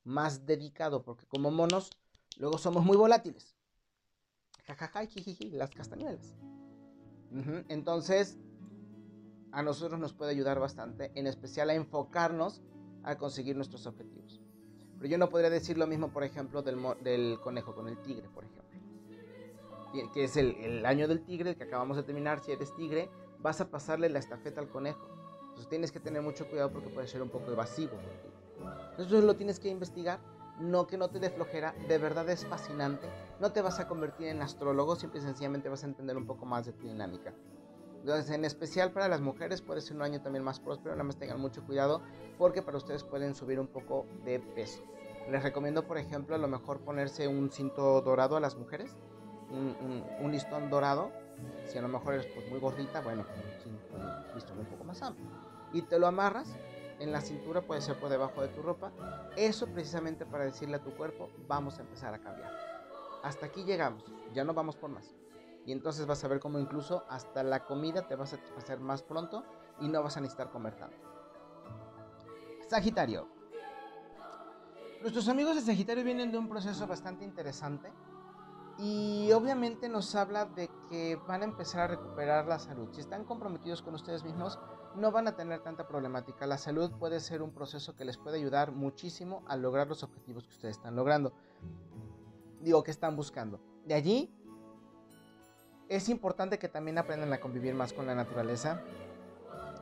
más 0.03 0.45
dedicado, 0.45 1.03
porque 1.03 1.26
como 1.26 1.49
monos 1.49 1.89
luego 2.38 2.59
somos 2.59 2.86
muy 2.86 2.95
volátiles 2.95 3.55
jajaja, 4.65 5.05
jijiji, 5.05 5.51
las 5.51 5.71
castañuelas. 5.71 6.36
Entonces, 7.67 8.38
a 9.51 9.63
nosotros 9.63 9.99
nos 9.99 10.13
puede 10.13 10.32
ayudar 10.32 10.59
bastante, 10.59 11.11
en 11.15 11.28
especial 11.28 11.69
a 11.69 11.74
enfocarnos 11.74 12.61
a 13.04 13.18
conseguir 13.18 13.56
nuestros 13.56 13.86
objetivos. 13.88 14.41
Pero 14.97 15.10
yo 15.10 15.18
no 15.18 15.30
podría 15.30 15.49
decir 15.49 15.78
lo 15.78 15.88
mismo, 15.88 16.10
por 16.10 16.24
ejemplo, 16.24 16.62
del, 16.62 16.80
del 17.01 17.39
conejo 17.41 17.76
con 17.76 17.88
el 17.88 17.97
tigre, 18.01 18.30
por 18.30 18.45
ejemplo. 18.45 18.64
Que 20.14 20.24
es 20.24 20.38
el, 20.38 20.56
el, 20.56 20.86
año 20.86 21.08
del 21.08 21.24
tigre, 21.24 21.56
que 21.56 21.66
acabamos 21.66 21.97
de 21.97 22.04
terminar. 22.04 22.39
Si 22.39 22.51
eres 22.51 22.76
tigre, 22.76 23.10
vas 23.39 23.62
a 23.62 23.70
pasarle 23.70 24.10
la 24.10 24.20
estafeta 24.20 24.60
al 24.60 24.70
conejo. 24.70 25.08
Entonces 25.41 25.70
tienes 25.70 25.91
que 25.91 25.99
tener 25.99 26.22
mucho 26.22 26.47
cuidado 26.47 26.72
porque 26.72 26.89
puede 26.89 27.08
ser 27.08 27.22
un 27.22 27.30
poco 27.30 27.51
evasivo. 27.51 27.93
Entonces 28.91 29.24
lo 29.24 29.36
tienes 29.36 29.60
que 29.60 29.70
investigar 29.70 30.20
no 30.60 30.88
que 30.88 30.97
no 30.97 31.10
te 31.10 31.20
dé 31.20 31.30
flojera, 31.30 31.74
de 31.88 31.97
verdad 31.97 32.30
es 32.30 32.45
fascinante. 32.45 33.08
No 33.39 33.51
te 33.51 33.62
vas 33.62 33.80
a 33.80 33.88
convertir 33.88 34.28
en 34.28 34.41
astrólogo, 34.41 34.95
simple 34.95 35.20
y 35.20 35.24
sencillamente 35.24 35.70
vas 35.70 35.84
a 35.84 35.88
entender 35.88 36.18
un 36.18 36.26
poco 36.26 36.45
más 36.45 36.66
de 36.66 36.74
tu 36.74 36.88
dinámica. 36.88 37.34
Entonces, 38.04 38.30
en 38.32 38.43
especial 38.43 38.91
para 38.91 39.08
las 39.08 39.22
mujeres 39.22 39.62
puede 39.62 39.80
ser 39.80 39.95
un 39.95 40.01
año 40.01 40.22
también 40.22 40.43
más 40.43 40.60
próspero, 40.60 40.93
nada 40.93 41.06
más 41.06 41.16
tengan 41.16 41.39
mucho 41.39 41.64
cuidado 41.64 42.01
porque 42.38 42.62
para 42.62 42.76
ustedes 42.76 43.06
pueden 43.06 43.34
subir 43.34 43.62
un 43.62 43.68
poco 43.68 44.06
de 44.26 44.41
peso. 44.41 44.84
Les 45.32 45.41
recomiendo, 45.41 45.88
por 45.88 45.97
ejemplo, 45.97 46.36
a 46.36 46.38
lo 46.38 46.49
mejor 46.49 46.82
ponerse 46.82 47.30
un 47.30 47.49
cinto 47.49 48.01
dorado 48.01 48.36
a 48.36 48.41
las 48.41 48.58
mujeres, 48.58 48.97
un, 49.49 50.32
listón 50.34 50.70
dorado. 50.70 51.14
Si 51.66 51.78
a 51.78 51.82
lo 51.82 51.88
mejor 51.88 52.16
eres 52.16 52.26
pues, 52.26 52.49
muy 52.49 52.60
gordita, 52.60 52.99
bueno, 52.99 53.26
un 53.66 54.36
listón 54.36 54.60
un 54.60 54.66
poco 54.66 54.84
más 54.84 55.01
amplio. 55.01 55.26
Y 55.72 55.84
te 55.84 55.97
lo 55.97 56.06
amarras 56.06 56.54
en 56.99 57.14
la 57.14 57.22
cintura, 57.22 57.62
puede 57.62 57.80
ser 57.80 57.97
por 57.97 58.10
debajo 58.10 58.41
de 58.41 58.49
tu 58.49 58.62
ropa. 58.62 58.91
Eso 59.38 59.68
precisamente 59.68 60.26
para 60.26 60.43
decirle 60.43 60.76
a 60.76 60.84
tu 60.84 60.93
cuerpo, 60.93 61.30
vamos 61.47 61.80
a 61.80 61.84
empezar 61.84 62.14
a 62.14 62.20
cambiar. 62.20 62.51
Hasta 63.24 63.45
aquí 63.45 63.64
llegamos, 63.64 64.04
ya 64.34 64.43
no 64.43 64.54
vamos 64.54 64.76
por 64.76 64.89
más. 64.89 65.16
Y 65.66 65.72
entonces 65.72 66.05
vas 66.05 66.24
a 66.24 66.28
ver 66.28 66.39
cómo 66.39 66.59
incluso 66.59 67.03
hasta 67.09 67.43
la 67.43 67.66
comida 67.66 68.07
te 68.07 68.16
va 68.16 68.24
a 68.24 68.28
satisfacer 68.28 68.80
más 68.80 69.01
pronto 69.01 69.43
y 69.80 69.88
no 69.88 70.03
vas 70.03 70.18
a 70.18 70.22
necesitar 70.22 70.49
comer 70.49 70.76
tanto. 70.76 70.97
Sagitario. 72.68 73.28
Nuestros 75.01 75.28
amigos 75.28 75.55
de 75.55 75.61
Sagitario 75.61 76.03
vienen 76.03 76.32
de 76.32 76.38
un 76.38 76.49
proceso 76.49 76.88
bastante 76.88 77.26
interesante 77.26 77.91
y 78.78 79.32
obviamente 79.32 79.88
nos 79.88 80.16
habla 80.16 80.45
de 80.45 80.70
que 80.89 81.18
van 81.28 81.41
a 81.41 81.45
empezar 81.45 81.82
a 81.82 81.88
recuperar 81.88 82.47
la 82.47 82.59
salud. 82.59 82.89
Si 82.91 83.01
están 83.01 83.24
comprometidos 83.24 83.82
con 83.82 83.93
ustedes 83.93 84.24
mismos, 84.24 84.59
no 84.95 85.11
van 85.11 85.28
a 85.28 85.36
tener 85.36 85.61
tanta 85.61 85.88
problemática. 85.88 86.47
La 86.47 86.57
salud 86.57 86.91
puede 86.91 87.20
ser 87.20 87.41
un 87.41 87.51
proceso 87.51 87.95
que 87.95 88.05
les 88.05 88.18
puede 88.18 88.38
ayudar 88.38 88.72
muchísimo 88.72 89.43
a 89.47 89.57
lograr 89.57 89.88
los 89.88 90.03
objetivos 90.03 90.45
que 90.45 90.53
ustedes 90.53 90.78
están 90.78 90.95
logrando. 90.95 91.34
Digo, 92.61 92.84
que 92.84 92.91
están 92.91 93.16
buscando. 93.16 93.59
De 93.86 93.93
allí, 93.93 94.34
es 95.95 96.09
importante 96.09 96.59
que 96.59 96.69
también 96.69 96.97
aprendan 96.97 97.31
a 97.33 97.39
convivir 97.39 97.73
más 97.73 97.93
con 97.93 98.05
la 98.05 98.15
naturaleza, 98.15 98.81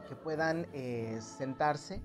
que 0.07 0.15
puedan 0.15 0.67
eh, 0.73 1.19
sentarse, 1.21 2.01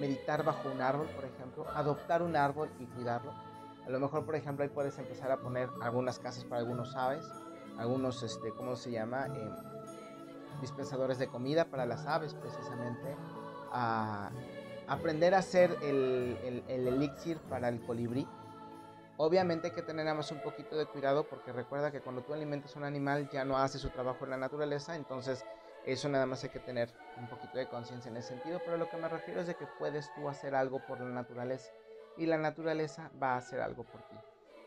meditar 0.00 0.44
bajo 0.44 0.70
un 0.70 0.80
árbol, 0.80 1.06
por 1.08 1.24
ejemplo, 1.24 1.66
adoptar 1.74 2.22
un 2.22 2.36
árbol 2.36 2.70
y 2.78 2.86
cuidarlo. 2.86 3.32
A 3.86 3.90
lo 3.90 4.00
mejor, 4.00 4.24
por 4.24 4.34
ejemplo, 4.34 4.64
ahí 4.64 4.70
puedes 4.70 4.98
empezar 4.98 5.30
a 5.30 5.38
poner 5.38 5.68
algunas 5.80 6.18
casas 6.18 6.44
para 6.44 6.60
algunos 6.60 6.96
aves, 6.96 7.24
algunos, 7.78 8.22
este, 8.22 8.50
¿cómo 8.52 8.76
se 8.76 8.90
llama? 8.90 9.26
Em, 9.26 10.60
dispensadores 10.60 11.18
de 11.18 11.28
comida 11.28 11.66
para 11.66 11.86
las 11.86 12.06
aves 12.06 12.34
precisamente, 12.34 13.14
a 13.72 14.30
aprender 14.88 15.34
a 15.34 15.38
hacer 15.38 15.76
el, 15.82 16.62
el, 16.68 16.88
elixir 16.88 17.38
para 17.50 17.68
el 17.68 17.80
colibrí. 17.82 18.26
Obviamente 19.18 19.68
hay 19.68 19.72
que 19.72 19.82
tener 19.82 20.14
más 20.14 20.30
un 20.30 20.40
poquito 20.40 20.76
de 20.76 20.86
cuidado 20.86 21.24
porque 21.24 21.50
recuerda 21.50 21.90
que 21.90 22.00
cuando 22.00 22.22
tú 22.22 22.34
alimentas 22.34 22.76
a 22.76 22.78
un 22.78 22.84
animal 22.84 23.28
ya 23.30 23.44
no 23.44 23.56
hace 23.56 23.78
su 23.78 23.88
trabajo 23.88 24.24
en 24.24 24.30
la 24.30 24.36
naturaleza, 24.36 24.94
entonces 24.94 25.42
eso 25.86 26.08
nada 26.08 26.26
más 26.26 26.44
hay 26.44 26.50
que 26.50 26.60
tener 26.60 26.90
un 27.16 27.26
poquito 27.26 27.56
de 27.56 27.66
conciencia 27.66 28.10
en 28.10 28.16
ese 28.18 28.28
sentido, 28.28 28.60
pero 28.64 28.76
lo 28.76 28.90
que 28.90 28.98
me 28.98 29.08
refiero 29.08 29.40
es 29.40 29.46
de 29.46 29.54
que 29.54 29.66
puedes 29.78 30.12
tú 30.14 30.28
hacer 30.28 30.54
algo 30.54 30.80
por 30.80 31.00
la 31.00 31.06
naturaleza 31.06 31.72
y 32.18 32.26
la 32.26 32.36
naturaleza 32.36 33.10
va 33.22 33.34
a 33.34 33.38
hacer 33.38 33.60
algo 33.60 33.84
por 33.84 34.02
ti. 34.02 34.16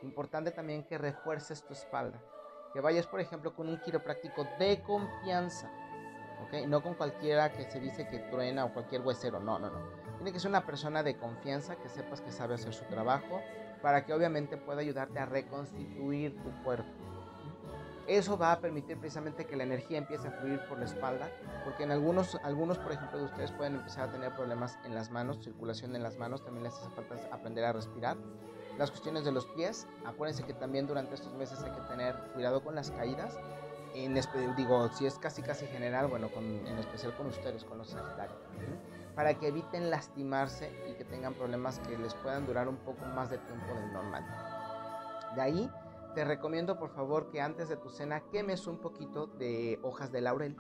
Importante 0.02 0.50
también 0.50 0.84
que 0.84 0.98
refuerces 0.98 1.62
tu 1.64 1.74
espalda, 1.74 2.20
que 2.74 2.82
vayas 2.82 3.06
por 3.06 3.20
ejemplo 3.20 3.54
con 3.54 3.70
un 3.70 3.78
quiropráctico 3.82 4.48
de 4.58 4.82
confianza, 4.82 5.70
¿ok? 6.42 6.68
No 6.68 6.82
con 6.82 6.96
cualquiera 6.96 7.52
que 7.52 7.70
se 7.70 7.80
dice 7.80 8.08
que 8.08 8.20
truena 8.32 8.66
o 8.66 8.74
cualquier 8.74 9.02
huesero, 9.02 9.40
no, 9.40 9.60
no, 9.60 9.70
no. 9.70 10.00
Tiene 10.18 10.32
que 10.34 10.40
ser 10.40 10.50
una 10.50 10.66
persona 10.66 11.04
de 11.04 11.18
confianza, 11.18 11.76
que 11.76 11.90
sepas 11.90 12.22
que 12.22 12.32
sabe 12.32 12.56
hacer 12.56 12.74
su 12.74 12.86
trabajo, 12.86 13.42
para 13.82 14.06
que 14.06 14.14
obviamente 14.14 14.58
pueda 14.58 14.82
ayudarte 14.82 15.20
a 15.20 15.26
reconstituir 15.26 16.36
tu 16.42 16.64
cuerpo. 16.64 16.90
Eso 18.08 18.40
va 18.40 18.52
a 18.54 18.60
permitir 18.60 18.98
precisamente 18.98 19.46
que 19.46 19.56
la 19.56 19.64
energía 19.64 20.00
empiece 20.00 20.28
a 20.28 20.32
fluir 20.32 20.60
por 20.68 20.80
la 20.80 20.86
espalda, 20.86 21.30
porque 21.64 21.84
en 21.84 21.92
algunos, 21.92 22.36
algunos, 22.44 22.80
por 22.80 22.92
ejemplo, 22.92 23.20
de 23.20 23.26
ustedes 23.26 23.52
pueden 23.52 23.76
empezar 23.76 24.10
a 24.10 24.12
tener 24.12 24.34
problemas 24.34 24.80
en 24.84 24.96
las 24.96 25.12
manos, 25.12 25.44
circulación 25.44 25.96
en 25.96 26.02
las 26.02 26.18
manos, 26.18 26.44
también 26.44 26.64
les 26.64 26.74
hace 26.74 26.90
falta 26.90 27.16
aprender 27.32 27.66
a 27.66 27.72
respirar. 27.72 28.18
Las 28.80 28.90
cuestiones 28.90 29.26
de 29.26 29.32
los 29.32 29.46
pies, 29.46 29.88
acuérdense 30.06 30.44
que 30.44 30.54
también 30.54 30.88
durante 30.88 31.14
estos 31.14 31.34
meses 31.36 31.62
hay 31.62 31.72
que 31.72 31.82
tener 31.82 32.16
cuidado 32.34 32.64
con 32.64 32.74
las 32.74 32.90
caídas. 32.90 33.38
En, 33.94 34.20
digo, 34.56 34.90
si 34.90 35.06
es 35.06 35.20
casi 35.20 35.44
casi 35.44 35.68
general, 35.68 36.08
bueno, 36.08 36.30
en 36.36 36.78
especial 36.80 37.16
con 37.16 37.28
ustedes, 37.28 37.64
con 37.64 37.78
los 37.78 37.90
sagitarios, 37.90 38.40
para 39.16 39.34
que 39.38 39.48
eviten 39.48 39.90
lastimarse 39.90 40.72
y 40.90 40.94
que 40.94 41.06
tengan 41.06 41.34
problemas 41.34 41.80
que 41.80 41.98
les 41.98 42.14
puedan 42.16 42.46
durar 42.46 42.68
un 42.68 42.78
poco 42.78 43.06
más 43.06 43.30
de 43.30 43.38
tiempo 43.38 43.74
del 43.74 43.94
normal. 43.94 44.26
De 45.36 45.42
ahí 45.42 45.72
te 46.16 46.26
recomiendo 46.26 46.80
por 46.80 46.90
favor 46.90 47.30
que 47.30 47.42
antes 47.42 47.70
de 47.70 47.78
tu 47.78 47.90
cena 47.90 48.22
quemes 48.32 48.68
un 48.68 48.80
poquito 48.80 49.28
de 49.28 49.80
hojas 49.84 50.12
de 50.12 50.22
laurel. 50.22 50.58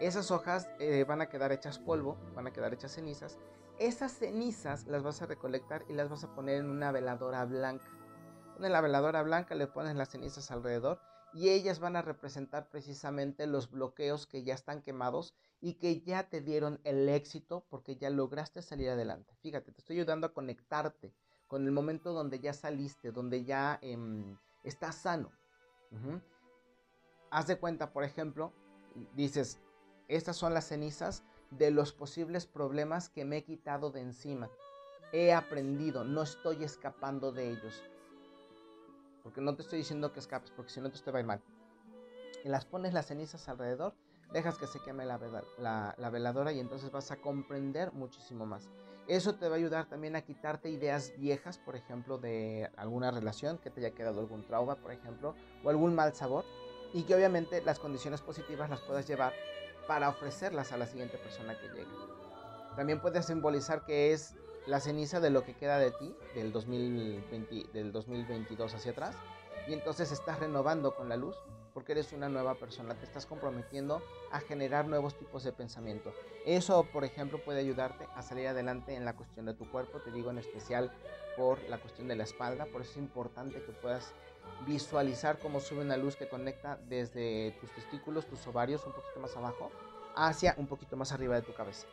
Esas 0.00 0.30
hojas 0.30 0.68
eh, 0.78 1.04
van 1.08 1.20
a 1.20 1.28
quedar 1.28 1.50
hechas 1.50 1.78
polvo, 1.78 2.16
van 2.34 2.46
a 2.46 2.52
quedar 2.52 2.72
hechas 2.72 2.92
cenizas. 2.92 3.38
Esas 3.78 4.12
cenizas 4.12 4.86
las 4.86 5.02
vas 5.02 5.22
a 5.22 5.26
recolectar 5.26 5.84
y 5.88 5.92
las 5.92 6.08
vas 6.08 6.24
a 6.24 6.34
poner 6.34 6.58
en 6.58 6.70
una 6.70 6.92
veladora 6.92 7.44
blanca. 7.44 7.86
En 8.60 8.72
la 8.72 8.80
veladora 8.80 9.22
blanca 9.22 9.54
le 9.54 9.66
pones 9.66 9.96
las 9.96 10.10
cenizas 10.10 10.50
alrededor 10.50 11.00
y 11.34 11.50
ellas 11.50 11.78
van 11.78 11.96
a 11.96 12.02
representar 12.02 12.68
precisamente 12.68 13.46
los 13.46 13.70
bloqueos 13.70 14.26
que 14.26 14.42
ya 14.42 14.54
están 14.54 14.82
quemados 14.82 15.34
y 15.60 15.74
que 15.74 16.00
ya 16.00 16.28
te 16.28 16.40
dieron 16.40 16.80
el 16.84 17.08
éxito 17.08 17.64
porque 17.68 17.96
ya 17.96 18.10
lograste 18.10 18.62
salir 18.62 18.90
adelante. 18.90 19.34
Fíjate, 19.40 19.72
te 19.72 19.80
estoy 19.80 19.96
ayudando 19.96 20.26
a 20.26 20.32
conectarte 20.32 21.12
con 21.46 21.64
el 21.64 21.72
momento 21.72 22.12
donde 22.12 22.40
ya 22.40 22.52
saliste, 22.52 23.10
donde 23.10 23.44
ya 23.44 23.78
em, 23.82 24.36
estás 24.64 24.96
sano. 24.96 25.32
Haz 27.30 27.46
de 27.46 27.58
cuenta, 27.58 27.92
por 27.92 28.04
ejemplo, 28.04 28.52
dices, 29.14 29.58
estas 30.08 30.36
son 30.36 30.54
las 30.54 30.66
cenizas 30.66 31.24
de 31.50 31.70
los 31.70 31.92
posibles 31.92 32.46
problemas 32.46 33.08
que 33.08 33.24
me 33.24 33.38
he 33.38 33.44
quitado 33.44 33.90
de 33.90 34.00
encima. 34.00 34.50
He 35.12 35.32
aprendido, 35.32 36.04
no 36.04 36.22
estoy 36.22 36.64
escapando 36.64 37.32
de 37.32 37.50
ellos. 37.50 37.82
Porque 39.28 39.42
no 39.42 39.54
te 39.54 39.60
estoy 39.60 39.80
diciendo 39.80 40.10
que 40.10 40.20
escapes, 40.20 40.50
porque 40.50 40.70
si 40.70 40.80
no 40.80 40.90
te 40.90 41.10
va 41.10 41.18
a 41.18 41.20
ir 41.20 41.26
mal. 41.26 41.42
Y 42.46 42.48
las 42.48 42.64
pones 42.64 42.94
las 42.94 43.08
cenizas 43.08 43.46
alrededor, 43.50 43.92
dejas 44.32 44.56
que 44.56 44.66
se 44.66 44.80
queme 44.80 45.04
la, 45.04 45.18
la 45.98 46.10
veladora 46.10 46.50
y 46.50 46.60
entonces 46.60 46.90
vas 46.90 47.10
a 47.10 47.16
comprender 47.16 47.92
muchísimo 47.92 48.46
más. 48.46 48.70
Eso 49.06 49.34
te 49.34 49.46
va 49.50 49.56
a 49.56 49.58
ayudar 49.58 49.86
también 49.86 50.16
a 50.16 50.22
quitarte 50.22 50.70
ideas 50.70 51.12
viejas, 51.18 51.58
por 51.58 51.76
ejemplo, 51.76 52.16
de 52.16 52.70
alguna 52.78 53.10
relación 53.10 53.58
que 53.58 53.68
te 53.68 53.80
haya 53.80 53.94
quedado 53.94 54.20
algún 54.20 54.46
trauma, 54.46 54.76
por 54.76 54.92
ejemplo, 54.92 55.34
o 55.62 55.68
algún 55.68 55.94
mal 55.94 56.14
sabor, 56.14 56.46
y 56.94 57.02
que 57.02 57.14
obviamente 57.14 57.60
las 57.60 57.78
condiciones 57.78 58.22
positivas 58.22 58.70
las 58.70 58.80
puedas 58.80 59.06
llevar 59.06 59.34
para 59.86 60.08
ofrecerlas 60.08 60.72
a 60.72 60.78
la 60.78 60.86
siguiente 60.86 61.18
persona 61.18 61.54
que 61.60 61.68
llegue. 61.68 61.92
También 62.76 63.02
puedes 63.02 63.26
simbolizar 63.26 63.84
que 63.84 64.14
es 64.14 64.34
la 64.68 64.80
ceniza 64.80 65.18
de 65.20 65.30
lo 65.30 65.44
que 65.44 65.54
queda 65.54 65.78
de 65.78 65.90
ti 65.92 66.14
del, 66.34 66.52
2020, 66.52 67.72
del 67.72 67.90
2022 67.90 68.74
hacia 68.74 68.92
atrás, 68.92 69.16
y 69.66 69.72
entonces 69.72 70.12
estás 70.12 70.38
renovando 70.38 70.94
con 70.94 71.08
la 71.08 71.16
luz 71.16 71.36
porque 71.72 71.92
eres 71.92 72.12
una 72.12 72.28
nueva 72.28 72.54
persona, 72.54 72.94
te 72.94 73.04
estás 73.04 73.24
comprometiendo 73.24 74.02
a 74.32 74.40
generar 74.40 74.86
nuevos 74.86 75.16
tipos 75.16 75.44
de 75.44 75.52
pensamiento. 75.52 76.12
Eso, 76.44 76.84
por 76.84 77.04
ejemplo, 77.04 77.38
puede 77.44 77.60
ayudarte 77.60 78.06
a 78.14 78.22
salir 78.22 78.48
adelante 78.48 78.94
en 78.94 79.04
la 79.04 79.14
cuestión 79.14 79.46
de 79.46 79.54
tu 79.54 79.70
cuerpo, 79.70 80.00
te 80.00 80.10
digo 80.10 80.30
en 80.30 80.38
especial 80.38 80.90
por 81.36 81.62
la 81.68 81.78
cuestión 81.78 82.08
de 82.08 82.16
la 82.16 82.24
espalda, 82.24 82.66
por 82.66 82.82
eso 82.82 82.92
es 82.92 82.96
importante 82.96 83.62
que 83.62 83.72
puedas 83.72 84.12
visualizar 84.66 85.38
cómo 85.38 85.60
sube 85.60 85.82
una 85.82 85.96
luz 85.96 86.16
que 86.16 86.28
conecta 86.28 86.78
desde 86.88 87.56
tus 87.60 87.70
testículos, 87.72 88.26
tus 88.26 88.46
ovarios, 88.46 88.84
un 88.84 88.92
poquito 88.92 89.20
más 89.20 89.36
abajo, 89.36 89.70
hacia 90.16 90.54
un 90.58 90.66
poquito 90.66 90.96
más 90.96 91.12
arriba 91.12 91.36
de 91.36 91.42
tu 91.42 91.54
cabeza. 91.54 91.86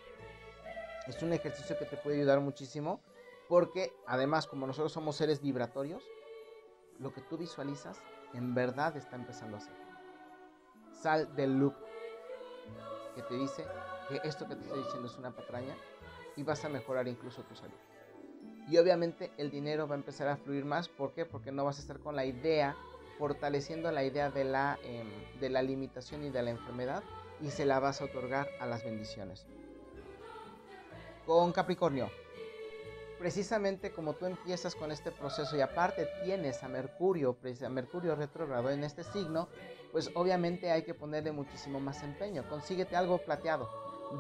Es 1.08 1.22
un 1.22 1.34
ejercicio 1.34 1.78
que 1.78 1.86
te 1.86 1.98
puede 1.98 2.18
ayudar 2.18 2.40
muchísimo 2.40 3.02
porque 3.48 3.94
además 4.08 4.48
como 4.48 4.66
nosotros 4.66 4.92
somos 4.92 5.16
seres 5.16 5.42
vibratorios, 5.42 6.04
lo 7.00 7.14
que 7.14 7.22
tú 7.22 7.38
visualizas 7.38 8.02
en 8.34 8.56
verdad 8.56 8.98
está 8.98 9.16
empezando 9.16 9.58
a 9.58 9.60
hacer. 9.60 9.76
Sal 10.92 11.36
del 11.36 11.60
loop 11.60 11.76
que 13.16 13.22
te 13.22 13.36
dice 13.36 13.66
que 14.10 14.20
esto 14.28 14.48
que 14.48 14.56
te 14.56 14.64
estoy 14.64 14.84
diciendo 14.84 15.08
es 15.08 15.18
una 15.18 15.36
patraña 15.36 15.76
y 16.36 16.44
vas 16.44 16.66
a 16.66 16.70
mejorar 16.70 17.08
incluso 17.08 17.44
tu 17.44 17.56
salud. 17.56 17.78
Y 18.68 18.78
obviamente 18.78 19.32
el 19.38 19.52
dinero 19.52 19.88
va 19.88 19.96
a 19.96 19.98
empezar 19.98 20.28
a 20.28 20.38
fluir 20.38 20.66
más. 20.66 20.90
¿Por 20.90 21.14
qué? 21.14 21.26
Porque 21.26 21.52
no 21.52 21.66
vas 21.66 21.78
a 21.78 21.82
estar 21.82 22.00
con 22.00 22.16
la 22.16 22.26
idea, 22.26 22.76
fortaleciendo 23.20 23.92
la 23.92 24.04
idea 24.04 24.32
de 24.32 24.44
la, 24.44 24.80
em, 24.84 25.40
de 25.40 25.50
la 25.50 25.62
limitación 25.62 26.24
y 26.24 26.32
de 26.32 26.42
la 26.42 26.50
enfermedad 26.50 27.04
y 27.42 27.52
se 27.52 27.66
la 27.66 27.80
vas 27.80 28.02
a 28.02 28.06
otorgar 28.06 28.50
a 28.60 28.66
las 28.66 28.84
bendiciones. 28.84 29.46
Con 31.26 31.52
Capricornio, 31.52 32.12
precisamente 33.18 33.92
como 33.92 34.14
tú 34.14 34.28
empiezas 34.28 34.76
con 34.76 34.92
este 34.92 35.12
proceso 35.12 35.58
y 35.58 35.62
aparte 35.62 36.08
tienes 36.24 36.62
a 36.62 36.68
Mercurio, 36.68 37.36
a 37.66 37.70
Mercurio 37.70 38.16
retrógrado 38.16 38.70
en 38.70 38.84
este 38.84 39.04
signo, 39.04 39.48
pues 39.92 40.12
obviamente 40.14 40.70
hay 40.70 40.84
que 40.84 40.94
ponerle 40.94 41.32
muchísimo 41.32 41.80
más 41.80 42.04
empeño. 42.04 42.48
Consíguete 42.48 42.96
algo 42.96 43.18
plateado, 43.18 43.68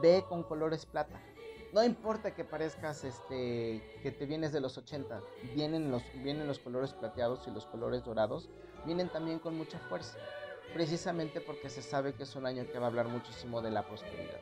ve 0.01 0.23
con 0.27 0.41
colores 0.41 0.87
plata. 0.87 1.21
No 1.73 1.83
importa 1.83 2.33
que 2.33 2.43
parezcas 2.43 3.03
este 3.03 3.99
que 4.01 4.11
te 4.11 4.25
vienes 4.25 4.51
de 4.51 4.61
los 4.61 4.75
80, 4.75 5.21
vienen 5.53 5.91
los 5.91 6.01
vienen 6.23 6.47
los 6.47 6.57
colores 6.57 6.93
plateados 6.93 7.47
y 7.47 7.51
los 7.51 7.67
colores 7.67 8.03
dorados, 8.03 8.49
vienen 8.83 9.09
también 9.09 9.37
con 9.37 9.55
mucha 9.55 9.77
fuerza, 9.77 10.17
precisamente 10.73 11.39
porque 11.39 11.69
se 11.69 11.83
sabe 11.83 12.13
que 12.13 12.23
es 12.23 12.35
un 12.35 12.47
año 12.47 12.65
que 12.71 12.79
va 12.79 12.85
a 12.85 12.89
hablar 12.89 13.09
muchísimo 13.09 13.61
de 13.61 13.69
la 13.69 13.85
prosperidad. 13.85 14.39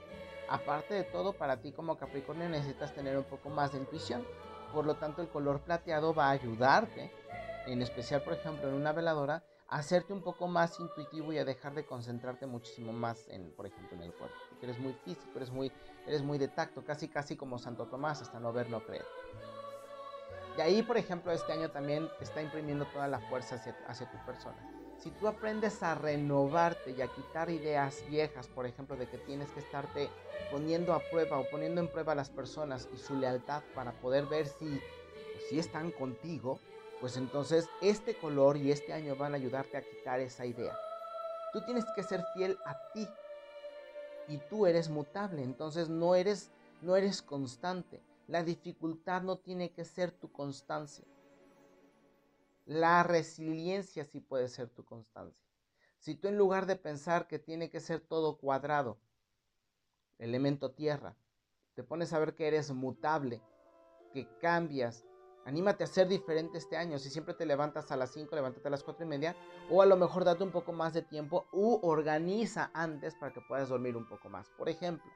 Aparte 0.49 0.93
de 0.93 1.03
todo, 1.03 1.33
para 1.33 1.61
ti 1.61 1.71
como 1.71 1.97
Capricornio 1.97 2.49
necesitas 2.49 2.93
tener 2.93 3.17
un 3.17 3.23
poco 3.23 3.49
más 3.49 3.71
de 3.71 3.79
intuición. 3.79 4.25
Por 4.73 4.85
lo 4.85 4.95
tanto, 4.95 5.21
el 5.21 5.29
color 5.29 5.61
plateado 5.61 6.13
va 6.13 6.27
a 6.27 6.31
ayudarte, 6.31 7.11
en 7.67 7.81
especial, 7.81 8.23
por 8.23 8.33
ejemplo, 8.33 8.67
en 8.67 8.75
una 8.75 8.91
veladora, 8.91 9.43
a 9.67 9.77
hacerte 9.77 10.13
un 10.13 10.21
poco 10.21 10.47
más 10.47 10.79
intuitivo 10.79 11.31
y 11.31 11.37
a 11.37 11.45
dejar 11.45 11.73
de 11.73 11.85
concentrarte 11.85 12.45
muchísimo 12.45 12.91
más 12.91 13.27
en, 13.29 13.51
por 13.51 13.65
ejemplo, 13.65 13.97
en 13.97 14.03
el 14.03 14.13
cuerpo. 14.13 14.35
Porque 14.49 14.65
eres 14.65 14.79
muy 14.79 14.93
físico, 14.93 15.31
eres 15.35 15.51
muy, 15.51 15.71
eres 16.05 16.21
muy 16.21 16.37
de 16.37 16.47
tacto, 16.47 16.83
casi 16.83 17.07
casi 17.07 17.35
como 17.35 17.57
Santo 17.57 17.87
Tomás, 17.87 18.21
hasta 18.21 18.39
no 18.39 18.51
ver, 18.51 18.69
no 18.69 18.83
creer. 18.83 19.05
De 20.57 20.61
ahí, 20.61 20.83
por 20.83 20.97
ejemplo, 20.97 21.31
este 21.31 21.51
año 21.51 21.71
también 21.71 22.09
está 22.19 22.41
imprimiendo 22.41 22.85
toda 22.85 23.07
la 23.07 23.19
fuerza 23.19 23.59
hacia 23.87 24.11
tu 24.11 24.17
persona 24.25 24.82
si 25.03 25.11
tú 25.11 25.27
aprendes 25.27 25.83
a 25.83 25.95
renovarte 25.95 26.91
y 26.91 27.01
a 27.01 27.09
quitar 27.09 27.49
ideas 27.49 28.05
viejas, 28.09 28.47
por 28.47 28.65
ejemplo, 28.65 28.95
de 28.95 29.09
que 29.09 29.17
tienes 29.17 29.51
que 29.51 29.59
estarte 29.59 30.09
poniendo 30.49 30.93
a 30.93 30.99
prueba 31.09 31.39
o 31.39 31.49
poniendo 31.49 31.81
en 31.81 31.89
prueba 31.89 32.13
a 32.13 32.15
las 32.15 32.29
personas 32.29 32.87
y 32.93 32.97
su 32.97 33.17
lealtad 33.17 33.63
para 33.75 33.91
poder 33.91 34.27
ver 34.27 34.47
si, 34.47 34.65
pues, 34.65 35.43
si 35.49 35.59
están 35.59 35.91
contigo, 35.91 36.57
pues 37.01 37.17
entonces 37.17 37.67
este 37.81 38.15
color 38.15 38.55
y 38.55 38.71
este 38.71 38.93
año 38.93 39.17
van 39.17 39.33
a 39.33 39.35
ayudarte 39.35 39.75
a 39.75 39.81
quitar 39.81 40.21
esa 40.21 40.45
idea. 40.45 40.73
Tú 41.51 41.59
tienes 41.65 41.83
que 41.97 42.03
ser 42.03 42.23
fiel 42.33 42.57
a 42.65 42.77
ti 42.93 43.05
y 44.29 44.37
tú 44.49 44.67
eres 44.67 44.89
mutable, 44.89 45.43
entonces 45.43 45.89
no 45.89 46.15
eres, 46.15 46.49
no 46.81 46.95
eres 46.95 47.21
constante. 47.21 48.01
La 48.27 48.41
dificultad 48.41 49.21
no 49.21 49.35
tiene 49.35 49.69
que 49.71 49.83
ser 49.83 50.11
tu 50.11 50.31
constancia. 50.31 51.03
La 52.65 53.03
resiliencia 53.03 54.05
sí 54.05 54.19
puede 54.19 54.47
ser 54.47 54.69
tu 54.69 54.85
constancia. 54.85 55.43
Si 55.97 56.15
tú 56.15 56.27
en 56.27 56.37
lugar 56.37 56.65
de 56.65 56.75
pensar 56.75 57.27
que 57.27 57.39
tiene 57.39 57.69
que 57.69 57.79
ser 57.79 57.99
todo 57.99 58.37
cuadrado, 58.37 58.97
elemento 60.19 60.71
tierra, 60.71 61.15
te 61.75 61.83
pones 61.83 62.13
a 62.13 62.19
ver 62.19 62.35
que 62.35 62.47
eres 62.47 62.71
mutable, 62.71 63.41
que 64.11 64.27
cambias, 64.39 65.05
Anímate 65.45 65.83
a 65.83 65.87
ser 65.87 66.07
diferente 66.07 66.57
este 66.57 66.77
año. 66.77 66.97
Si 66.99 67.09
siempre 67.09 67.33
te 67.33 67.45
levantas 67.45 67.91
a 67.91 67.97
las 67.97 68.11
5, 68.11 68.33
levántate 68.35 68.67
a 68.67 68.71
las 68.71 68.83
4 68.83 69.05
y 69.05 69.09
media. 69.09 69.35
O 69.69 69.81
a 69.81 69.85
lo 69.85 69.97
mejor 69.97 70.23
date 70.23 70.43
un 70.43 70.51
poco 70.51 70.71
más 70.71 70.93
de 70.93 71.01
tiempo 71.01 71.47
u 71.51 71.79
organiza 71.81 72.71
antes 72.73 73.15
para 73.15 73.33
que 73.33 73.41
puedas 73.41 73.69
dormir 73.69 73.97
un 73.97 74.07
poco 74.07 74.29
más. 74.29 74.49
Por 74.57 74.69
ejemplo, 74.69 75.11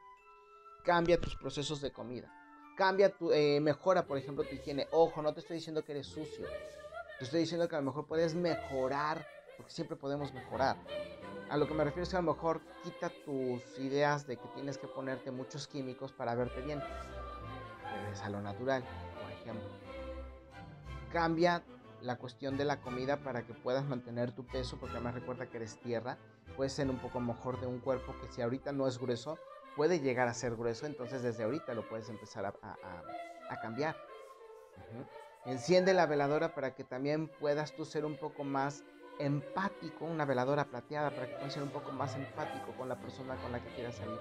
cambia 0.83 1.19
tus 1.19 1.35
procesos 1.35 1.81
de 1.81 1.91
comida. 1.91 2.29
Cambia 2.75 3.09
tu, 3.09 3.31
eh, 3.31 3.59
mejora, 3.61 4.05
por 4.05 4.17
ejemplo, 4.17 4.43
tu 4.43 4.53
higiene. 4.53 4.87
Ojo, 4.91 5.21
no 5.21 5.33
te 5.33 5.39
estoy 5.39 5.55
diciendo 5.55 5.83
que 5.83 5.93
eres 5.93 6.07
sucio. 6.07 6.45
Te 7.17 7.25
estoy 7.25 7.41
diciendo 7.41 7.67
que 7.67 7.75
a 7.75 7.79
lo 7.79 7.85
mejor 7.85 8.05
puedes 8.05 8.35
mejorar, 8.35 9.25
porque 9.55 9.71
siempre 9.71 9.97
podemos 9.97 10.33
mejorar. 10.33 10.77
A 11.49 11.57
lo 11.57 11.67
que 11.67 11.73
me 11.73 11.83
refiero 11.83 12.03
es 12.03 12.09
que 12.09 12.17
a 12.17 12.21
lo 12.21 12.33
mejor 12.33 12.61
quita 12.83 13.09
tus 13.25 13.79
ideas 13.79 14.27
de 14.27 14.37
que 14.37 14.47
tienes 14.49 14.77
que 14.77 14.87
ponerte 14.87 15.31
muchos 15.31 15.67
químicos 15.67 16.11
para 16.11 16.35
verte 16.35 16.61
bien. 16.61 16.81
Regresa 17.93 18.25
a 18.25 18.29
lo 18.29 18.41
natural, 18.41 18.83
por 19.21 19.31
ejemplo 19.31 19.87
cambia 21.11 21.63
la 22.01 22.17
cuestión 22.17 22.57
de 22.57 22.65
la 22.65 22.79
comida 22.79 23.17
para 23.17 23.43
que 23.43 23.53
puedas 23.53 23.85
mantener 23.85 24.31
tu 24.31 24.45
peso, 24.45 24.77
porque 24.77 24.95
además 24.95 25.15
recuerda 25.15 25.47
que 25.47 25.57
eres 25.57 25.79
tierra, 25.79 26.17
puedes 26.55 26.73
ser 26.73 26.89
un 26.89 26.99
poco 26.99 27.19
mejor 27.19 27.59
de 27.59 27.67
un 27.67 27.79
cuerpo 27.79 28.15
que 28.21 28.31
si 28.31 28.41
ahorita 28.41 28.71
no 28.71 28.87
es 28.87 28.99
grueso, 28.99 29.39
puede 29.75 29.99
llegar 29.99 30.27
a 30.27 30.33
ser 30.33 30.55
grueso, 30.55 30.85
entonces 30.85 31.23
desde 31.23 31.43
ahorita 31.43 31.73
lo 31.73 31.87
puedes 31.87 32.09
empezar 32.09 32.45
a, 32.45 33.57
cambiar. 33.61 33.95
Enciende 35.47 35.93
la 35.93 36.05
veladora 36.05 36.53
para 36.53 36.75
que 36.75 36.83
también 36.83 37.29
puedas 37.29 37.73
tú 37.73 37.85
ser 37.85 38.03
un 38.03 38.17
poco 38.17 38.43
más 38.43 38.83
empático, 39.17 40.03
una 40.03 40.25
veladora 40.25 40.65
plateada 40.65 41.09
para 41.09 41.25
que 41.25 41.35
puedas 41.35 41.53
ser 41.53 41.63
un 41.63 41.69
poco 41.69 41.93
más 41.93 42.15
empático 42.15 42.73
con 42.77 42.89
la 42.89 42.99
persona 42.99 43.37
con 43.37 43.53
la 43.53 43.63
que 43.63 43.73
quieras 43.73 43.95
salir. 43.95 44.19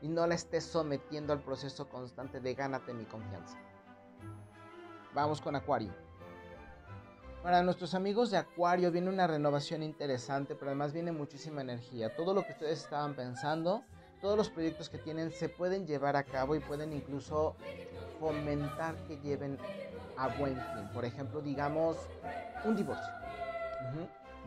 Y 0.00 0.08
no 0.08 0.26
la 0.26 0.34
estés 0.34 0.64
sometiendo 0.64 1.34
al 1.34 1.40
proceso 1.40 1.90
constante 1.90 2.40
de 2.40 2.54
gánate 2.54 2.94
mi 2.94 3.04
confianza. 3.04 3.58
Vamos 5.12 5.42
con 5.42 5.56
Acuario. 5.56 5.92
Para 7.42 7.62
nuestros 7.62 7.94
amigos 7.94 8.30
de 8.30 8.38
Acuario 8.38 8.90
viene 8.90 9.10
una 9.10 9.26
renovación 9.26 9.82
interesante, 9.82 10.54
pero 10.54 10.70
además 10.70 10.94
viene 10.94 11.12
muchísima 11.12 11.60
energía. 11.60 12.16
Todo 12.16 12.32
lo 12.32 12.46
que 12.46 12.52
ustedes 12.52 12.82
estaban 12.82 13.14
pensando, 13.14 13.82
todos 14.22 14.38
los 14.38 14.48
proyectos 14.48 14.88
que 14.88 14.96
tienen 14.96 15.32
se 15.32 15.50
pueden 15.50 15.86
llevar 15.86 16.16
a 16.16 16.24
cabo 16.24 16.54
y 16.54 16.60
pueden 16.60 16.94
incluso 16.94 17.56
fomentar 18.18 18.94
que 19.06 19.18
lleven 19.18 19.58
a 20.20 20.28
buen 20.36 20.56
fin. 20.56 20.88
Por 20.92 21.04
ejemplo, 21.04 21.40
digamos, 21.40 21.96
un 22.64 22.76
divorcio. 22.76 23.12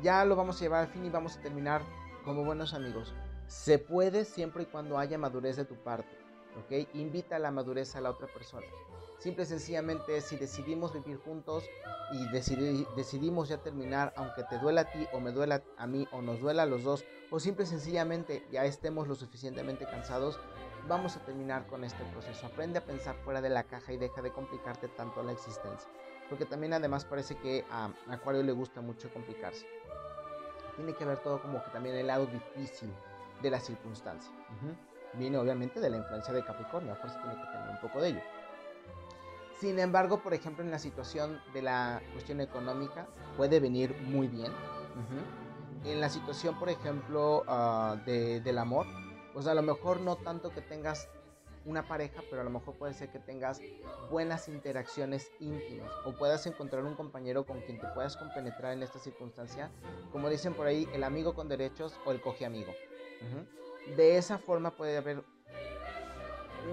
Ya 0.02 0.24
lo 0.24 0.36
vamos 0.36 0.58
a 0.58 0.60
llevar 0.62 0.82
al 0.82 0.88
fin 0.88 1.06
y 1.06 1.10
vamos 1.10 1.38
a 1.38 1.42
terminar 1.42 1.82
como 2.24 2.46
buenos 2.46 2.74
amigos. 2.74 3.14
Se 3.48 3.80
puede 3.80 4.24
siempre 4.26 4.64
y 4.64 4.66
cuando 4.68 4.98
haya 4.98 5.18
madurez 5.18 5.56
de 5.56 5.66
tu 5.66 5.76
parte. 5.76 6.24
¿ok? 6.60 6.88
Invita 6.94 7.38
a 7.38 7.40
la 7.40 7.52
madurez 7.52 7.96
a 7.96 8.02
la 8.02 8.12
otra 8.12 8.28
persona. 8.28 8.68
Simple 9.18 9.44
y 9.44 9.48
sencillamente, 9.48 10.22
si 10.22 10.36
decidimos 10.36 10.94
vivir 10.94 11.18
juntos 11.18 11.64
y 12.12 12.28
decidimos 12.30 13.48
ya 13.48 13.58
terminar, 13.58 14.14
aunque 14.18 14.44
te 14.44 14.60
duela 14.60 14.82
a 14.82 14.92
ti 14.92 15.08
o 15.14 15.20
me 15.20 15.32
duela 15.32 15.64
a 15.78 15.88
mí 15.88 16.08
o 16.12 16.22
nos 16.22 16.40
duela 16.42 16.64
a 16.64 16.66
los 16.66 16.84
dos, 16.84 17.06
o 17.32 17.40
simple 17.40 17.64
y 17.64 17.68
sencillamente 17.68 18.46
ya 18.52 18.66
estemos 18.66 19.08
lo 19.08 19.16
suficientemente 19.16 19.86
cansados, 19.86 20.40
vamos 20.88 21.16
a 21.16 21.20
terminar 21.20 21.66
con 21.68 21.84
este 21.84 22.04
proceso. 22.06 22.48
Aprende 22.48 22.80
a 22.80 22.86
pensar 22.86 23.16
fuera 23.24 23.42
de 23.42 23.50
la 23.50 23.64
caja 23.64 23.94
y 23.94 23.98
deja 23.98 24.22
de 24.22 24.32
complicarte 24.32 24.88
tanto 24.90 25.24
la 25.24 25.32
existencia. 25.32 25.90
Porque 26.30 26.46
también 26.46 26.74
además 26.74 27.06
parece 27.06 27.36
que 27.36 27.66
a 27.70 27.90
Acuario 28.10 28.44
le 28.44 28.52
gusta 28.52 28.82
mucho 28.82 29.12
complicarse. 29.14 29.66
Tiene 30.76 30.94
que 30.94 31.06
ver 31.06 31.20
todo 31.20 31.42
como 31.42 31.64
que 31.64 31.70
también 31.72 31.96
el 31.96 32.08
lado 32.08 32.26
difícil 32.26 32.92
de 33.42 33.52
la 33.52 33.60
circunstancia. 33.60 34.32
Viene 35.14 35.38
obviamente 35.38 35.80
de 35.80 35.90
la 35.90 35.98
influencia 35.98 36.34
de 36.34 36.44
Capricornio, 36.44 36.96
por 37.00 37.10
eso 37.10 37.20
tiene 37.20 37.36
que 37.36 37.52
tener 37.52 37.70
un 37.70 37.80
poco 37.82 38.02
de 38.02 38.10
ello. 38.10 38.22
Sin 39.60 39.78
embargo, 39.80 40.20
por 40.20 40.34
ejemplo, 40.34 40.64
en 40.64 40.72
la 40.72 40.80
situación 40.80 41.40
de 41.54 41.62
la 41.62 42.02
cuestión 42.14 42.42
económica 42.42 43.08
puede 43.38 43.60
venir 43.60 43.96
muy 44.02 44.28
bien. 44.28 44.52
En 45.86 46.02
la 46.02 46.10
situación, 46.10 46.58
por 46.58 46.70
ejemplo, 46.70 47.44
ah, 47.48 47.98
del 48.06 48.58
amor, 48.58 48.88
pues 49.34 49.48
a 49.48 49.54
lo 49.54 49.62
mejor 49.62 50.00
no 50.00 50.16
tanto 50.16 50.52
que 50.52 50.62
tengas 50.62 51.10
una 51.66 51.88
pareja, 51.88 52.22
pero 52.30 52.42
a 52.42 52.44
lo 52.44 52.50
mejor 52.50 52.76
puede 52.76 52.94
ser 52.94 53.10
que 53.10 53.20
tengas 53.20 53.62
buenas 54.10 54.48
interacciones 54.48 55.32
íntimas 55.40 55.92
o 56.06 56.14
puedas 56.14 56.46
encontrar 56.46 56.84
un 56.84 56.96
compañero 56.96 57.46
con 57.46 57.62
quien 57.62 57.80
te 57.80 57.88
puedas 57.88 58.18
compenetrar 58.18 58.74
en 58.74 58.84
esta 58.84 59.00
circunstancia, 59.00 59.72
como 60.12 60.30
dicen 60.30 60.54
por 60.54 60.68
ahí, 60.68 60.88
el 60.94 61.04
amigo 61.04 61.34
con 61.34 61.48
derechos 61.48 61.98
o 62.06 62.12
el 62.12 62.22
coge 62.22 62.46
amigo. 62.46 62.74
De 63.96 64.18
esa 64.18 64.38
forma 64.38 64.72
puede 64.72 64.98
haber 64.98 65.24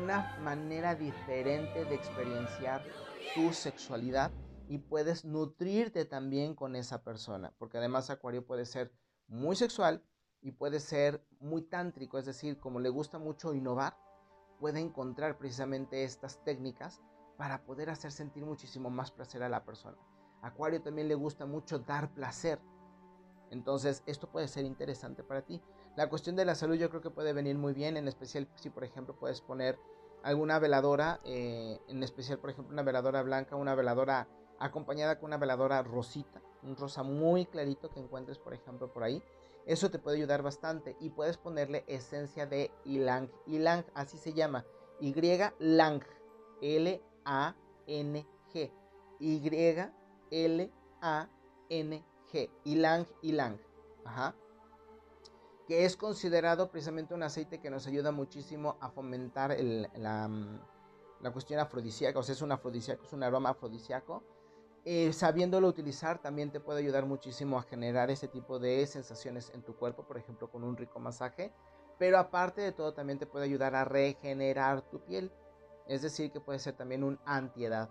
una 0.03 0.37
manera 0.41 0.95
diferente 0.95 1.85
de 1.85 1.95
experienciar 1.95 2.83
tu 3.35 3.53
sexualidad 3.53 4.31
y 4.69 4.79
puedes 4.79 5.25
nutrirte 5.25 6.05
también 6.05 6.55
con 6.55 6.77
esa 6.77 7.03
persona, 7.03 7.53
porque 7.59 7.79
además 7.79 8.11
Acuario 8.11 8.45
puede 8.45 8.67
ser 8.67 8.93
muy 9.27 9.57
sexual 9.57 10.05
y 10.43 10.53
puede 10.53 10.81
ser 10.81 11.23
muy 11.41 11.63
tántrico, 11.63 12.19
es 12.19 12.27
decir, 12.27 12.59
como 12.59 12.81
le 12.81 12.89
gusta 12.89 13.19
mucho 13.19 13.55
innovar, 13.55 13.97
puede 14.59 14.81
encontrar 14.81 15.39
precisamente 15.39 16.05
estas 16.05 16.43
técnicas 16.45 17.01
para 17.37 17.63
poder 17.65 17.91
hacer 17.91 18.13
sentir 18.13 18.45
muchísimo 18.45 18.91
más 18.91 19.11
placer 19.11 19.43
a 19.43 19.49
la 19.49 19.65
persona. 19.65 19.97
Acuario 20.43 20.83
también 20.83 21.09
le 21.09 21.15
gusta 21.15 21.47
mucho 21.47 21.79
dar 21.79 22.13
placer. 22.13 22.61
Entonces, 23.51 24.03
esto 24.07 24.31
puede 24.31 24.49
ser 24.49 24.65
interesante 24.65 25.23
para 25.23 25.43
ti. 25.43 25.61
La 25.97 26.09
cuestión 26.09 26.37
de 26.37 26.45
la 26.45 26.55
salud 26.55 26.77
yo 26.77 26.89
creo 26.89 27.03
que 27.03 27.11
puede 27.11 27.33
venir 27.33 27.59
muy 27.59 27.73
bien, 27.73 27.97
en 27.97 28.09
especial 28.09 28.49
si 28.55 28.71
por 28.71 28.85
ejemplo 28.85 29.17
puedes 29.19 29.41
poner 29.41 29.79
alguna 30.23 30.59
veladora, 30.59 31.21
eh, 31.25 31.81
en 31.89 32.03
especial 32.03 32.39
por 32.39 32.51
ejemplo 32.51 32.73
una 32.73 32.83
veladora 32.83 33.23
blanca, 33.23 33.57
una 33.57 33.75
veladora 33.75 34.29
acompañada 34.59 35.19
con 35.19 35.29
una 35.29 35.39
veladora 35.39 35.83
rosita, 35.83 36.41
un 36.63 36.77
rosa 36.77 37.03
muy 37.03 37.47
clarito 37.47 37.91
que 37.91 38.01
encuentres 38.01 38.39
por 38.39 38.55
ejemplo 38.55 38.93
por 38.93 39.03
ahí. 39.03 39.23
Eso 39.67 39.91
te 39.91 39.99
puede 39.99 40.17
ayudar 40.17 40.43
bastante 40.43 40.97
y 41.01 41.11
puedes 41.11 41.37
ponerle 41.37 41.85
esencia 41.87 42.47
de 42.47 42.71
ylang. 42.85 43.31
Ylang, 43.47 43.85
así 43.95 44.19
se 44.19 44.33
llama. 44.33 44.65
Y 45.01 45.15
lang. 45.59 46.03
L-A-N-G. 46.61 47.13
Y-L-A-N-G. 49.21 50.71
Ylang, 52.65 53.07
ylang. 53.23 53.59
Ajá 54.05 54.35
que 55.71 55.85
es 55.85 55.97
considerado 55.97 56.69
precisamente 56.73 57.15
un 57.15 57.23
aceite 57.23 57.61
que 57.61 57.71
nos 57.71 57.87
ayuda 57.87 58.11
muchísimo 58.11 58.77
a 58.81 58.91
fomentar 58.91 59.57
la, 59.95 60.27
mm, 60.27 60.61
la, 61.21 61.31
cuestión 61.31 61.61
afrodisíaca, 61.61 62.19
o 62.19 62.25
sea, 62.25 62.33
es 62.33 62.43
un 62.43 62.51
afrodisíaco, 62.51 63.05
es 63.05 63.13
un 63.13 63.23
aroma 63.23 63.51
afrodisíaco. 63.51 64.25
Eh, 64.85 65.13
sabiéndolo 65.13 65.69
utilizar 65.69 66.21
también 66.21 66.51
te 66.51 66.61
puede 66.61 66.81
ayudar 66.81 67.05
muchísimo 67.05 67.59
a 67.59 67.63
generar 67.63 68.11
ese 68.11 68.29
tipo 68.29 68.59
de 68.59 68.87
sensaciones 68.87 69.51
en 69.55 69.63
tu 69.63 69.77
cuerpo, 69.77 70.05
por 70.05 70.17
ejemplo, 70.17 70.51
con 70.51 70.65
un 70.65 70.77
rico 70.77 70.99
masaje. 70.99 71.53
Pero 71.99 72.19
aparte 72.19 72.63
de 72.63 72.73
todo, 72.73 72.95
también 72.95 73.19
te 73.19 73.27
puede 73.27 73.45
ayudar 73.45 73.75
a 73.75 73.85
regenerar 73.85 74.83
tu 74.83 75.01
piel. 75.01 75.31
Es 75.87 76.03
decir, 76.03 76.31
que 76.33 76.41
puede 76.41 76.59
ser 76.59 76.75
también 76.77 77.05
un 77.05 77.19
antiedad. 77.27 77.91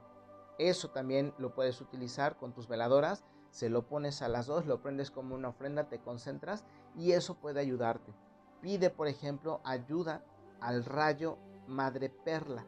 Eso 0.58 0.90
también 0.90 1.34
lo 1.38 1.54
puedes 1.54 1.80
utilizar 1.80 2.38
con 2.38 2.54
tus 2.54 2.68
veladoras 2.68 3.24
se 3.52 3.70
lo 3.70 3.88
pones 3.88 4.22
a 4.22 4.28
las 4.28 4.48
dos, 4.48 4.66
lo 4.66 4.82
prendes 4.82 5.12
como 5.12 5.36
una 5.36 5.50
ofrenda, 5.50 5.90
te 5.90 6.00
concentras 6.00 6.66
y 6.96 7.14
eso 7.14 7.36
puede 7.36 7.60
ayudarte. 7.60 8.14
Pide, 8.62 8.90
por 8.90 9.08
ejemplo, 9.08 9.62
ayuda 9.64 10.24
al 10.62 10.86
rayo 10.86 11.38
madre 11.68 12.10
perla. 12.10 12.66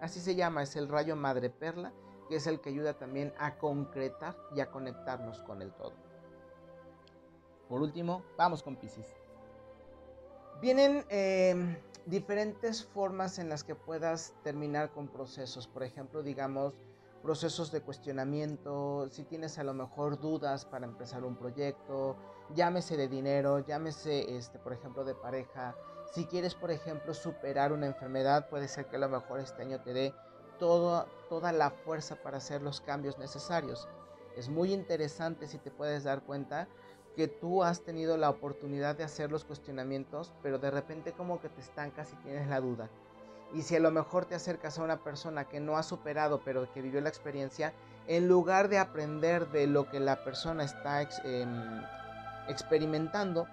Así 0.00 0.20
se 0.20 0.34
llama, 0.34 0.62
es 0.62 0.76
el 0.76 0.88
rayo 0.88 1.16
madre 1.16 1.50
perla, 1.50 1.92
que 2.28 2.36
es 2.36 2.46
el 2.46 2.60
que 2.60 2.70
ayuda 2.70 2.94
también 2.94 3.32
a 3.38 3.56
concretar 3.56 4.36
y 4.54 4.60
a 4.60 4.70
conectarnos 4.70 5.42
con 5.42 5.62
el 5.62 5.72
todo. 5.72 5.94
Por 7.68 7.82
último, 7.82 8.22
vamos 8.36 8.62
con 8.62 8.76
Pisces. 8.76 9.06
Vienen 10.60 11.04
em, 11.08 11.76
diferentes 12.06 12.84
formas 12.84 13.38
en 13.38 13.48
las 13.48 13.62
que 13.62 13.74
puedas 13.74 14.34
terminar 14.42 14.90
con 14.90 15.08
procesos. 15.08 15.68
Por 15.68 15.82
ejemplo, 15.82 16.22
digamos, 16.22 16.74
procesos 17.22 17.70
de 17.70 17.82
cuestionamiento, 17.82 19.08
si 19.10 19.24
tienes 19.24 19.58
a 19.58 19.64
lo 19.64 19.74
mejor 19.74 20.18
dudas 20.18 20.64
para 20.64 20.86
empezar 20.86 21.24
un 21.24 21.36
proyecto, 21.36 22.16
llámese 22.54 22.96
de 22.96 23.08
dinero, 23.08 23.60
llámese, 23.60 24.36
este, 24.36 24.58
por 24.58 24.72
ejemplo, 24.72 25.04
de 25.04 25.14
pareja. 25.14 25.76
Si 26.12 26.24
quieres, 26.24 26.54
por 26.54 26.70
ejemplo, 26.70 27.12
superar 27.12 27.72
una 27.72 27.86
enfermedad, 27.86 28.48
puede 28.48 28.68
ser 28.68 28.86
que 28.86 28.96
a 28.96 29.00
lo 29.00 29.08
mejor 29.08 29.40
este 29.40 29.62
año 29.62 29.80
te 29.82 29.92
dé 29.92 30.14
toda 30.58 31.52
la 31.52 31.70
fuerza 31.70 32.16
para 32.16 32.38
hacer 32.38 32.62
los 32.62 32.80
cambios 32.80 33.18
necesarios. 33.18 33.88
Es 34.36 34.48
muy 34.48 34.72
interesante 34.72 35.46
si 35.48 35.58
te 35.58 35.70
puedes 35.70 36.04
dar 36.04 36.22
cuenta 36.22 36.68
que 37.16 37.26
tú 37.26 37.64
has 37.64 37.80
tenido 37.80 38.16
la 38.16 38.30
oportunidad 38.30 38.94
de 38.94 39.02
hacer 39.02 39.32
los 39.32 39.44
cuestionamientos, 39.44 40.32
pero 40.40 40.58
de 40.58 40.70
repente 40.70 41.12
como 41.12 41.40
que 41.40 41.48
te 41.48 41.60
estancas 41.60 42.12
y 42.12 42.16
tienes 42.22 42.46
la 42.46 42.60
duda. 42.60 42.88
Y 43.52 43.62
si 43.62 43.74
a 43.74 43.80
lo 43.80 43.90
mejor 43.90 44.26
te 44.26 44.34
acercas 44.34 44.78
a 44.78 44.84
una 44.84 45.02
persona 45.02 45.48
que 45.48 45.58
no 45.58 45.76
ha 45.76 45.82
superado, 45.82 46.42
pero 46.44 46.72
que 46.72 46.82
vivió 46.82 47.00
la 47.00 47.08
experiencia, 47.08 47.72
en 48.06 48.28
lugar 48.28 48.68
de 48.68 48.78
aprender 48.78 49.48
de 49.48 49.66
lo 49.66 49.90
que 49.90 50.00
la 50.00 50.22
persona 50.22 50.62
está 50.62 51.02
em, 51.02 51.82
experimentando, 52.46 53.48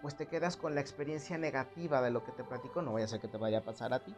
pues 0.00 0.16
te 0.16 0.26
quedas 0.26 0.56
con 0.56 0.74
la 0.74 0.80
experiencia 0.80 1.36
negativa 1.36 2.00
de 2.00 2.10
lo 2.10 2.24
que 2.24 2.32
te 2.32 2.44
platico. 2.44 2.80
No 2.80 2.94
vaya 2.94 3.04
a 3.04 3.08
ser 3.08 3.20
que 3.20 3.28
te 3.28 3.36
vaya 3.36 3.58
a 3.58 3.64
pasar 3.64 3.92
a 3.92 3.98
ti. 3.98 4.14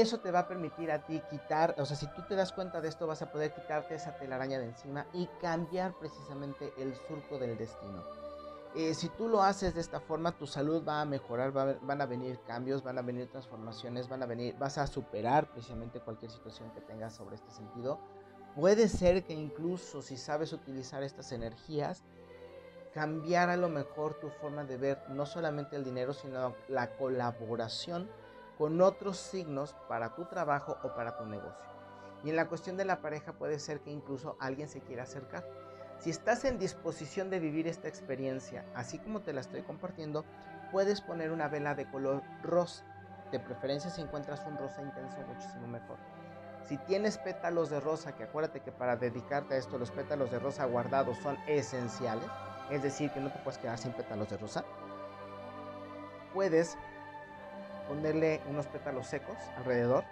Eso 0.00 0.18
te 0.18 0.32
va 0.32 0.40
a 0.40 0.48
permitir 0.48 0.90
a 0.90 1.04
ti 1.04 1.22
quitar, 1.30 1.74
o 1.78 1.84
sea, 1.84 1.96
si 1.96 2.06
tú 2.08 2.22
te 2.28 2.34
das 2.34 2.52
cuenta 2.52 2.80
de 2.80 2.88
esto, 2.88 3.06
vas 3.06 3.22
a 3.22 3.30
poder 3.30 3.52
quitarte 3.52 3.94
esa 3.94 4.16
telaraña 4.16 4.58
de 4.58 4.66
encima 4.66 5.06
y 5.12 5.26
cambiar 5.40 5.94
precisamente 5.98 6.72
el 6.78 6.96
surco 6.96 7.38
del 7.38 7.56
destino. 7.56 8.04
Eh, 8.74 8.92
si 8.94 9.08
tú 9.10 9.28
lo 9.28 9.40
haces 9.40 9.72
de 9.74 9.80
esta 9.80 10.00
forma, 10.00 10.36
tu 10.36 10.48
salud 10.48 10.82
va 10.86 11.00
a 11.00 11.04
mejorar, 11.04 11.52
van 11.52 12.00
a 12.00 12.06
venir 12.06 12.40
cambios, 12.44 12.82
van 12.82 12.98
a 12.98 13.02
venir 13.02 13.30
transformaciones, 13.30 14.08
van 14.08 14.24
a 14.24 14.26
venir, 14.26 14.56
vas 14.58 14.78
a 14.78 14.88
superar 14.88 15.48
precisamente 15.52 16.00
cualquier 16.00 16.32
situación 16.32 16.72
que 16.72 16.80
tengas 16.80 17.14
sobre 17.14 17.36
este 17.36 17.52
sentido. 17.52 18.00
Puede 18.56 18.88
ser 18.88 19.22
que 19.24 19.32
incluso 19.32 20.02
si 20.02 20.16
sabes 20.16 20.52
utilizar 20.52 21.04
estas 21.04 21.30
energías, 21.30 22.02
cambiar 22.92 23.48
a 23.48 23.56
lo 23.56 23.68
mejor 23.68 24.14
tu 24.14 24.28
forma 24.28 24.64
de 24.64 24.76
ver 24.76 24.98
no 25.08 25.24
solamente 25.24 25.76
el 25.76 25.84
dinero, 25.84 26.12
sino 26.12 26.56
la 26.66 26.96
colaboración 26.96 28.08
con 28.58 28.80
otros 28.80 29.16
signos 29.16 29.74
para 29.88 30.14
tu 30.14 30.24
trabajo 30.26 30.78
o 30.82 30.94
para 30.94 31.16
tu 31.16 31.26
negocio. 31.26 31.64
Y 32.24 32.30
en 32.30 32.36
la 32.36 32.48
cuestión 32.48 32.76
de 32.76 32.84
la 32.84 33.00
pareja 33.00 33.32
puede 33.32 33.58
ser 33.58 33.80
que 33.80 33.90
incluso 33.90 34.36
alguien 34.40 34.68
se 34.68 34.80
quiera 34.80 35.02
acercar. 35.02 35.44
Si 35.98 36.10
estás 36.10 36.44
en 36.44 36.58
disposición 36.58 37.30
de 37.30 37.38
vivir 37.38 37.66
esta 37.68 37.88
experiencia, 37.88 38.64
así 38.74 38.98
como 38.98 39.20
te 39.20 39.32
la 39.32 39.40
estoy 39.40 39.62
compartiendo, 39.62 40.24
puedes 40.72 41.00
poner 41.00 41.30
una 41.30 41.48
vela 41.48 41.74
de 41.74 41.90
color 41.90 42.22
rosa. 42.42 42.84
De 43.30 43.40
preferencia 43.40 43.90
si 43.90 44.00
encuentras 44.00 44.44
un 44.46 44.56
rosa 44.56 44.82
intenso, 44.82 45.16
muchísimo 45.26 45.66
mejor. 45.66 45.98
Si 46.68 46.78
tienes 46.78 47.18
pétalos 47.18 47.68
de 47.68 47.80
rosa, 47.80 48.14
que 48.14 48.24
acuérdate 48.24 48.60
que 48.60 48.72
para 48.72 48.96
dedicarte 48.96 49.54
a 49.54 49.56
esto 49.58 49.78
los 49.78 49.90
pétalos 49.90 50.30
de 50.30 50.38
rosa 50.38 50.64
guardados 50.64 51.18
son 51.18 51.36
esenciales, 51.46 52.28
es 52.70 52.82
decir, 52.82 53.10
que 53.10 53.20
no 53.20 53.30
te 53.30 53.38
puedes 53.40 53.58
quedar 53.58 53.76
sin 53.76 53.92
pétalos 53.92 54.30
de 54.30 54.38
rosa, 54.38 54.64
puedes 56.32 56.78
ponerle 57.88 58.40
unos 58.48 58.66
pétalos 58.66 59.06
secos 59.06 59.38
alrededor 59.56 60.04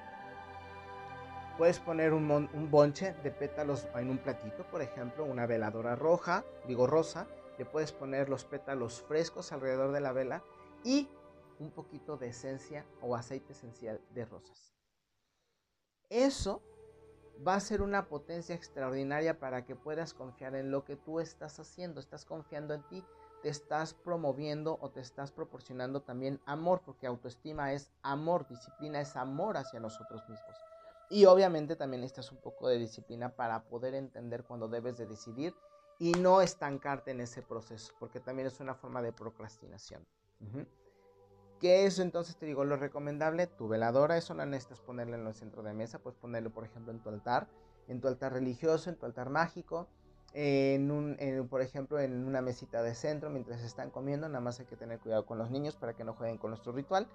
Puedes 1.59 1.79
poner 1.79 2.15
un, 2.15 2.71
bonche 2.71 3.13
de 3.23 3.31
pétalos 3.31 3.87
en 3.95 4.09
un 4.09 4.19
platito, 4.19 4.65
por 4.71 4.81
ejemplo, 4.81 5.25
una 5.25 5.47
veladora 5.47 5.95
roja, 5.95 6.45
digo 6.67 6.87
rosa. 6.87 7.27
Le 7.59 7.67
puedes 7.67 7.93
poner 7.93 8.31
los 8.31 8.45
pétalos 8.45 9.03
frescos 9.03 9.53
alrededor 9.53 9.93
de 9.93 10.01
la 10.01 10.13
vela 10.13 10.43
y 10.83 11.09
un 11.59 11.71
poquito 11.71 12.17
de 12.17 12.29
esencia 12.29 12.87
o 13.03 13.15
aceite 13.15 13.53
esencial 13.53 14.01
de 14.15 14.25
rosas. 14.25 14.75
Eso 16.09 16.63
va 17.47 17.55
a 17.55 17.61
ser 17.61 17.83
una 17.83 18.09
potencia 18.09 18.55
extraordinaria 18.55 19.39
para 19.39 19.65
que 19.67 19.77
puedas 19.77 20.15
confiar 20.15 20.55
en 20.55 20.71
lo 20.71 20.85
que 20.85 20.97
tú 20.97 21.21
estás 21.21 21.61
haciendo. 21.61 22.01
Estás 22.01 22.25
confiando 22.25 22.73
en 22.73 22.83
ti, 22.89 23.05
te 23.43 23.49
estás 23.49 23.93
promoviendo 23.93 24.79
o 24.81 24.91
te 24.91 25.01
estás 25.01 25.33
proporcionando 25.33 26.03
también 26.03 26.41
amor, 26.47 26.81
porque 26.85 27.07
autoestima 27.07 27.73
es 27.73 27.91
amor, 28.03 28.47
disciplina 28.49 29.01
es 29.01 29.17
amor 29.17 29.57
hacia 29.57 29.81
nosotros 29.81 30.23
mismos. 30.29 30.57
Y 31.11 31.27
obviamente 31.27 31.77
también 31.77 32.01
necesitas 32.01 32.33
un 32.33 32.39
poco 32.39 32.69
de 32.69 32.79
disciplina 32.79 33.35
para 33.35 33.65
poder 33.65 33.95
entender 33.95 34.45
cuando 34.45 34.69
debes 34.69 34.97
de 34.97 35.07
decidir 35.07 35.55
y 35.99 36.15
no 36.15 36.41
estancarte 36.41 37.11
en 37.11 37.21
ese 37.21 37.43
proceso, 37.43 37.93
porque 37.99 38.21
también 38.21 38.49
es 38.49 38.61
una 38.61 38.75
forma 38.75 39.03
de 39.03 39.13
procrastinación. 39.13 40.07
¿Qué 41.61 41.87
es 41.87 41.99
entonces? 41.99 42.37
Te 42.37 42.47
digo, 42.47 42.65
lo 42.65 42.77
recomendable, 42.77 43.47
tu 43.47 43.69
veladora, 43.69 44.17
eso 44.17 44.35
no 44.35 44.45
necesitas 44.47 44.81
ponerla 44.81 45.17
en 45.17 45.27
el 45.27 45.35
centro 45.35 45.63
de 45.63 45.75
mesa, 45.75 45.99
puedes 45.99 46.19
ponerlo, 46.19 46.51
por 46.51 46.65
ejemplo, 46.65 46.93
en 46.93 47.01
tu 47.01 47.09
altar, 47.09 47.49
en 47.89 48.01
tu 48.01 48.09
altar 48.09 48.33
religioso, 48.33 48.91
en 48.91 48.97
tu 48.97 49.07
altar 49.07 49.31
mágico, 49.31 49.89
en 50.35 50.91
un, 50.91 51.17
por 51.49 51.61
ejemplo, 51.61 52.01
en 52.01 52.27
una 52.27 52.41
mesita 52.41 52.83
de 52.83 52.95
centro 52.95 53.31
mientras 53.31 53.63
están 53.63 53.91
comiendo, 53.91 54.29
nada 54.29 54.41
más 54.41 54.61
hay 54.61 54.67
que 54.67 54.77
tener 54.77 54.99
cuidado 54.99 55.27
con 55.27 55.39
los 55.39 55.51
niños 55.51 55.77
para 55.77 55.95
que 55.95 56.05
no 56.05 56.15
jueguen 56.15 56.39
con 56.39 56.51
nuestro 56.51 56.73
ritual, 56.73 57.07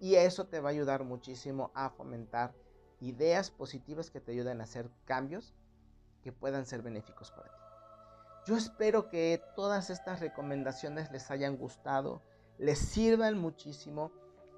y 0.00 0.14
eso 0.16 0.46
te 0.46 0.60
va 0.60 0.70
a 0.70 0.72
ayudar 0.72 1.04
muchísimo 1.04 1.70
a 1.74 1.90
fomentar 1.90 2.54
ideas 3.00 3.50
positivas 3.50 4.10
que 4.10 4.20
te 4.20 4.32
ayuden 4.32 4.60
a 4.60 4.64
hacer 4.64 4.90
cambios 5.04 5.54
que 6.22 6.32
puedan 6.32 6.66
ser 6.66 6.82
benéficos 6.82 7.30
para 7.30 7.48
ti. 7.48 7.58
Yo 8.46 8.56
espero 8.56 9.08
que 9.08 9.40
todas 9.54 9.90
estas 9.90 10.20
recomendaciones 10.20 11.12
les 11.12 11.30
hayan 11.30 11.56
gustado, 11.56 12.22
les 12.58 12.78
sirvan 12.78 13.38
muchísimo. 13.38 14.10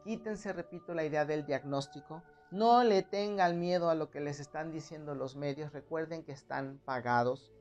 Quítense, 0.04 0.52
repito, 0.52 0.94
la 0.94 1.04
idea 1.04 1.24
del 1.24 1.44
diagnóstico. 1.44 2.22
No 2.50 2.84
le 2.84 3.02
tengan 3.02 3.58
miedo 3.58 3.90
a 3.90 3.94
lo 3.94 4.10
que 4.10 4.20
les 4.20 4.40
están 4.40 4.72
diciendo 4.72 5.14
los 5.14 5.36
medios. 5.36 5.72
Recuerden 5.72 6.22
que 6.22 6.32
están 6.32 6.80
pagados. 6.84 7.52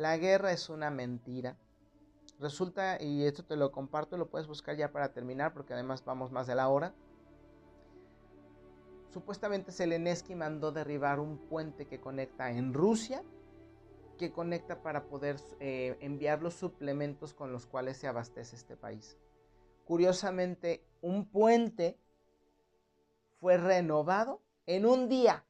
La 0.00 0.16
guerra 0.16 0.50
es 0.50 0.70
una 0.70 0.90
mentira. 0.90 1.58
Resulta, 2.38 2.96
y 3.02 3.24
esto 3.24 3.44
te 3.44 3.54
lo 3.54 3.70
comparto, 3.70 4.16
lo 4.16 4.30
puedes 4.30 4.46
buscar 4.48 4.74
ya 4.74 4.90
para 4.92 5.12
terminar, 5.12 5.52
porque 5.52 5.74
además 5.74 6.02
vamos 6.06 6.32
más 6.32 6.46
de 6.46 6.54
la 6.54 6.70
hora. 6.70 6.94
Supuestamente 9.12 9.72
Zelensky 9.72 10.34
mandó 10.34 10.72
derribar 10.72 11.20
un 11.20 11.36
puente 11.36 11.86
que 11.86 12.00
conecta 12.00 12.50
en 12.50 12.72
Rusia, 12.72 13.22
que 14.16 14.32
conecta 14.32 14.82
para 14.82 15.04
poder 15.04 15.36
eh, 15.58 15.98
enviar 16.00 16.40
los 16.40 16.54
suplementos 16.54 17.34
con 17.34 17.52
los 17.52 17.66
cuales 17.66 17.98
se 17.98 18.08
abastece 18.08 18.56
este 18.56 18.78
país. 18.78 19.18
Curiosamente, 19.84 20.82
un 21.02 21.26
puente 21.26 21.98
fue 23.38 23.58
renovado 23.58 24.40
en 24.64 24.86
un 24.86 25.10
día 25.10 25.44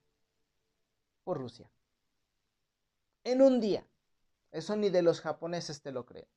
por 1.23 1.39
Rusia. 1.39 1.71
En 3.23 3.43
un 3.43 3.61
día. 3.61 3.87
Eso 4.53 4.77
ni 4.77 4.91
de 4.91 5.03
los 5.03 5.21
japoneses 5.21 5.83
te 5.83 5.91
lo 5.91 6.07
creo. 6.07 6.29